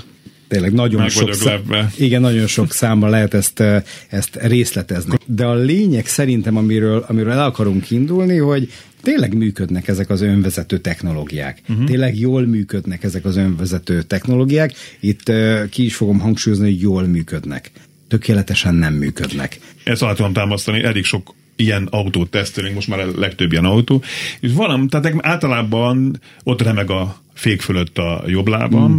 tényleg 0.48 0.72
nagyon 0.72 1.00
Meg 1.00 1.10
sok, 1.10 1.32
szám, 1.32 1.60
igen, 1.98 2.20
nagyon 2.20 2.46
sok 2.46 2.72
számban 2.72 3.10
lehet 3.10 3.34
ezt, 3.34 3.60
eh, 3.60 3.82
ezt 4.08 4.38
részletezni. 4.42 5.16
De 5.26 5.44
a 5.44 5.54
lényeg 5.54 6.06
szerintem, 6.06 6.56
amiről, 6.56 7.04
amiről 7.08 7.32
el 7.32 7.44
akarunk 7.44 7.90
indulni, 7.90 8.36
hogy 8.38 8.68
tényleg 9.02 9.34
működnek 9.34 9.88
ezek 9.88 10.10
az 10.10 10.20
önvezető 10.20 10.78
technológiák. 10.78 11.62
Uh-huh. 11.68 11.84
Tényleg 11.84 12.18
jól 12.18 12.46
működnek 12.46 13.04
ezek 13.04 13.24
az 13.24 13.36
önvezető 13.36 14.02
technológiák. 14.02 14.72
Itt 15.00 15.28
uh, 15.28 15.68
ki 15.68 15.84
is 15.84 15.94
fogom 15.94 16.18
hangsúlyozni, 16.18 16.70
hogy 16.70 16.80
jól 16.80 17.02
működnek. 17.02 17.70
Tökéletesen 18.08 18.74
nem 18.74 18.94
működnek. 18.94 19.58
Ezt 19.84 20.02
alá 20.02 20.12
tudom 20.12 20.32
támasztani, 20.32 20.82
elég 20.82 21.04
sok 21.04 21.34
ilyen 21.56 21.86
autót 21.90 22.30
tesztelünk, 22.30 22.74
most 22.74 22.88
már 22.88 23.00
a 23.00 23.06
legtöbb 23.16 23.52
ilyen 23.52 23.64
autó, 23.64 24.02
és 24.40 24.52
valami, 24.52 24.86
tehát 24.86 25.14
általában 25.18 26.20
ott 26.42 26.62
remeg 26.62 26.90
a 26.90 27.16
fék 27.34 27.60
fölött 27.60 27.98
a 27.98 28.24
jobb 28.26 28.46
lábam, 28.46 28.92
mm. 28.92 28.98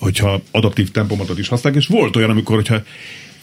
Hogyha 0.00 0.42
adaptív 0.50 0.90
tempomatot 0.90 1.38
is 1.38 1.48
használják, 1.48 1.82
és 1.82 1.88
volt 1.88 2.16
olyan, 2.16 2.30
amikor, 2.30 2.54
hogyha 2.56 2.82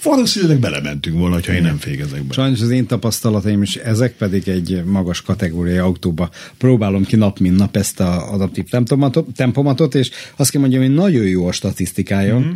valószínűleg 0.04 0.60
belementünk 0.60 1.18
volna, 1.18 1.40
ha 1.46 1.54
én 1.54 1.62
nem 1.62 1.78
fékezek 1.78 2.24
be. 2.24 2.34
Sajnos 2.34 2.62
az 2.62 2.70
én 2.70 2.86
tapasztalataim 2.86 3.62
is 3.62 3.76
ezek, 3.76 4.14
pedig 4.14 4.48
egy 4.48 4.84
magas 4.86 5.22
kategóriai 5.22 5.78
autóba 5.78 6.30
próbálom 6.58 7.06
ki 7.06 7.16
nap, 7.16 7.40
mint 7.40 7.58
nap 7.58 7.76
ezt 7.76 8.00
az 8.00 8.24
adaptív 8.32 8.70
tempomatot, 8.70 9.28
tempomatot, 9.36 9.96
és 9.96 10.10
azt 10.36 10.52
kell 10.52 10.62
mondjam, 10.62 10.82
hogy 10.82 10.94
nagyon 10.94 11.26
jó 11.26 11.48
a 11.48 11.52
statisztikája, 11.52 12.40
mm-hmm 12.40 12.56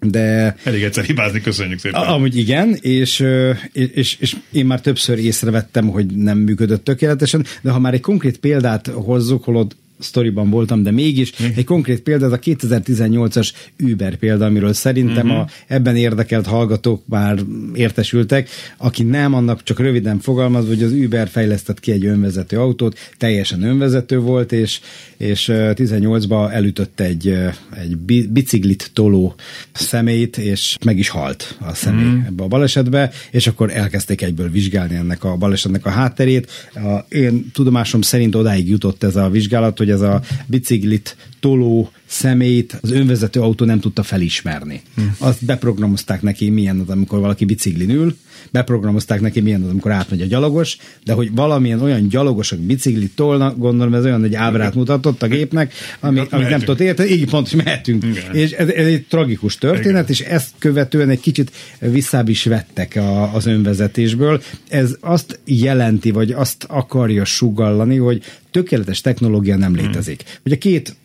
de... 0.00 0.56
Elég 0.62 0.82
egyszer 0.82 1.04
hibázni, 1.04 1.40
köszönjük 1.40 1.78
szépen. 1.78 2.02
Amúgy 2.02 2.36
igen, 2.36 2.74
és, 2.80 3.24
és, 3.72 4.16
és 4.20 4.36
én 4.52 4.66
már 4.66 4.80
többször 4.80 5.18
észrevettem, 5.18 5.88
hogy 5.88 6.06
nem 6.06 6.38
működött 6.38 6.84
tökéletesen, 6.84 7.44
de 7.62 7.70
ha 7.70 7.78
már 7.78 7.94
egy 7.94 8.00
konkrét 8.00 8.38
példát 8.38 8.86
hozzuk, 8.86 9.44
holott 9.44 9.76
sztoriban 9.98 10.50
voltam, 10.50 10.82
de 10.82 10.90
mégis 10.90 11.32
mm. 11.42 11.46
egy 11.56 11.64
konkrét 11.64 12.00
példa, 12.00 12.26
ez 12.26 12.32
a 12.32 12.38
2018-as 12.38 13.50
Uber 13.82 14.16
példa, 14.16 14.44
amiről 14.44 14.72
szerintem 14.72 15.26
mm-hmm. 15.26 15.36
a 15.36 15.46
ebben 15.66 15.96
érdekelt 15.96 16.46
hallgatók 16.46 17.02
már 17.06 17.38
értesültek. 17.74 18.48
Aki 18.76 19.02
nem, 19.02 19.34
annak 19.34 19.62
csak 19.62 19.78
röviden 19.78 20.18
fogalmazva, 20.18 20.68
hogy 20.68 20.82
az 20.82 20.92
Uber 20.92 21.28
fejlesztett 21.28 21.80
ki 21.80 21.92
egy 21.92 22.06
önvezető 22.06 22.58
autót, 22.58 22.98
teljesen 23.16 23.62
önvezető 23.62 24.18
volt, 24.18 24.52
és, 24.52 24.80
és 25.16 25.50
18-ba 25.52 26.52
elütött 26.52 27.00
egy, 27.00 27.34
egy 27.76 27.96
biciklit 28.28 28.90
toló 28.92 29.34
szemét, 29.72 30.36
és 30.38 30.76
meg 30.84 30.98
is 30.98 31.08
halt 31.08 31.56
a 31.60 31.74
személy 31.74 32.04
mm. 32.04 32.20
ebbe 32.26 32.42
a 32.42 32.48
balesetbe, 32.48 33.10
és 33.30 33.46
akkor 33.46 33.70
elkezdték 33.70 34.22
egyből 34.22 34.50
vizsgálni 34.50 34.94
ennek 34.94 35.24
a 35.24 35.36
balesetnek 35.36 35.86
a 35.86 35.90
hátterét. 35.90 36.50
A, 36.74 37.14
én 37.14 37.50
tudomásom 37.52 38.00
szerint 38.00 38.34
odáig 38.34 38.68
jutott 38.68 39.02
ez 39.02 39.16
a 39.16 39.30
vizsgálat, 39.30 39.78
hogy 39.78 39.87
ez 39.90 40.00
a 40.00 40.20
biciklit 40.46 41.16
toló 41.40 41.90
szemét 42.06 42.78
az 42.80 42.90
önvezető 42.90 43.40
autó 43.40 43.64
nem 43.64 43.80
tudta 43.80 44.02
felismerni. 44.02 44.82
Hm. 44.94 45.02
Azt 45.18 45.44
beprogramozták 45.44 46.22
neki, 46.22 46.50
milyen 46.50 46.78
az, 46.78 46.88
amikor 46.88 47.20
valaki 47.20 47.44
biciklin 47.44 47.90
ül, 47.90 48.16
beprogramozták 48.50 49.20
neki, 49.20 49.40
milyen 49.40 49.62
az, 49.62 49.70
amikor 49.70 49.90
átmegy 49.90 50.20
a 50.20 50.24
gyalogos, 50.24 50.76
de 51.04 51.12
hogy 51.12 51.34
valamilyen 51.34 51.80
olyan 51.80 52.08
gyalogosok 52.08 52.58
biciklit 52.58 53.14
tolnak, 53.14 53.58
gondolom 53.58 53.94
ez 53.94 54.04
olyan 54.04 54.24
egy 54.24 54.34
ábrát 54.34 54.74
mutatott 54.74 55.22
a 55.22 55.26
gépnek, 55.26 55.72
ami, 56.00 56.22
ami 56.30 56.44
nem 56.44 56.58
tudott 56.58 56.80
érteni, 56.80 57.10
így 57.10 57.30
pont, 57.30 57.48
hogy 57.48 57.62
mehetünk. 57.64 58.04
Igen. 58.04 58.34
És 58.34 58.50
ez, 58.50 58.68
ez, 58.68 58.86
egy 58.86 59.06
tragikus 59.08 59.56
történet, 59.56 59.88
Igen. 59.88 60.06
és 60.08 60.20
ezt 60.20 60.50
követően 60.58 61.10
egy 61.10 61.20
kicsit 61.20 61.52
visszább 61.78 62.28
is 62.28 62.44
vettek 62.44 62.96
a, 62.96 63.34
az 63.34 63.46
önvezetésből. 63.46 64.42
Ez 64.68 64.96
azt 65.00 65.40
jelenti, 65.44 66.10
vagy 66.10 66.32
azt 66.32 66.64
akarja 66.68 67.24
sugallani, 67.24 67.96
hogy 67.96 68.22
tökéletes 68.50 69.00
technológia 69.00 69.56
nem 69.56 69.74
létezik. 69.74 70.22
Hmm. 70.22 70.32
Ugye 70.44 70.56
két 70.56 70.96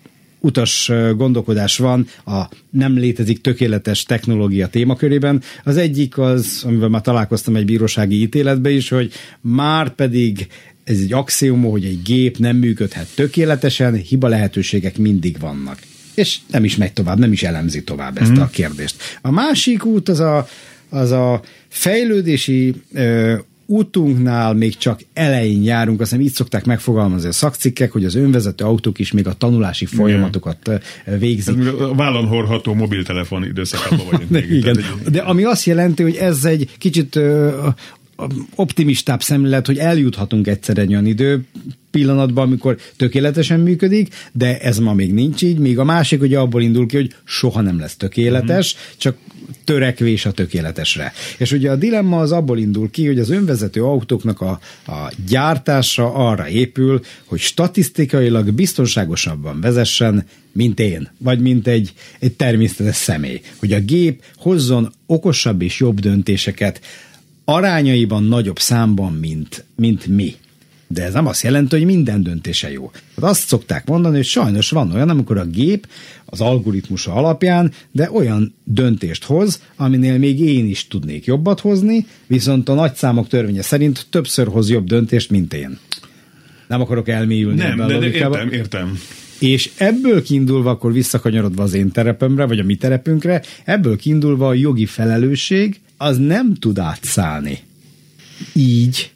utas 0.43 0.91
gondolkodás 1.15 1.77
van 1.77 2.07
a 2.25 2.43
nem 2.69 2.97
létezik 2.97 3.41
tökéletes 3.41 4.03
technológia 4.03 4.67
témakörében. 4.67 5.41
Az 5.63 5.77
egyik 5.77 6.17
az, 6.17 6.63
amivel 6.65 6.89
már 6.89 7.01
találkoztam 7.01 7.55
egy 7.55 7.65
bírósági 7.65 8.21
ítéletbe 8.21 8.69
is, 8.69 8.89
hogy 8.89 9.11
már 9.41 9.89
pedig 9.89 10.47
ez 10.83 10.99
egy 10.99 11.13
axioma, 11.13 11.69
hogy 11.69 11.85
egy 11.85 12.01
gép 12.01 12.37
nem 12.37 12.55
működhet 12.55 13.07
tökéletesen, 13.15 13.93
hiba 13.93 14.27
lehetőségek 14.27 14.97
mindig 14.97 15.39
vannak. 15.39 15.79
És 16.15 16.37
nem 16.51 16.63
is 16.63 16.75
megy 16.75 16.93
tovább, 16.93 17.19
nem 17.19 17.31
is 17.31 17.43
elemzi 17.43 17.83
tovább 17.83 18.21
ezt 18.21 18.31
mm. 18.31 18.41
a 18.41 18.47
kérdést. 18.47 18.95
A 19.21 19.31
másik 19.31 19.85
út 19.85 20.09
az 20.09 20.19
a, 20.19 20.47
az 20.89 21.11
a 21.11 21.41
fejlődési 21.67 22.73
ö, 22.93 23.35
útunknál 23.73 24.53
még 24.53 24.77
csak 24.77 25.01
elején 25.13 25.63
járunk, 25.63 26.01
azt 26.01 26.09
hiszem 26.09 26.25
így 26.25 26.33
szokták 26.33 26.65
megfogalmazni 26.65 27.27
a 27.27 27.31
szakcikkek, 27.31 27.91
hogy 27.91 28.05
az 28.05 28.15
önvezető 28.15 28.65
autók 28.65 28.99
is 28.99 29.11
még 29.11 29.27
a 29.27 29.33
tanulási 29.33 29.85
folyamatokat 29.85 30.71
végzik. 31.19 31.67
A 31.79 31.95
vállon 31.95 32.25
hordható 32.25 32.73
mobiltelefon 32.73 33.45
időszakában 33.45 34.05
vagyunk. 34.11 34.29
még. 34.39 34.51
Igen. 34.51 34.79
De 35.11 35.21
ami 35.21 35.43
azt 35.43 35.65
jelenti, 35.65 36.03
hogy 36.03 36.15
ez 36.15 36.45
egy 36.45 36.69
kicsit 36.77 37.19
optimistább 38.55 39.21
szemlélet, 39.21 39.65
hogy 39.65 39.77
eljuthatunk 39.77 40.47
egyszer 40.47 40.77
egy 40.77 40.89
olyan 40.89 41.05
idő 41.05 41.45
pillanatban, 41.91 42.45
amikor 42.45 42.77
tökéletesen 42.97 43.59
működik, 43.59 44.13
de 44.31 44.59
ez 44.59 44.79
ma 44.79 44.93
még 44.93 45.13
nincs 45.13 45.41
így. 45.41 45.57
Még 45.57 45.79
a 45.79 45.83
másik 45.83 46.19
hogy 46.19 46.33
abból 46.33 46.61
indul 46.61 46.87
ki, 46.87 46.95
hogy 46.95 47.15
soha 47.23 47.61
nem 47.61 47.79
lesz 47.79 47.95
tökéletes, 47.95 48.75
mm. 48.75 48.79
csak 48.97 49.17
törekvés 49.63 50.25
a 50.25 50.31
tökéletesre. 50.31 51.13
És 51.37 51.51
ugye 51.51 51.71
a 51.71 51.75
dilemma 51.75 52.19
az 52.19 52.31
abból 52.31 52.57
indul 52.57 52.89
ki, 52.89 53.05
hogy 53.05 53.19
az 53.19 53.29
önvezető 53.29 53.83
autóknak 53.83 54.41
a, 54.41 54.59
a 54.85 55.11
gyártása 55.27 56.13
arra 56.13 56.47
épül, 56.47 57.01
hogy 57.25 57.39
statisztikailag 57.39 58.51
biztonságosabban 58.51 59.61
vezessen, 59.61 60.25
mint 60.51 60.79
én, 60.79 61.09
vagy 61.17 61.39
mint 61.39 61.67
egy, 61.67 61.93
egy 62.19 62.33
természetes 62.33 62.95
személy. 62.95 63.41
Hogy 63.59 63.73
a 63.73 63.79
gép 63.79 64.23
hozzon 64.37 64.93
okosabb 65.05 65.61
és 65.61 65.79
jobb 65.79 65.99
döntéseket, 65.99 66.81
arányaiban 67.45 68.23
nagyobb 68.23 68.59
számban, 68.59 69.13
mint, 69.13 69.65
mint 69.75 70.05
mi. 70.05 70.35
De 70.93 71.03
ez 71.03 71.13
nem 71.13 71.27
azt 71.27 71.43
jelenti, 71.43 71.75
hogy 71.75 71.85
minden 71.85 72.23
döntése 72.23 72.71
jó. 72.71 72.91
Hát 73.15 73.29
azt 73.29 73.47
szokták 73.47 73.87
mondani, 73.87 74.15
hogy 74.15 74.25
sajnos 74.25 74.69
van 74.69 74.91
olyan, 74.91 75.09
amikor 75.09 75.37
a 75.37 75.45
gép 75.45 75.87
az 76.25 76.41
algoritmusa 76.41 77.13
alapján, 77.13 77.71
de 77.91 78.11
olyan 78.11 78.53
döntést 78.63 79.23
hoz, 79.23 79.61
aminél 79.75 80.17
még 80.17 80.39
én 80.39 80.67
is 80.67 80.87
tudnék 80.87 81.25
jobbat 81.25 81.59
hozni, 81.59 82.05
viszont 82.27 82.69
a 82.69 82.73
nagyszámok 82.73 83.27
törvénye 83.27 83.61
szerint 83.61 84.05
többször 84.09 84.47
hoz 84.47 84.69
jobb 84.69 84.85
döntést, 84.85 85.29
mint 85.29 85.53
én. 85.53 85.77
Nem 86.67 86.81
akarok 86.81 87.07
elmélyülni 87.07 87.57
Nem, 87.57 87.87
de, 87.87 87.97
de 87.97 88.05
értem, 88.05 88.51
értem. 88.51 88.99
És 89.39 89.71
ebből 89.77 90.23
kiindulva, 90.23 90.69
akkor 90.69 90.93
visszakanyarodva 90.93 91.63
az 91.63 91.73
én 91.73 91.91
terepemre, 91.91 92.45
vagy 92.45 92.59
a 92.59 92.63
mi 92.63 92.75
terepünkre, 92.75 93.41
ebből 93.63 93.97
kiindulva 93.97 94.47
a 94.47 94.53
jogi 94.53 94.85
felelősség 94.85 95.79
az 95.97 96.17
nem 96.17 96.53
tud 96.53 96.79
átszállni. 96.79 97.59
Így 98.53 99.12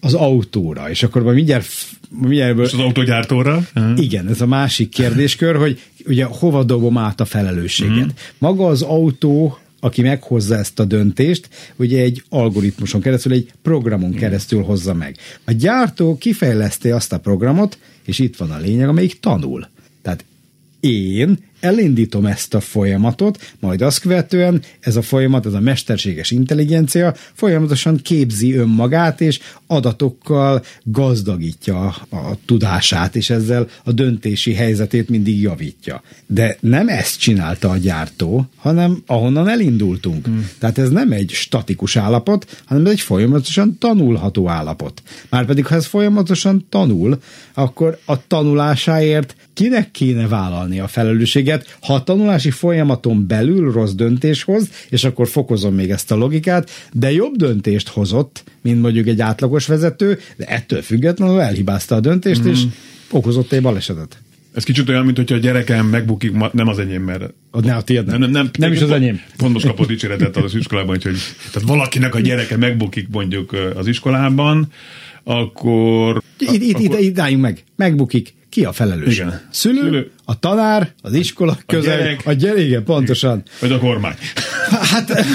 az 0.00 0.14
autóra, 0.14 0.90
és 0.90 1.02
akkor 1.02 1.22
majd 1.22 1.34
mindjárt 1.34 1.66
mindjárt 2.10 2.56
Most 2.56 2.72
az 2.72 2.80
autógyártóra? 2.80 3.68
Igen, 3.96 4.28
ez 4.28 4.40
a 4.40 4.46
másik 4.46 4.88
kérdéskör, 4.88 5.56
hogy 5.56 5.80
ugye 6.06 6.24
hova 6.24 6.64
dobom 6.64 6.98
át 6.98 7.20
a 7.20 7.24
felelősséget. 7.24 7.96
Uh-huh. 7.96 8.12
Maga 8.38 8.66
az 8.66 8.82
autó 8.82 9.58
aki 9.80 10.02
meghozza 10.02 10.56
ezt 10.56 10.80
a 10.80 10.84
döntést, 10.84 11.48
ugye 11.76 12.02
egy 12.02 12.22
algoritmuson 12.28 13.00
keresztül, 13.00 13.32
egy 13.32 13.52
programon 13.62 14.12
keresztül 14.12 14.62
hozza 14.62 14.94
meg. 14.94 15.16
A 15.44 15.52
gyártó 15.52 16.18
kifejleszti 16.18 16.90
azt 16.90 17.12
a 17.12 17.18
programot, 17.18 17.78
és 18.04 18.18
itt 18.18 18.36
van 18.36 18.50
a 18.50 18.58
lényeg, 18.58 18.88
amelyik 18.88 19.20
tanul. 19.20 19.68
Tehát 20.02 20.24
én 20.80 21.38
elindítom 21.60 22.26
ezt 22.26 22.54
a 22.54 22.60
folyamatot, 22.60 23.52
majd 23.60 23.82
azt 23.82 24.00
követően 24.00 24.62
ez 24.80 24.96
a 24.96 25.02
folyamat, 25.02 25.46
ez 25.46 25.52
a 25.52 25.60
mesterséges 25.60 26.30
intelligencia 26.30 27.14
folyamatosan 27.32 27.96
képzi 27.96 28.54
önmagát, 28.54 29.20
és 29.20 29.40
adatokkal 29.66 30.64
gazdagítja 30.84 31.78
a, 31.84 32.16
a 32.16 32.36
tudását, 32.46 33.16
és 33.16 33.30
ezzel 33.30 33.68
a 33.84 33.92
döntési 33.92 34.54
helyzetét 34.54 35.08
mindig 35.08 35.40
javítja. 35.40 36.02
De 36.26 36.56
nem 36.60 36.88
ezt 36.88 37.18
csinálta 37.18 37.70
a 37.70 37.76
gyártó, 37.76 38.46
hanem 38.56 39.02
ahonnan 39.06 39.48
elindultunk. 39.48 40.26
Hmm. 40.26 40.48
Tehát 40.58 40.78
ez 40.78 40.90
nem 40.90 41.12
egy 41.12 41.30
statikus 41.30 41.96
állapot, 41.96 42.62
hanem 42.64 42.86
ez 42.86 42.92
egy 42.92 43.00
folyamatosan 43.00 43.78
tanulható 43.78 44.48
állapot. 44.48 45.02
Márpedig, 45.28 45.66
ha 45.66 45.74
ez 45.74 45.86
folyamatosan 45.86 46.66
tanul, 46.68 47.20
akkor 47.54 47.98
a 48.04 48.26
tanulásáért 48.26 49.36
kinek 49.54 49.90
kéne 49.90 50.28
vállalni 50.28 50.80
a 50.80 50.88
felelősséget, 50.88 51.49
ha 51.80 51.94
a 51.94 52.02
tanulási 52.02 52.50
folyamaton 52.50 53.26
belül 53.26 53.72
rossz 53.72 53.92
döntés 53.92 54.42
hoz, 54.42 54.70
és 54.88 55.04
akkor 55.04 55.28
fokozom 55.28 55.74
még 55.74 55.90
ezt 55.90 56.10
a 56.10 56.16
logikát, 56.16 56.70
de 56.92 57.12
jobb 57.12 57.36
döntést 57.36 57.88
hozott, 57.88 58.44
mint 58.62 58.80
mondjuk 58.80 59.06
egy 59.06 59.20
átlagos 59.20 59.66
vezető, 59.66 60.18
de 60.36 60.44
ettől 60.44 60.82
függetlenül 60.82 61.40
elhibázta 61.40 61.94
a 61.94 62.00
döntést, 62.00 62.44
mm. 62.44 62.50
és 62.50 62.62
okozott 63.10 63.52
egy 63.52 63.62
balesetet. 63.62 64.18
Ez 64.54 64.64
kicsit 64.64 64.88
olyan, 64.88 65.04
mint 65.04 65.16
hogyha 65.16 65.34
a 65.34 65.38
gyerekem 65.38 65.86
megbukik, 65.86 66.52
nem 66.52 66.68
az 66.68 66.78
enyém, 66.78 67.02
mert... 67.02 67.32
A, 67.50 67.60
ne, 67.60 67.74
a 67.74 67.82
tiéd 67.82 68.06
nem. 68.06 68.18
Nem, 68.18 68.30
nem, 68.30 68.42
nem, 68.42 68.50
nem 68.58 68.72
is 68.72 68.80
az 68.80 68.90
enyém. 68.90 69.20
Fontos 69.36 69.62
kapott 69.62 69.86
dicséretet 69.86 70.36
az 70.36 70.54
iskolában, 70.54 70.98
hogy, 71.02 71.18
tehát 71.52 71.68
valakinek 71.68 72.14
a 72.14 72.20
gyereke 72.20 72.56
megbukik 72.56 73.08
mondjuk 73.10 73.56
az 73.74 73.86
iskolában, 73.86 74.72
akkor... 75.24 76.22
Itt, 76.38 76.62
itt, 76.62 76.78
itt, 76.78 76.98
itt 76.98 77.18
álljunk 77.18 77.42
meg. 77.42 77.64
Megbukik 77.76 78.34
ki 78.48 78.64
a 78.64 78.72
felelős? 78.72 79.14
Igen. 79.14 79.40
Szülő, 79.50 79.80
Szülő, 79.80 80.10
a 80.30 80.38
tanár, 80.38 80.92
az 81.02 81.12
iskola 81.12 81.58
közel, 81.66 81.92
a 81.92 81.96
gyerek, 81.96 82.20
a 82.24 82.32
gyerek 82.32 82.62
igen, 82.62 82.84
pontosan. 82.84 83.42
Vagy 83.60 83.72
a 83.72 83.78
kormány. 83.78 84.14
Hát, 84.70 85.26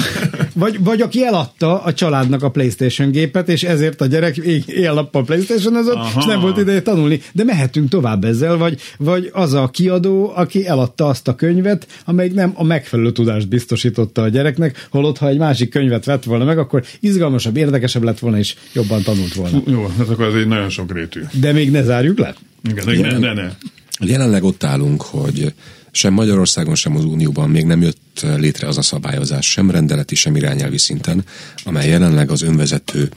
vagy, 0.52 0.84
vagy 0.84 1.00
aki 1.00 1.24
eladta 1.24 1.82
a 1.82 1.94
családnak 1.94 2.42
a 2.42 2.50
Playstation 2.50 3.10
gépet, 3.10 3.48
és 3.48 3.62
ezért 3.62 4.00
a 4.00 4.06
gyerek 4.06 4.36
él-nappal 4.66 5.24
playstation 5.24 5.74
az 5.74 5.92
és 6.18 6.24
nem 6.24 6.40
volt 6.40 6.58
ideje 6.58 6.82
tanulni. 6.82 7.20
De 7.32 7.44
mehetünk 7.44 7.88
tovább 7.88 8.24
ezzel, 8.24 8.56
vagy, 8.56 8.80
vagy 8.98 9.30
az 9.32 9.52
a 9.52 9.68
kiadó, 9.68 10.32
aki 10.34 10.66
eladta 10.66 11.06
azt 11.06 11.28
a 11.28 11.34
könyvet, 11.34 11.86
amelyik 12.04 12.34
nem 12.34 12.52
a 12.54 12.64
megfelelő 12.64 13.12
tudást 13.12 13.48
biztosította 13.48 14.22
a 14.22 14.28
gyereknek, 14.28 14.86
holott 14.90 15.18
ha 15.18 15.28
egy 15.28 15.38
másik 15.38 15.70
könyvet 15.70 16.04
vett 16.04 16.24
volna 16.24 16.44
meg, 16.44 16.58
akkor 16.58 16.84
izgalmasabb, 17.00 17.56
érdekesebb 17.56 18.02
lett 18.02 18.18
volna, 18.18 18.38
és 18.38 18.54
jobban 18.72 19.02
tanult 19.02 19.34
volna. 19.34 19.62
Jó, 19.66 19.86
hát 19.98 20.08
akkor 20.08 20.26
ez 20.26 20.34
egy 20.34 20.46
nagyon 20.46 20.68
sok 20.68 20.92
rétű. 20.92 21.20
De 21.32 21.52
még 21.52 21.70
ne 21.70 21.82
zárjuk 21.82 22.18
le. 22.18 22.34
Igen, 22.70 23.00
ne, 23.00 23.18
ne, 23.18 23.32
ne. 23.32 23.50
Jelenleg 24.00 24.44
ott 24.44 24.64
állunk, 24.64 25.02
hogy 25.02 25.54
sem 25.90 26.12
Magyarországon, 26.12 26.74
sem 26.74 26.96
az 26.96 27.04
Unióban 27.04 27.50
még 27.50 27.64
nem 27.64 27.82
jött 27.82 28.26
létre 28.36 28.68
az 28.68 28.78
a 28.78 28.82
szabályozás, 28.82 29.50
sem 29.50 29.70
rendeleti, 29.70 30.14
sem 30.14 30.36
irányelvi 30.36 30.78
szinten, 30.78 31.24
amely 31.64 31.88
jelenleg 31.88 32.30
az 32.30 32.42
önvezető, 32.42 33.10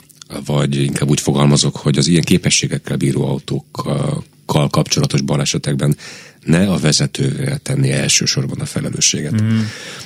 vagy 0.45 0.75
inkább 0.75 1.09
úgy 1.09 1.19
fogalmazok, 1.19 1.75
hogy 1.75 1.97
az 1.97 2.07
ilyen 2.07 2.23
képességekkel 2.23 2.97
bíró 2.97 3.27
autókkal 3.27 4.23
kapcsolatos 4.69 5.21
balesetekben 5.21 5.97
ne 6.45 6.71
a 6.71 6.77
vezetőre 6.77 7.57
tenni 7.57 7.91
elsősorban 7.91 8.59
a 8.59 8.65
felelősséget. 8.65 9.41
Mm. 9.41 9.59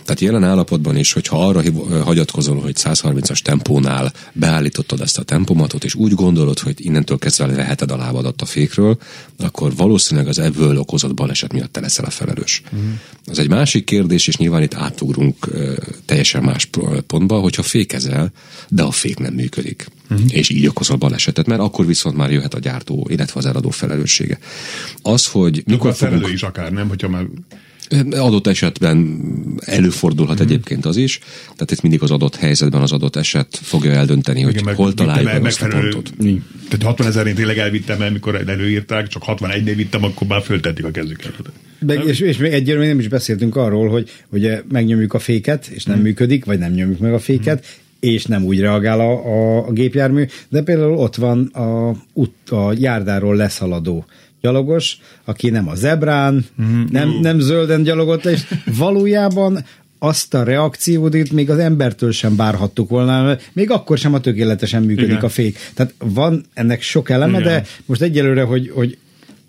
Tehát 0.03 0.19
jelen 0.19 0.43
állapotban 0.43 0.97
is, 0.97 1.13
hogyha 1.13 1.47
arra 1.47 1.61
hagyatkozol, 2.03 2.59
hogy 2.59 2.75
130-as 2.79 3.39
tempónál 3.39 4.13
beállítottad 4.33 5.01
ezt 5.01 5.17
a 5.17 5.23
tempomatot, 5.23 5.83
és 5.83 5.95
úgy 5.95 6.13
gondolod, 6.13 6.59
hogy 6.59 6.85
innentől 6.85 7.17
kezdve 7.17 7.45
leheted 7.45 7.91
a 7.91 7.97
lábadat 7.97 8.41
a 8.41 8.45
fékről, 8.45 8.97
akkor 9.37 9.75
valószínűleg 9.75 10.29
az 10.29 10.39
ebből 10.39 10.77
okozott 10.77 11.13
baleset 11.13 11.53
miatt 11.53 11.71
te 11.71 11.79
leszel 11.79 12.05
a 12.05 12.09
felelős. 12.09 12.61
Mm. 12.75 12.91
Az 13.25 13.39
egy 13.39 13.49
másik 13.49 13.83
kérdés, 13.83 14.27
és 14.27 14.37
nyilván 14.37 14.61
itt 14.61 14.73
átugrunk 14.73 15.49
teljesen 16.05 16.43
más 16.43 16.69
pontba, 17.07 17.39
hogyha 17.39 17.63
fékezel, 17.63 18.31
de 18.69 18.83
a 18.83 18.91
fék 18.91 19.17
nem 19.17 19.33
működik. 19.33 19.87
Uh-huh. 20.13 20.37
és 20.37 20.49
így 20.49 20.67
okozol 20.67 20.97
balesetet, 20.97 21.47
mert 21.47 21.61
akkor 21.61 21.85
viszont 21.85 22.17
már 22.17 22.31
jöhet 22.31 22.53
a 22.53 22.59
gyártó, 22.59 23.07
illetve 23.09 23.39
az 23.39 23.45
eladó 23.45 23.69
felelőssége. 23.69 24.37
Az, 25.01 25.27
hogy 25.27 25.63
mikor 25.65 25.89
a 25.89 25.93
felelő 25.93 26.17
fogunk... 26.17 26.35
is 26.35 26.43
akár, 26.43 26.71
nem? 26.71 26.87
Hogyha 26.87 27.09
már 27.09 27.25
Adott 28.11 28.47
esetben 28.47 29.21
előfordulhat 29.59 30.39
mm. 30.39 30.43
egyébként 30.43 30.85
az 30.85 30.97
is, 30.97 31.19
tehát 31.43 31.71
itt 31.71 31.81
mindig 31.81 32.01
az 32.01 32.11
adott 32.11 32.35
helyzetben 32.35 32.81
az 32.81 32.91
adott 32.91 33.15
eset 33.15 33.59
fogja 33.61 33.91
eldönteni, 33.91 34.39
Igen, 34.39 34.53
hogy 34.53 34.63
meg, 34.63 34.75
hol 34.75 34.93
találjuk 34.93 35.31
meg 35.31 35.45
azt 35.45 35.61
a 35.61 35.67
pontot. 35.67 36.13
Tehát 36.69 36.83
60 36.83 37.07
ezerén 37.07 37.35
tényleg 37.35 37.57
elvittem 37.57 38.01
el, 38.01 38.11
mikor 38.11 38.43
előírták, 38.47 39.07
csak 39.07 39.23
61-nél 39.25 39.73
vittem, 39.75 40.03
akkor 40.03 40.27
már 40.27 40.41
föltették 40.41 40.85
a 40.85 40.91
kezüket. 40.91 41.33
Meg, 41.79 42.03
és, 42.05 42.19
és 42.19 42.37
még 42.37 42.51
egyébként 42.51 42.87
nem 42.87 42.99
is 42.99 43.07
beszéltünk 43.07 43.55
arról, 43.55 43.89
hogy 43.89 44.09
ugye 44.29 44.61
megnyomjuk 44.71 45.13
a 45.13 45.19
féket, 45.19 45.67
és 45.67 45.83
nem 45.83 45.95
hmm. 45.95 46.03
működik, 46.03 46.45
vagy 46.45 46.59
nem 46.59 46.71
nyomjuk 46.71 46.99
meg 46.99 47.13
a 47.13 47.19
féket, 47.19 47.65
hmm 47.65 47.82
és 48.03 48.25
nem 48.25 48.43
úgy 48.43 48.59
reagál 48.59 48.99
a, 48.99 49.25
a, 49.25 49.67
a 49.67 49.71
gépjármű, 49.71 50.25
de 50.49 50.61
például 50.61 50.97
ott 50.97 51.15
van 51.15 51.45
a, 51.45 51.95
út, 52.13 52.49
a 52.49 52.73
járdáról 52.77 53.35
leszaladó 53.35 54.05
gyalogos, 54.41 54.97
aki 55.25 55.49
nem 55.49 55.69
a 55.69 55.75
zebrán, 55.75 56.45
mm-hmm. 56.61 56.83
nem, 56.89 57.17
nem 57.21 57.39
zölden 57.39 57.83
gyalogott, 57.83 58.25
és 58.25 58.41
valójában 58.77 59.65
azt 59.99 60.33
a 60.33 60.43
reakciót 60.43 61.31
még 61.31 61.49
az 61.49 61.57
embertől 61.57 62.11
sem 62.11 62.35
bárhattuk 62.35 62.89
volna, 62.89 63.37
még 63.53 63.71
akkor 63.71 63.97
sem 63.97 64.13
a 64.13 64.19
tökéletesen 64.19 64.83
működik 64.83 65.09
Igen. 65.09 65.23
a 65.23 65.29
fék. 65.29 65.57
Tehát 65.73 65.93
van 65.97 66.45
ennek 66.53 66.81
sok 66.81 67.09
eleme, 67.09 67.39
Igen. 67.39 67.51
de 67.51 67.63
most 67.85 68.01
egyelőre, 68.01 68.41
hogy, 68.41 68.71
hogy 68.73 68.97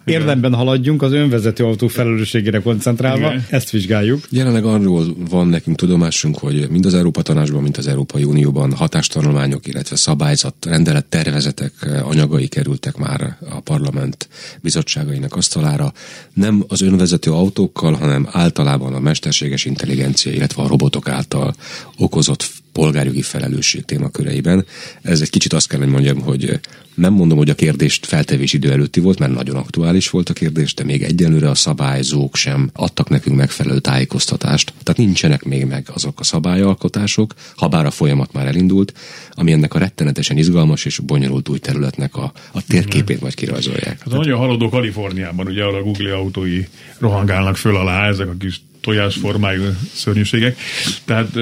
érdemben 0.04 0.54
haladjunk 0.54 1.02
az 1.02 1.12
önvezető 1.12 1.64
autó 1.64 1.88
felelősségére 1.88 2.58
koncentrálva, 2.60 3.26
Igen. 3.26 3.46
ezt 3.50 3.70
vizsgáljuk. 3.70 4.26
Jelenleg 4.30 4.64
arról 4.64 5.04
van 5.30 5.46
nekünk 5.46 5.76
tudomásunk, 5.76 6.38
hogy 6.38 6.70
mind 6.70 6.86
az 6.86 6.94
Európa 6.94 7.22
Tanácsban, 7.22 7.62
mind 7.62 7.76
az 7.76 7.86
Európai 7.86 8.24
Unióban 8.24 8.72
hatástanulmányok, 8.72 9.66
illetve 9.66 9.96
szabályzat, 9.96 10.54
rendelet 10.64 11.06
tervezetek 11.06 11.72
anyagai 12.02 12.46
kerültek 12.46 12.96
már 12.96 13.36
a 13.50 13.60
parlament 13.60 14.28
bizottságainak 14.60 15.36
asztalára. 15.36 15.92
Nem 16.34 16.64
az 16.68 16.82
önvezető 16.82 17.30
autókkal, 17.30 17.92
hanem 17.92 18.28
általában 18.30 18.94
a 18.94 19.00
mesterséges 19.00 19.64
intelligencia, 19.64 20.32
illetve 20.32 20.62
a 20.62 20.68
robotok 20.68 21.08
által 21.08 21.54
okozott 21.98 22.62
polgárjogi 22.74 23.22
felelősség 23.22 23.84
témaköreiben. 23.84 24.64
Ez 25.02 25.20
egy 25.20 25.30
kicsit 25.30 25.52
azt 25.52 25.68
kell, 25.68 25.78
hogy 25.78 25.88
mondjam, 25.88 26.20
hogy 26.20 26.60
nem 26.94 27.12
mondom, 27.12 27.38
hogy 27.38 27.50
a 27.50 27.54
kérdést 27.54 28.06
feltevés 28.06 28.52
idő 28.52 28.70
előtti 28.70 29.00
volt, 29.00 29.18
mert 29.18 29.32
nagyon 29.32 29.56
aktuális 29.56 30.10
volt 30.10 30.28
a 30.28 30.32
kérdés, 30.32 30.74
de 30.74 30.84
még 30.84 31.02
egyelőre 31.02 31.50
a 31.50 31.54
szabályzók 31.54 32.36
sem 32.36 32.70
adtak 32.72 33.08
nekünk 33.08 33.36
megfelelő 33.36 33.78
tájékoztatást. 33.78 34.72
Tehát 34.82 35.00
nincsenek 35.00 35.44
még 35.44 35.64
meg 35.64 35.86
azok 35.94 36.20
a 36.20 36.24
szabályalkotások, 36.24 37.34
ha 37.56 37.68
bár 37.68 37.86
a 37.86 37.90
folyamat 37.90 38.32
már 38.32 38.46
elindult, 38.46 38.92
ami 39.30 39.52
ennek 39.52 39.74
a 39.74 39.78
rettenetesen 39.78 40.36
izgalmas 40.36 40.84
és 40.84 40.98
bonyolult 40.98 41.48
új 41.48 41.58
területnek 41.58 42.16
a, 42.16 42.32
a 42.52 42.66
térképét 42.66 43.20
majd 43.20 43.34
kirajzolják. 43.34 43.98
Hát 43.98 44.08
nagyon 44.10 44.38
haladó 44.38 44.68
Kaliforniában, 44.68 45.46
ugye 45.46 45.62
ahol 45.62 45.78
a 45.78 45.82
Google 45.82 46.14
autói 46.14 46.64
rohangálnak 46.98 47.56
föl 47.56 47.76
alá, 47.76 48.08
ezek 48.08 48.28
a 48.28 48.34
kis 48.38 48.60
tojásformájú 48.84 49.62
szörnyűségek. 49.92 50.56
Tehát 51.04 51.34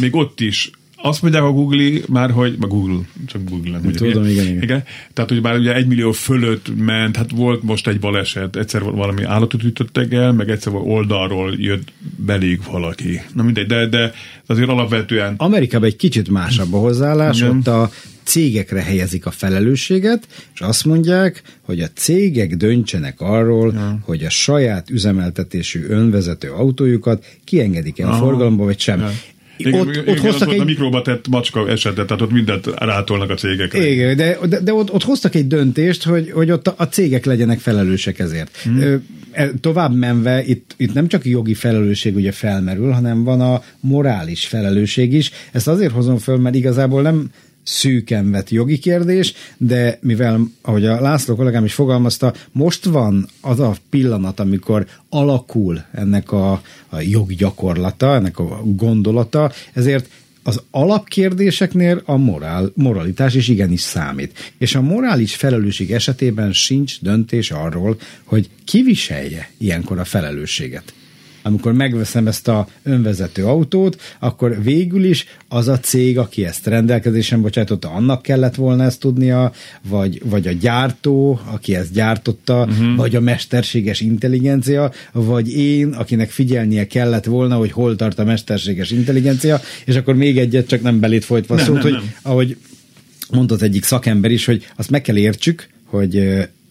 még 0.00 0.14
ott 0.14 0.40
is 0.40 0.70
azt 1.02 1.22
mondják 1.22 1.42
a 1.42 1.50
Google 1.50 2.00
már, 2.08 2.30
hogy, 2.30 2.56
a 2.60 2.66
Google, 2.66 2.98
csak 3.26 3.44
Google 3.48 3.70
nem 3.70 3.80
mondjuk. 3.82 4.12
Tudom, 4.12 4.28
igen, 4.28 4.46
igen. 4.46 4.62
igen. 4.62 4.84
Tehát, 5.12 5.30
hogy 5.30 5.42
már 5.42 5.58
ugye 5.58 5.74
egy 5.74 5.86
millió 5.86 6.12
fölött 6.12 6.66
ment, 6.76 7.16
hát 7.16 7.30
volt 7.30 7.62
most 7.62 7.88
egy 7.88 7.98
baleset, 7.98 8.56
egyszer 8.56 8.82
valami 8.82 9.22
állatot 9.22 9.62
ütöttek 9.62 10.12
el, 10.12 10.32
meg 10.32 10.50
egyszer 10.50 10.74
oldalról 10.74 11.54
jött 11.56 11.92
belég 12.16 12.60
valaki. 12.70 13.20
Na 13.34 13.42
mindegy, 13.42 13.66
de, 13.66 13.86
de 13.86 14.12
azért 14.46 14.68
alapvetően... 14.68 15.34
Amerikában 15.36 15.88
egy 15.88 15.96
kicsit 15.96 16.30
másabb 16.30 16.74
a 16.74 16.78
hozzáállás, 16.78 17.40
igen. 17.40 17.56
ott 17.56 17.66
a 17.66 17.90
cégekre 18.28 18.82
helyezik 18.82 19.26
a 19.26 19.30
felelősséget, 19.30 20.26
és 20.54 20.60
azt 20.60 20.84
mondják, 20.84 21.42
hogy 21.62 21.80
a 21.80 21.86
cégek 21.94 22.56
döntsenek 22.56 23.20
arról, 23.20 23.72
ja. 23.72 23.98
hogy 24.02 24.24
a 24.24 24.30
saját 24.30 24.90
üzemeltetésű 24.90 25.86
önvezető 25.88 26.50
autójukat 26.50 27.24
kiengedik 27.44 27.98
el 27.98 28.08
a 28.08 28.16
forgalomba, 28.16 28.64
vagy 28.64 28.80
sem. 28.80 29.00
Ja. 29.00 29.10
Igen, 29.56 29.80
ott, 29.80 29.88
igen, 29.88 30.08
ott 30.08 30.18
hoztak 30.18 30.52
egy... 30.52 30.60
a 30.60 30.64
mikróba 30.64 31.02
tett 31.02 31.28
macska 31.28 31.68
esetet, 31.68 32.06
tehát 32.06 32.22
ott 32.22 32.30
mindent 32.30 32.66
rátolnak 32.66 33.30
a 33.30 33.34
cégekre. 33.34 33.90
Igen, 33.90 34.16
de, 34.16 34.38
de, 34.48 34.60
de 34.60 34.72
ott, 34.72 34.92
ott 34.92 35.02
hoztak 35.02 35.34
egy 35.34 35.46
döntést, 35.46 36.02
hogy, 36.02 36.30
hogy 36.30 36.50
ott 36.50 36.66
a, 36.66 36.74
a 36.76 36.84
cégek 36.84 37.24
legyenek 37.24 37.58
felelősek 37.58 38.18
ezért. 38.18 38.56
Hmm. 38.56 39.06
Tovább 39.60 39.96
menve, 39.96 40.44
itt, 40.44 40.74
itt 40.76 40.94
nem 40.94 41.08
csak 41.08 41.24
jogi 41.24 41.54
felelősség 41.54 42.16
ugye 42.16 42.32
felmerül, 42.32 42.90
hanem 42.90 43.24
van 43.24 43.40
a 43.40 43.62
morális 43.80 44.46
felelősség 44.46 45.12
is. 45.12 45.30
Ezt 45.52 45.68
azért 45.68 45.92
hozom 45.92 46.18
föl, 46.18 46.36
mert 46.36 46.54
igazából 46.54 47.02
nem 47.02 47.30
szűken 47.68 48.30
vett 48.30 48.50
jogi 48.50 48.78
kérdés, 48.78 49.34
de 49.56 49.98
mivel, 50.02 50.40
ahogy 50.62 50.86
a 50.86 51.00
László 51.00 51.34
kollégám 51.34 51.64
is 51.64 51.74
fogalmazta, 51.74 52.34
most 52.52 52.84
van 52.84 53.28
az 53.40 53.60
a 53.60 53.76
pillanat, 53.90 54.40
amikor 54.40 54.86
alakul 55.08 55.84
ennek 55.92 56.32
a, 56.32 56.62
a 56.88 57.00
joggyakorlata, 57.00 58.14
ennek 58.14 58.38
a 58.38 58.62
gondolata, 58.64 59.52
ezért 59.72 60.08
az 60.42 60.62
alapkérdéseknél 60.70 62.02
a 62.04 62.16
morál, 62.16 62.72
moralitás 62.74 63.34
is 63.34 63.48
igenis 63.48 63.80
számít. 63.80 64.52
És 64.58 64.74
a 64.74 64.80
morális 64.80 65.34
felelősség 65.34 65.92
esetében 65.92 66.52
sincs 66.52 67.00
döntés 67.00 67.50
arról, 67.50 67.96
hogy 68.24 68.48
kiviselje 68.64 69.50
ilyenkor 69.58 69.98
a 69.98 70.04
felelősséget 70.04 70.92
amikor 71.48 71.72
megveszem 71.72 72.26
ezt 72.26 72.48
a 72.48 72.68
önvezető 72.82 73.44
autót, 73.44 74.00
akkor 74.18 74.62
végül 74.62 75.04
is 75.04 75.26
az 75.48 75.68
a 75.68 75.78
cég, 75.78 76.18
aki 76.18 76.44
ezt 76.44 76.66
rendelkezésen 76.66 77.40
bocsájtotta, 77.40 77.90
annak 77.90 78.22
kellett 78.22 78.54
volna 78.54 78.84
ezt 78.84 79.00
tudnia, 79.00 79.52
vagy, 79.88 80.22
vagy 80.24 80.46
a 80.46 80.52
gyártó, 80.52 81.40
aki 81.44 81.74
ezt 81.74 81.92
gyártotta, 81.92 82.64
uh-huh. 82.68 82.96
vagy 82.96 83.16
a 83.16 83.20
mesterséges 83.20 84.00
intelligencia, 84.00 84.92
vagy 85.12 85.52
én, 85.56 85.88
akinek 85.88 86.30
figyelnie 86.30 86.86
kellett 86.86 87.24
volna, 87.24 87.56
hogy 87.56 87.72
hol 87.72 87.96
tart 87.96 88.18
a 88.18 88.24
mesterséges 88.24 88.90
intelligencia, 88.90 89.60
és 89.84 89.96
akkor 89.96 90.14
még 90.14 90.38
egyet, 90.38 90.68
csak 90.68 90.82
nem 90.82 91.00
belét 91.00 91.24
folytva 91.24 91.54
nem, 91.54 91.64
szólt, 91.64 91.82
nem, 91.82 91.92
hogy 91.92 92.00
nem. 92.02 92.14
ahogy 92.22 92.56
mondott 93.30 93.62
egyik 93.62 93.84
szakember 93.84 94.30
is, 94.30 94.44
hogy 94.44 94.66
azt 94.76 94.90
meg 94.90 95.02
kell 95.02 95.16
értsük, 95.16 95.68
hogy 95.84 96.22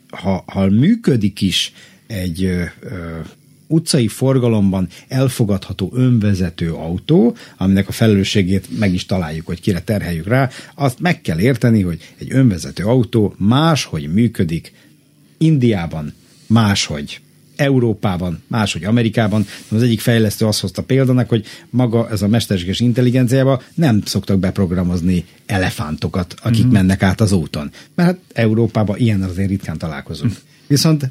ha, 0.10 0.44
ha 0.48 0.70
működik 0.70 1.42
is 1.42 1.74
egy 2.08 2.52
utcai 3.68 4.08
forgalomban 4.08 4.88
elfogadható 5.08 5.92
önvezető 5.94 6.74
autó, 6.74 7.36
aminek 7.58 7.88
a 7.88 7.92
felelősségét 7.92 8.80
meg 8.80 8.94
is 8.94 9.06
találjuk, 9.06 9.46
hogy 9.46 9.62
kire 9.62 9.82
terheljük 9.82 10.28
rá, 10.28 10.50
azt 10.76 11.00
meg 11.00 11.22
kell 11.22 11.40
érteni, 11.40 11.82
hogy 11.82 12.14
egy 12.18 12.28
önvezető 12.32 12.84
autó 12.84 13.36
máshogy 13.38 14.14
működik 14.14 14.72
Indiában, 15.38 16.14
máshogy 16.48 17.22
Európában, 17.56 18.42
máshogy 18.48 18.84
Amerikában. 18.84 19.46
Az 19.70 19.82
egyik 19.82 20.00
fejlesztő 20.00 20.46
azt 20.46 20.60
hozta 20.60 20.84
példának, 20.84 21.30
hogy 21.30 21.46
maga 21.70 22.10
ez 22.10 22.22
a 22.22 22.28
mesterséges 22.28 22.80
intelligenciába 22.80 23.62
nem 23.74 24.02
szoktak 24.06 24.40
beprogramozni 24.40 25.26
elefántokat, 25.46 26.36
akik 26.42 26.64
mm-hmm. 26.64 26.72
mennek 26.72 27.04
át 27.04 27.22
az 27.22 27.32
úton. 27.32 27.72
Mert 27.96 28.10
hát 28.10 28.20
Európában 28.34 28.98
ilyen 28.98 29.22
azért 29.24 29.50
ritkán 29.50 29.78
találkozunk. 29.78 30.34
Mm. 30.68 30.74
Viszont, 30.74 31.10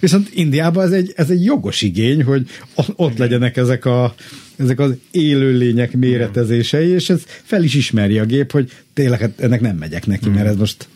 viszont 0.00 0.30
Indiában 0.34 0.84
ez 0.84 0.92
egy, 0.92 1.12
ez 1.16 1.30
egy 1.30 1.44
jogos 1.44 1.82
igény, 1.82 2.22
hogy 2.22 2.48
ott 2.96 3.18
legyenek 3.18 3.56
ezek, 3.56 3.84
a, 3.84 4.14
ezek 4.56 4.80
az 4.80 4.92
élőlények 5.10 5.92
méretezései, 5.92 6.88
és 6.88 7.10
ez 7.10 7.22
fel 7.42 7.62
is 7.62 7.74
ismeri 7.74 8.18
a 8.18 8.24
gép, 8.24 8.52
hogy 8.52 8.72
tényleg 8.94 9.20
hát 9.20 9.40
ennek 9.40 9.60
nem 9.60 9.76
megyek 9.76 10.06
neki, 10.06 10.28
mert 10.28 10.46
ez 10.46 10.56
most 10.56 10.88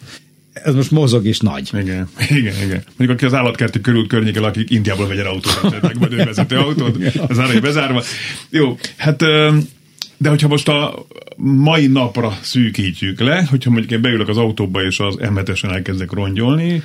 ez 0.53 0.75
most 0.75 0.91
mozog 0.91 1.27
és 1.27 1.39
nagy. 1.39 1.71
Igen, 1.73 2.09
igen, 2.39 2.55
igen. 2.65 2.83
Mondjuk 2.97 3.11
aki 3.11 3.25
az 3.25 3.35
állatkertük 3.35 3.83
körül 3.83 4.07
környéken, 4.07 4.45
akik 4.45 4.71
Indiából 4.71 5.07
vegyen 5.07 5.27
autót, 5.27 5.83
meg 5.83 5.99
vagy 5.99 6.15
vezető 6.15 6.57
autót, 6.57 6.97
az 7.29 7.39
árai 7.39 7.61
bezárva. 7.61 8.03
Jó, 8.51 8.79
hát 8.97 9.23
de 10.21 10.29
hogyha 10.29 10.49
most 10.49 10.69
a 10.69 11.07
mai 11.37 11.87
napra 11.87 12.39
szűkítjük 12.41 13.21
le, 13.21 13.47
hogyha 13.51 13.71
mondjuk 13.71 13.93
én 13.93 14.01
beülök 14.01 14.29
az 14.29 14.37
autóba 14.37 14.83
és 14.83 15.01
az 15.01 15.15
m 15.15 15.69
elkezdek 15.69 16.13
rongyolni, 16.13 16.83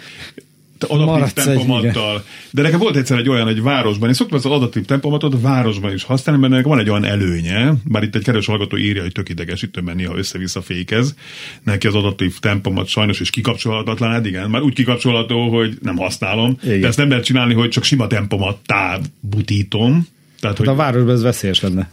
adaptív 0.83 1.43
tempomattal. 1.43 2.23
De 2.51 2.61
nekem 2.61 2.79
volt 2.79 2.95
egyszer 2.95 3.17
egy 3.17 3.29
olyan, 3.29 3.47
egy 3.47 3.61
városban, 3.61 4.07
én 4.07 4.13
szoktam 4.13 4.37
ezt 4.37 4.45
az 4.45 4.51
adaptív 4.51 4.85
tempomatot 4.85 5.33
a 5.33 5.39
városban 5.39 5.93
is 5.93 6.03
használni, 6.03 6.41
mert 6.41 6.53
ennek 6.53 6.65
van 6.65 6.79
egy 6.79 6.89
olyan 6.89 7.05
előnye, 7.05 7.73
bár 7.83 8.03
itt 8.03 8.15
egy 8.15 8.23
keres 8.23 8.45
hallgató 8.45 8.77
írja, 8.77 9.01
hogy 9.01 9.11
tök 9.11 9.29
idegesítően 9.29 9.95
néha 9.95 10.17
össze-vissza 10.17 10.61
fékez. 10.61 11.15
Neki 11.63 11.87
az 11.87 11.95
adaptív 11.95 12.39
tempomat 12.39 12.87
sajnos 12.87 13.19
is 13.19 13.29
kikapcsolhatatlan, 13.29 14.11
hát 14.11 14.25
igen, 14.25 14.49
már 14.49 14.61
úgy 14.61 14.73
kikapcsolható, 14.73 15.49
hogy 15.49 15.77
nem 15.81 15.97
használom. 15.97 16.57
Igen. 16.63 16.81
De 16.81 16.87
ezt 16.87 16.97
nem 16.97 17.09
lehet 17.09 17.23
csinálni, 17.23 17.53
hogy 17.53 17.69
csak 17.69 17.83
sima 17.83 18.07
tempomattá 18.07 18.99
butítom. 19.19 20.07
Tehát, 20.39 20.57
hát 20.57 20.57
hogy... 20.57 20.67
a 20.67 20.75
városban 20.75 21.13
ez 21.13 21.21
veszélyes 21.21 21.61
lenne. 21.61 21.89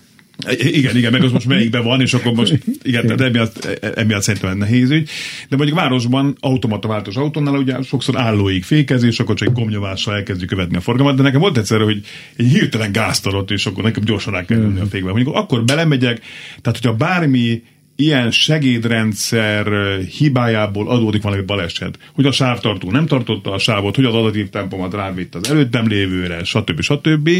Igen, 0.48 0.96
igen, 0.96 1.12
meg 1.12 1.22
az 1.22 1.32
most 1.32 1.46
melyikben 1.46 1.84
van, 1.84 2.00
és 2.00 2.14
akkor 2.14 2.32
most, 2.32 2.58
igen, 2.82 3.02
tehát 3.02 3.20
emiatt, 3.20 3.64
emiatt 3.94 4.22
szerintem 4.22 4.58
nehéz 4.58 4.90
ügy. 4.90 5.08
De 5.48 5.56
mondjuk 5.56 5.78
városban 5.78 6.36
automata 6.40 6.88
váltós 6.88 7.16
autónál 7.16 7.54
ugye 7.54 7.82
sokszor 7.82 8.18
állóig 8.18 8.64
fékezés, 8.64 9.20
akkor 9.20 9.34
csak 9.34 9.48
egy 9.48 9.54
gomnyovással 9.54 10.14
elkezdjük 10.14 10.48
követni 10.48 10.76
a 10.76 10.80
forgalmat, 10.80 11.16
de 11.16 11.22
nekem 11.22 11.40
volt 11.40 11.58
egyszer, 11.58 11.80
hogy 11.80 12.00
egy 12.36 12.46
hirtelen 12.46 12.92
gáztalott, 12.92 13.50
és 13.50 13.66
akkor 13.66 13.84
nekem 13.84 14.04
gyorsan 14.04 14.32
rá 14.32 14.44
kell 14.44 14.64
a 14.64 14.68
mhm. 14.68 14.82
fékbe. 14.82 15.10
Mondjuk 15.10 15.34
akkor 15.34 15.64
belemegyek, 15.64 16.20
tehát 16.62 16.78
hogyha 16.80 16.94
bármi 16.96 17.62
ilyen 18.00 18.30
segédrendszer 18.30 19.98
hibájából 19.98 20.88
adódik 20.88 21.22
valami 21.22 21.42
baleset, 21.42 21.98
hogy 22.14 22.26
a 22.26 22.32
sávtartó 22.32 22.90
nem 22.90 23.06
tartotta 23.06 23.52
a 23.52 23.58
sávot, 23.58 23.96
hogy 23.96 24.04
az 24.04 24.14
adatív 24.14 24.48
tempomat 24.48 24.94
rávitt 24.94 25.34
az 25.34 25.50
előttem 25.50 25.88
lévőre, 25.88 26.44
stb. 26.44 26.80
stb., 26.80 27.30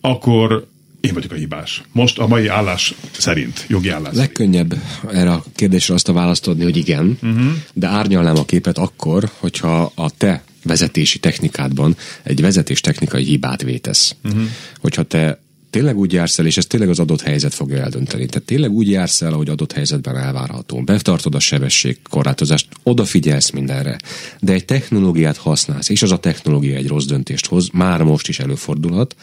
akkor 0.00 0.66
én 1.02 1.14
vagyok 1.14 1.32
a 1.32 1.34
hibás. 1.34 1.82
Most 1.92 2.18
a 2.18 2.26
mai 2.26 2.46
állás 2.46 2.94
szerint, 3.18 3.64
jogi 3.68 3.88
állás 3.88 4.14
Legkönnyebb 4.14 4.74
erre 5.12 5.32
a 5.32 5.44
kérdésre 5.54 5.94
azt 5.94 6.08
a 6.08 6.12
választ 6.12 6.46
adni, 6.48 6.64
hogy 6.64 6.76
igen, 6.76 7.18
uh-huh. 7.22 7.52
de 7.72 7.86
árnyalnám 7.86 8.36
a 8.36 8.44
képet 8.44 8.78
akkor, 8.78 9.30
hogyha 9.38 9.92
a 9.94 10.10
te 10.10 10.42
vezetési 10.64 11.18
technikádban 11.18 11.96
egy 12.22 12.40
vezetés 12.40 12.80
technikai 12.80 13.24
hibát 13.24 13.62
vétesz. 13.62 14.16
Uh-huh. 14.24 14.42
Hogyha 14.80 15.02
te 15.02 15.40
tényleg 15.70 15.96
úgy 15.96 16.12
jársz 16.12 16.38
el, 16.38 16.46
és 16.46 16.56
ez 16.56 16.66
tényleg 16.66 16.88
az 16.88 16.98
adott 16.98 17.20
helyzet 17.20 17.54
fogja 17.54 17.82
eldönteni. 17.82 18.26
Tehát 18.26 18.46
tényleg 18.46 18.70
úgy 18.70 18.90
jársz 18.90 19.22
el, 19.22 19.32
ahogy 19.32 19.48
adott 19.48 19.72
helyzetben 19.72 20.16
elvárható. 20.16 20.82
Betartod 20.82 21.34
a 21.34 21.40
sebességkorlátozást, 21.40 22.68
odafigyelsz 22.82 23.50
mindenre, 23.50 23.98
de 24.40 24.52
egy 24.52 24.64
technológiát 24.64 25.36
használsz, 25.36 25.88
és 25.88 26.02
az 26.02 26.12
a 26.12 26.18
technológia 26.18 26.76
egy 26.76 26.88
rossz 26.88 27.04
döntést 27.04 27.46
hoz, 27.46 27.68
már 27.72 28.02
most 28.02 28.28
is 28.28 28.38
előfordulhat, 28.38 29.16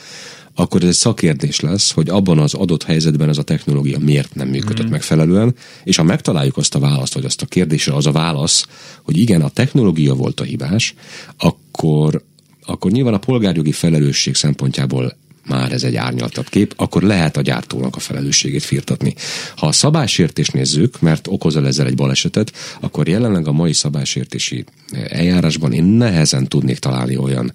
akkor 0.60 0.82
ez 0.82 0.88
egy 0.88 0.96
szakkérdés 0.96 1.60
lesz, 1.60 1.92
hogy 1.92 2.10
abban 2.10 2.40
az 2.40 2.54
adott 2.54 2.84
helyzetben 2.84 3.30
ez 3.30 3.38
a 3.38 3.44
technológia 3.44 4.00
miért 4.00 4.36
nem 4.36 4.48
működött 4.48 4.88
mm. 4.88 4.92
megfelelően, 4.92 5.56
és 5.84 5.96
ha 5.96 6.04
megtaláljuk 6.04 6.58
azt 6.58 6.76
a 6.76 6.80
választ, 6.80 7.14
vagy 7.14 7.26
azt 7.26 7.42
a 7.42 7.46
kérdésre 7.46 7.94
az 7.94 8.06
a 8.06 8.12
válasz, 8.12 8.68
hogy 9.04 9.18
igen, 9.18 9.42
a 9.42 9.50
technológia 9.50 10.14
volt 10.14 10.40
a 10.40 10.44
hibás, 10.44 10.94
akkor, 11.38 12.24
akkor 12.66 12.92
nyilván 12.92 13.14
a 13.14 13.18
polgárjogi 13.18 13.72
felelősség 13.72 14.36
szempontjából 14.36 15.18
már 15.50 15.72
ez 15.72 15.84
egy 15.84 15.96
árnyaltabb 15.96 16.50
kép, 16.50 16.74
akkor 16.76 17.02
lehet 17.02 17.38
a 17.38 17.42
gyártónak 17.42 17.96
a 17.96 18.00
felelősségét 18.00 18.64
firtatni. 18.64 19.14
Ha 19.56 19.68
a 19.68 19.72
szabálysértést 19.72 20.54
nézzük, 20.54 21.02
mert 21.02 21.28
okozol 21.28 21.68
ezzel 21.68 21.88
egy 21.88 21.96
balesetet, 21.96 22.54
akkor 22.80 23.08
jelenleg 23.08 23.48
a 23.48 23.52
mai 23.52 23.74
szabálysértési 23.74 24.66
eljárásban 25.08 25.74
én 25.74 25.84
nehezen 25.84 26.48
tudnék 26.48 26.80
találni 26.80 27.18
olyan 27.18 27.54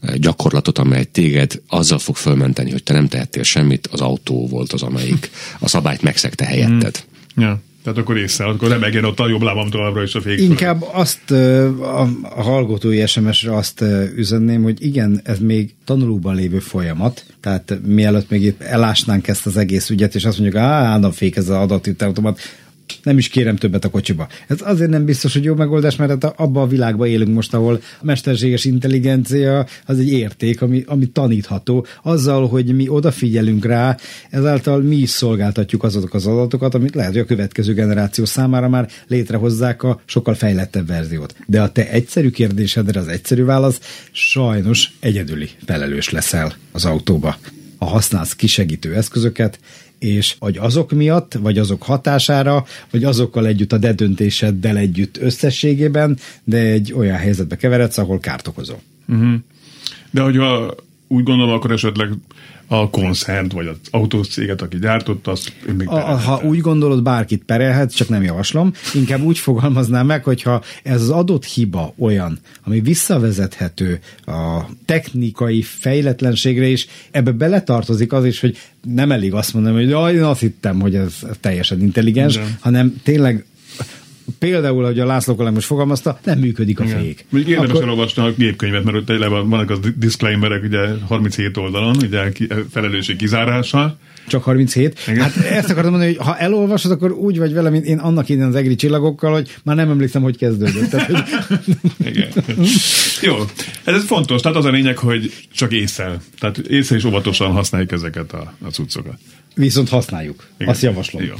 eh, 0.00 0.14
gyakorlatot, 0.14 0.78
amely 0.78 1.04
téged 1.04 1.60
azzal 1.68 1.98
fog 1.98 2.16
fölmenteni, 2.16 2.70
hogy 2.70 2.82
te 2.82 2.92
nem 2.92 3.08
tehettél 3.08 3.42
semmit, 3.42 3.86
az 3.86 4.00
autó 4.00 4.46
volt 4.48 4.72
az, 4.72 4.82
amelyik 4.82 5.30
a 5.58 5.68
szabályt 5.68 6.02
megszegte 6.02 6.44
helyetted. 6.44 7.04
Mm. 7.40 7.42
Yeah. 7.42 7.58
Tehát 7.88 8.02
akkor 8.02 8.18
észre, 8.18 8.44
akkor 8.44 8.68
nem 8.68 8.78
megjen 8.78 9.04
ott 9.04 9.20
a 9.20 9.28
jobb 9.28 9.42
lábam 9.42 9.70
továbbra 9.70 10.02
is 10.02 10.14
a 10.14 10.20
fék. 10.20 10.40
Inkább 10.40 10.82
azt 10.92 11.30
a, 11.30 12.00
a 12.22 12.42
hallgatói 12.42 13.06
SMS-re 13.06 13.56
azt 13.56 13.84
üzenném, 14.16 14.62
hogy 14.62 14.84
igen, 14.84 15.20
ez 15.24 15.38
még 15.38 15.74
tanulóban 15.84 16.34
lévő 16.34 16.58
folyamat, 16.58 17.24
tehát 17.40 17.78
mielőtt 17.86 18.30
még 18.30 18.42
itt 18.42 18.62
elásnánk 18.62 19.28
ezt 19.28 19.46
az 19.46 19.56
egész 19.56 19.90
ügyet, 19.90 20.14
és 20.14 20.24
azt 20.24 20.38
mondjuk, 20.38 20.62
á, 20.62 21.10
fék 21.10 21.36
ez 21.36 21.48
az 21.48 21.56
adatütautomat, 21.56 22.40
nem 23.02 23.18
is 23.18 23.28
kérem 23.28 23.56
többet 23.56 23.84
a 23.84 23.90
kocsiba. 23.90 24.28
Ez 24.46 24.58
azért 24.60 24.90
nem 24.90 25.04
biztos, 25.04 25.32
hogy 25.32 25.44
jó 25.44 25.54
megoldás, 25.54 25.96
mert 25.96 26.10
hát 26.10 26.24
abban 26.24 26.62
a 26.62 26.66
világban 26.66 27.08
élünk 27.08 27.34
most, 27.34 27.54
ahol 27.54 27.80
a 28.00 28.04
mesterséges 28.04 28.64
intelligencia 28.64 29.66
az 29.86 29.98
egy 29.98 30.12
érték, 30.12 30.62
ami, 30.62 30.82
ami 30.86 31.06
tanítható. 31.06 31.86
Azzal, 32.02 32.48
hogy 32.48 32.74
mi 32.74 32.88
odafigyelünk 32.88 33.64
rá, 33.64 33.96
ezáltal 34.30 34.80
mi 34.80 34.96
is 34.96 35.10
szolgáltatjuk 35.10 35.82
azokat 35.82 36.14
az 36.14 36.26
adatokat, 36.26 36.74
amit 36.74 36.94
lehet, 36.94 37.12
hogy 37.12 37.20
a 37.20 37.24
következő 37.24 37.74
generáció 37.74 38.24
számára 38.24 38.68
már 38.68 38.88
létrehozzák 39.06 39.82
a 39.82 40.00
sokkal 40.04 40.34
fejlettebb 40.34 40.86
verziót. 40.86 41.34
De 41.46 41.62
a 41.62 41.72
te 41.72 41.90
egyszerű 41.90 42.30
kérdésedre 42.30 43.00
az 43.00 43.08
egyszerű 43.08 43.44
válasz, 43.44 43.80
sajnos 44.12 44.92
egyedüli 45.00 45.48
felelős 45.64 46.10
leszel 46.10 46.54
az 46.72 46.84
autóba. 46.84 47.36
Ha 47.78 47.86
használsz 47.86 48.34
kisegítő 48.34 48.94
eszközöket, 48.94 49.58
és 49.98 50.36
vagy 50.38 50.56
azok 50.56 50.92
miatt, 50.92 51.32
vagy 51.32 51.58
azok 51.58 51.82
hatására, 51.82 52.64
vagy 52.90 53.04
azokkal 53.04 53.46
együtt 53.46 53.72
a 53.72 53.78
dedöntéseddel 53.78 54.76
együtt 54.76 55.16
összességében, 55.16 56.18
de 56.44 56.58
egy 56.58 56.92
olyan 56.92 57.16
helyzetbe 57.16 57.56
keveredsz, 57.56 57.98
ahol 57.98 58.18
kárt 58.18 58.48
okozol. 58.48 58.80
Uh-huh. 59.08 59.34
De 60.10 60.20
hogyha 60.20 60.74
úgy 61.08 61.22
gondolom, 61.22 61.54
akkor 61.54 61.72
esetleg 61.72 62.10
a 62.68 62.90
konszent, 62.90 63.52
vagy 63.52 63.66
az 63.66 63.76
autócéget, 63.90 64.62
aki 64.62 64.78
gyártott, 64.78 65.26
azt 65.26 65.52
még 65.76 65.88
a, 65.88 66.00
Ha 66.00 66.40
úgy 66.44 66.60
gondolod, 66.60 67.02
bárkit 67.02 67.44
perelhet, 67.44 67.94
csak 67.94 68.08
nem 68.08 68.22
javaslom. 68.22 68.72
Inkább 68.94 69.22
úgy 69.22 69.38
fogalmaznám 69.38 70.06
meg, 70.06 70.24
hogyha 70.24 70.62
ez 70.82 71.02
az 71.02 71.10
adott 71.10 71.44
hiba 71.44 71.94
olyan, 71.98 72.38
ami 72.64 72.80
visszavezethető 72.80 74.00
a 74.26 74.60
technikai 74.84 75.62
fejletlenségre 75.62 76.66
is, 76.66 76.86
ebbe 77.10 77.30
beletartozik 77.30 78.12
az 78.12 78.24
is, 78.24 78.40
hogy 78.40 78.56
nem 78.82 79.12
elég 79.12 79.34
azt 79.34 79.54
mondani, 79.54 79.76
hogy 79.76 79.88
jaj, 79.88 80.14
én 80.14 80.22
azt 80.22 80.40
hittem, 80.40 80.80
hogy 80.80 80.94
ez 80.94 81.14
teljesen 81.40 81.80
intelligens, 81.80 82.34
De. 82.34 82.56
hanem 82.60 83.00
tényleg 83.02 83.44
például, 84.38 84.84
ahogy 84.84 84.98
a 84.98 85.06
László 85.06 85.34
kollég 85.34 85.52
most 85.52 85.66
fogalmazta, 85.66 86.20
nem 86.24 86.38
működik 86.38 86.80
a 86.80 86.84
Igen. 86.84 87.00
fék. 87.00 87.24
Még 87.28 87.48
érdemes 87.48 87.70
Akkor... 87.70 87.82
elolvasni 87.82 88.22
a 88.22 88.32
gépkönyvet, 88.36 88.84
mert 88.84 88.96
ott 88.96 89.18
van, 89.18 89.48
vannak 89.48 89.70
az 89.70 89.78
disclaimerek, 89.96 90.62
ugye 90.62 90.88
37 91.06 91.56
oldalon, 91.56 91.96
ugye 91.96 92.32
felelősség 92.70 93.16
kizárással. 93.16 93.98
Csak 94.28 94.42
37? 94.42 95.00
Igen. 95.08 95.22
Hát 95.22 95.36
ezt 95.36 95.70
akartam 95.70 95.90
mondani, 95.90 96.14
hogy 96.14 96.26
ha 96.26 96.36
elolvasod, 96.36 96.90
akkor 96.90 97.12
úgy 97.12 97.38
vagy 97.38 97.52
vele, 97.52 97.70
mint 97.70 97.84
én 97.84 97.98
annak 97.98 98.28
innen 98.28 98.48
az 98.48 98.54
egri 98.54 98.74
csillagokkal, 98.74 99.32
hogy 99.32 99.56
már 99.62 99.76
nem 99.76 99.90
emlékszem, 99.90 100.22
hogy 100.22 100.36
kezdődött. 100.36 100.90
Tehát, 100.90 101.06
hogy... 101.06 101.24
Igen. 102.06 102.28
Jó, 103.22 103.36
ez 103.84 104.04
fontos. 104.04 104.40
Tehát 104.40 104.56
az 104.56 104.64
a 104.64 104.70
lényeg, 104.70 104.98
hogy 104.98 105.32
csak 105.54 105.72
észre. 105.72 106.20
Tehát 106.38 106.58
észre 106.58 106.96
és 106.96 107.04
óvatosan 107.04 107.50
használjuk 107.50 107.92
ezeket 107.92 108.32
a, 108.32 108.54
a 108.62 108.68
cuccokat. 108.68 109.18
Viszont 109.54 109.88
használjuk. 109.88 110.46
Igen. 110.58 110.72
Azt 110.72 110.82
javaslom. 110.82 111.22
Jó. 111.22 111.34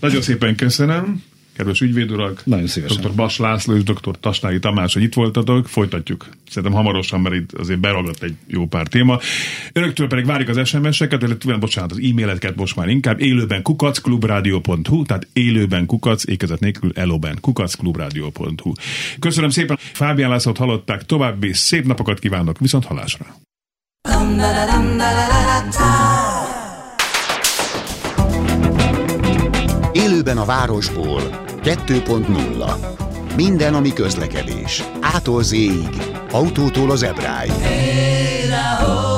Nagyon 0.00 0.22
szépen 0.22 0.54
köszönöm 0.56 1.22
kedves 1.60 1.80
ügyvédurak, 1.80 2.42
Nagyon 2.44 2.66
szívesen. 2.66 3.02
dr. 3.02 3.14
Bas 3.14 3.38
László 3.38 3.74
és 3.74 3.82
dr. 3.82 4.18
Tasnályi 4.20 4.58
Tamás, 4.58 4.92
hogy 4.92 5.02
itt 5.02 5.14
voltatok, 5.14 5.68
folytatjuk. 5.68 6.28
Szerintem 6.50 6.78
hamarosan, 6.78 7.20
mert 7.20 7.34
itt 7.34 7.52
azért 7.52 7.80
beragadt 7.80 8.22
egy 8.22 8.34
jó 8.46 8.66
pár 8.66 8.86
téma. 8.86 9.18
Önöktől 9.72 10.06
pedig 10.06 10.26
várjuk 10.26 10.48
az 10.48 10.68
SMS-eket, 10.68 11.22
illetve 11.22 11.56
bocsánat, 11.56 11.90
az 11.90 11.98
e-maileket 12.10 12.56
most 12.56 12.76
már 12.76 12.88
inkább 12.88 13.20
élőben 13.20 13.62
kukacklubrádió.hu, 13.62 15.04
tehát 15.04 15.26
élőben 15.32 15.86
kukac, 15.86 16.26
ékezet 16.26 16.60
nélkül 16.60 16.92
elóben 16.94 17.38
kukacklubrádió.hu. 17.40 18.72
Köszönöm 19.18 19.50
szépen, 19.50 19.78
Fábián 19.80 20.30
Lászlót 20.30 20.56
hallották, 20.56 21.06
további 21.06 21.52
szép 21.52 21.86
napokat 21.86 22.18
kívánok, 22.18 22.58
viszont 22.58 22.84
halásra. 22.84 23.26
Élőben 29.92 30.38
a 30.38 30.44
városból 30.44 31.48
2.0 31.62 32.74
Minden, 33.36 33.74
ami 33.74 33.92
közlekedés. 33.92 34.84
Ától 35.00 35.42
z 35.42 35.54
autótól 36.30 36.90
az 36.90 37.02
ebráig. 37.02 37.50
Hey, 37.50 39.09